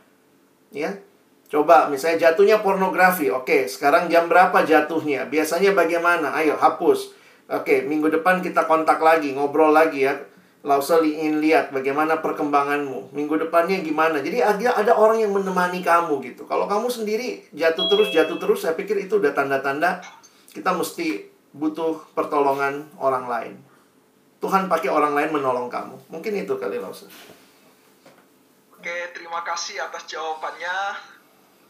Ya. 0.71 1.03
Coba 1.47 1.87
misalnya 1.87 2.31
jatuhnya 2.31 2.59
pornografi. 2.59 3.31
Oke, 3.31 3.71
sekarang 3.71 4.11
jam 4.11 4.27
berapa 4.27 4.67
jatuhnya? 4.67 5.31
Biasanya 5.31 5.79
bagaimana? 5.79 6.35
Ayo 6.35 6.59
hapus. 6.59 7.15
Oke, 7.47 7.87
minggu 7.87 8.11
depan 8.11 8.43
kita 8.43 8.67
kontak 8.67 8.99
lagi, 8.99 9.31
ngobrol 9.31 9.71
lagi 9.71 10.11
ya. 10.11 10.19
Lausel 10.67 11.07
ingin 11.07 11.39
lihat 11.39 11.71
bagaimana 11.71 12.19
perkembanganmu. 12.19 13.15
Minggu 13.15 13.39
depannya 13.39 13.79
gimana. 13.87 14.19
Jadi 14.19 14.43
ada 14.43 14.75
ada 14.75 14.93
orang 14.99 15.23
yang 15.23 15.31
menemani 15.31 15.79
kamu 15.79 16.19
gitu. 16.27 16.43
Kalau 16.51 16.67
kamu 16.67 16.91
sendiri 16.91 17.47
jatuh 17.55 17.87
terus 17.87 18.11
jatuh 18.11 18.43
terus, 18.43 18.67
saya 18.67 18.75
pikir 18.75 18.99
itu 18.99 19.23
udah 19.23 19.31
tanda-tanda 19.31 20.03
kita 20.51 20.75
mesti 20.75 21.36
butuh 21.53 22.03
pertolongan 22.17 22.89
orang 22.99 23.27
lain. 23.27 23.55
Tuhan 24.41 24.69
pakai 24.69 24.93
orang 24.93 25.17
lain 25.17 25.31
menolong 25.33 25.67
kamu. 25.73 25.97
Mungkin 26.13 26.33
itu 26.37 26.55
kali 26.61 26.77
Lause. 26.77 27.09
Oke, 28.77 28.97
terima 29.17 29.43
kasih 29.43 29.81
atas 29.83 30.07
jawabannya. 30.07 30.95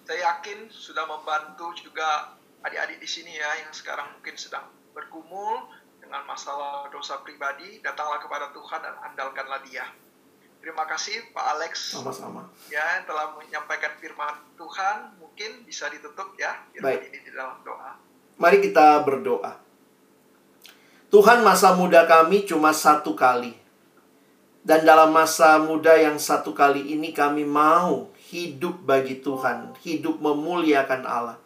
Saya 0.07 0.21
yakin 0.35 0.69
sudah 0.69 1.07
membantu 1.07 1.73
juga 1.79 2.37
adik-adik 2.63 2.99
di 3.01 3.09
sini 3.09 3.33
ya 3.35 3.65
yang 3.65 3.73
sekarang 3.73 4.11
mungkin 4.19 4.35
sedang 4.35 4.67
bergumul 4.95 5.71
dengan 6.03 6.27
masalah 6.27 6.91
dosa 6.91 7.23
pribadi. 7.23 7.79
Datanglah 7.81 8.21
kepada 8.21 8.51
Tuhan 8.53 8.81
dan 8.83 8.95
andalkanlah 9.03 9.63
Dia. 9.67 9.87
Terima 10.61 10.83
kasih 10.85 11.31
Pak 11.31 11.47
Alex. 11.57 11.95
Sama-sama. 11.95 12.51
Ya, 12.69 12.83
yang 12.99 13.07
telah 13.07 13.39
menyampaikan 13.39 13.95
firman 14.03 14.35
Tuhan. 14.59 15.15
Mungkin 15.23 15.63
bisa 15.63 15.87
ditutup 15.87 16.35
ya 16.35 16.59
firman 16.75 16.99
Baik. 16.99 17.07
ini 17.07 17.19
di 17.23 17.31
dalam 17.31 17.63
doa. 17.63 17.95
Mari 18.37 18.59
kita 18.61 19.01
berdoa. 19.07 19.66
Tuhan 21.07 21.47
masa 21.47 21.71
muda 21.79 22.03
kami 22.03 22.43
cuma 22.43 22.75
satu 22.75 23.15
kali. 23.15 23.55
Dan 24.67 24.83
dalam 24.83 25.15
masa 25.15 25.63
muda 25.63 25.95
yang 25.95 26.19
satu 26.19 26.51
kali 26.51 26.91
ini 26.91 27.15
kami 27.15 27.47
mau 27.47 28.11
hidup 28.35 28.83
bagi 28.83 29.23
Tuhan, 29.23 29.79
hidup 29.87 30.19
memuliakan 30.19 31.07
Allah. 31.07 31.39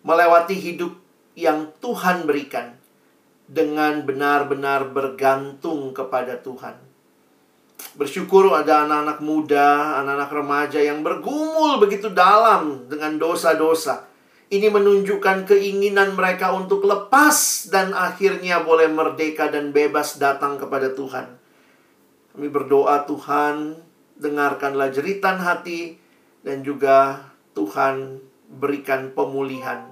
Melewati 0.00 0.56
hidup 0.56 0.96
yang 1.36 1.68
Tuhan 1.84 2.24
berikan 2.24 2.72
dengan 3.44 4.00
benar-benar 4.08 4.88
bergantung 4.88 5.92
kepada 5.92 6.40
Tuhan. 6.40 6.80
Bersyukur 8.00 8.48
ada 8.56 8.88
anak-anak 8.88 9.20
muda, 9.20 10.00
anak-anak 10.00 10.30
remaja 10.32 10.80
yang 10.80 11.04
bergumul 11.04 11.76
begitu 11.76 12.08
dalam 12.08 12.88
dengan 12.88 13.20
dosa-dosa 13.20 14.13
ini 14.54 14.70
menunjukkan 14.70 15.50
keinginan 15.50 16.14
mereka 16.14 16.54
untuk 16.54 16.86
lepas 16.86 17.66
dan 17.74 17.90
akhirnya 17.90 18.62
boleh 18.62 18.86
merdeka 18.86 19.50
dan 19.50 19.74
bebas 19.74 20.22
datang 20.22 20.54
kepada 20.62 20.94
Tuhan. 20.94 21.34
Kami 22.34 22.48
berdoa 22.50 23.02
Tuhan, 23.02 23.74
dengarkanlah 24.14 24.94
jeritan 24.94 25.42
hati 25.42 25.98
dan 26.46 26.62
juga 26.62 27.26
Tuhan 27.58 28.22
berikan 28.46 29.10
pemulihan 29.10 29.90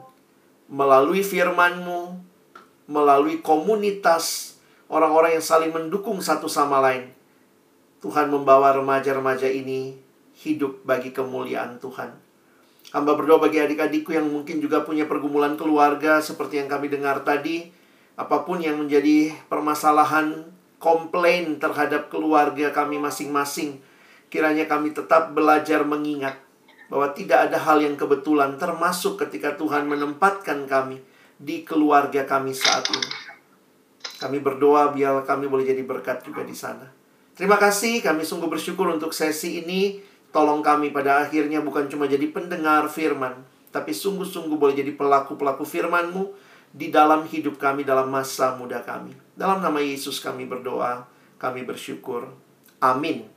melalui 0.70 1.20
firman-Mu, 1.26 2.16
melalui 2.86 3.42
komunitas 3.42 4.56
orang-orang 4.86 5.36
yang 5.36 5.44
saling 5.44 5.68
mendukung 5.74 6.22
satu 6.22 6.46
sama 6.46 6.80
lain. 6.80 7.12
Tuhan 8.00 8.32
membawa 8.32 8.72
remaja-remaja 8.78 9.52
ini 9.52 10.00
hidup 10.42 10.82
bagi 10.82 11.12
kemuliaan 11.12 11.76
Tuhan. 11.76 12.21
Hamba 12.92 13.16
berdoa 13.16 13.40
bagi 13.40 13.56
adik-adikku 13.56 14.12
yang 14.12 14.28
mungkin 14.28 14.60
juga 14.60 14.84
punya 14.84 15.08
pergumulan 15.08 15.56
keluarga 15.56 16.20
seperti 16.20 16.60
yang 16.60 16.68
kami 16.68 16.92
dengar 16.92 17.24
tadi. 17.24 17.72
Apa 18.20 18.44
pun 18.44 18.60
yang 18.60 18.76
menjadi 18.76 19.32
permasalahan, 19.48 20.52
komplain 20.76 21.56
terhadap 21.56 22.12
keluarga 22.12 22.68
kami 22.68 23.00
masing-masing. 23.00 23.80
Kiranya 24.28 24.68
kami 24.68 24.92
tetap 24.92 25.32
belajar 25.32 25.88
mengingat 25.88 26.36
bahwa 26.92 27.08
tidak 27.16 27.48
ada 27.48 27.56
hal 27.56 27.80
yang 27.80 27.96
kebetulan 27.96 28.60
termasuk 28.60 29.16
ketika 29.24 29.56
Tuhan 29.56 29.88
menempatkan 29.88 30.68
kami 30.68 31.00
di 31.40 31.64
keluarga 31.64 32.28
kami 32.28 32.52
saat 32.52 32.84
ini. 32.92 33.10
Kami 34.20 34.38
berdoa 34.44 34.92
biar 34.92 35.24
kami 35.24 35.48
boleh 35.48 35.64
jadi 35.64 35.80
berkat 35.80 36.28
juga 36.28 36.44
di 36.44 36.52
sana. 36.52 36.92
Terima 37.32 37.56
kasih, 37.56 38.04
kami 38.04 38.28
sungguh 38.28 38.52
bersyukur 38.52 38.92
untuk 38.92 39.16
sesi 39.16 39.64
ini. 39.64 40.11
Tolong 40.32 40.64
kami 40.64 40.90
pada 40.90 41.20
akhirnya 41.20 41.60
bukan 41.60 41.92
cuma 41.92 42.08
jadi 42.08 42.24
pendengar 42.32 42.88
firman, 42.88 43.44
tapi 43.68 43.92
sungguh-sungguh 43.92 44.56
boleh 44.56 44.72
jadi 44.72 44.96
pelaku-pelaku 44.96 45.64
firman-Mu 45.68 46.32
di 46.72 46.88
dalam 46.88 47.28
hidup 47.28 47.60
kami 47.60 47.84
dalam 47.84 48.08
masa 48.08 48.56
muda 48.56 48.80
kami. 48.80 49.12
Dalam 49.36 49.60
nama 49.60 49.80
Yesus 49.80 50.24
kami 50.24 50.48
berdoa, 50.48 51.04
kami 51.36 51.68
bersyukur. 51.68 52.32
Amin. 52.80 53.31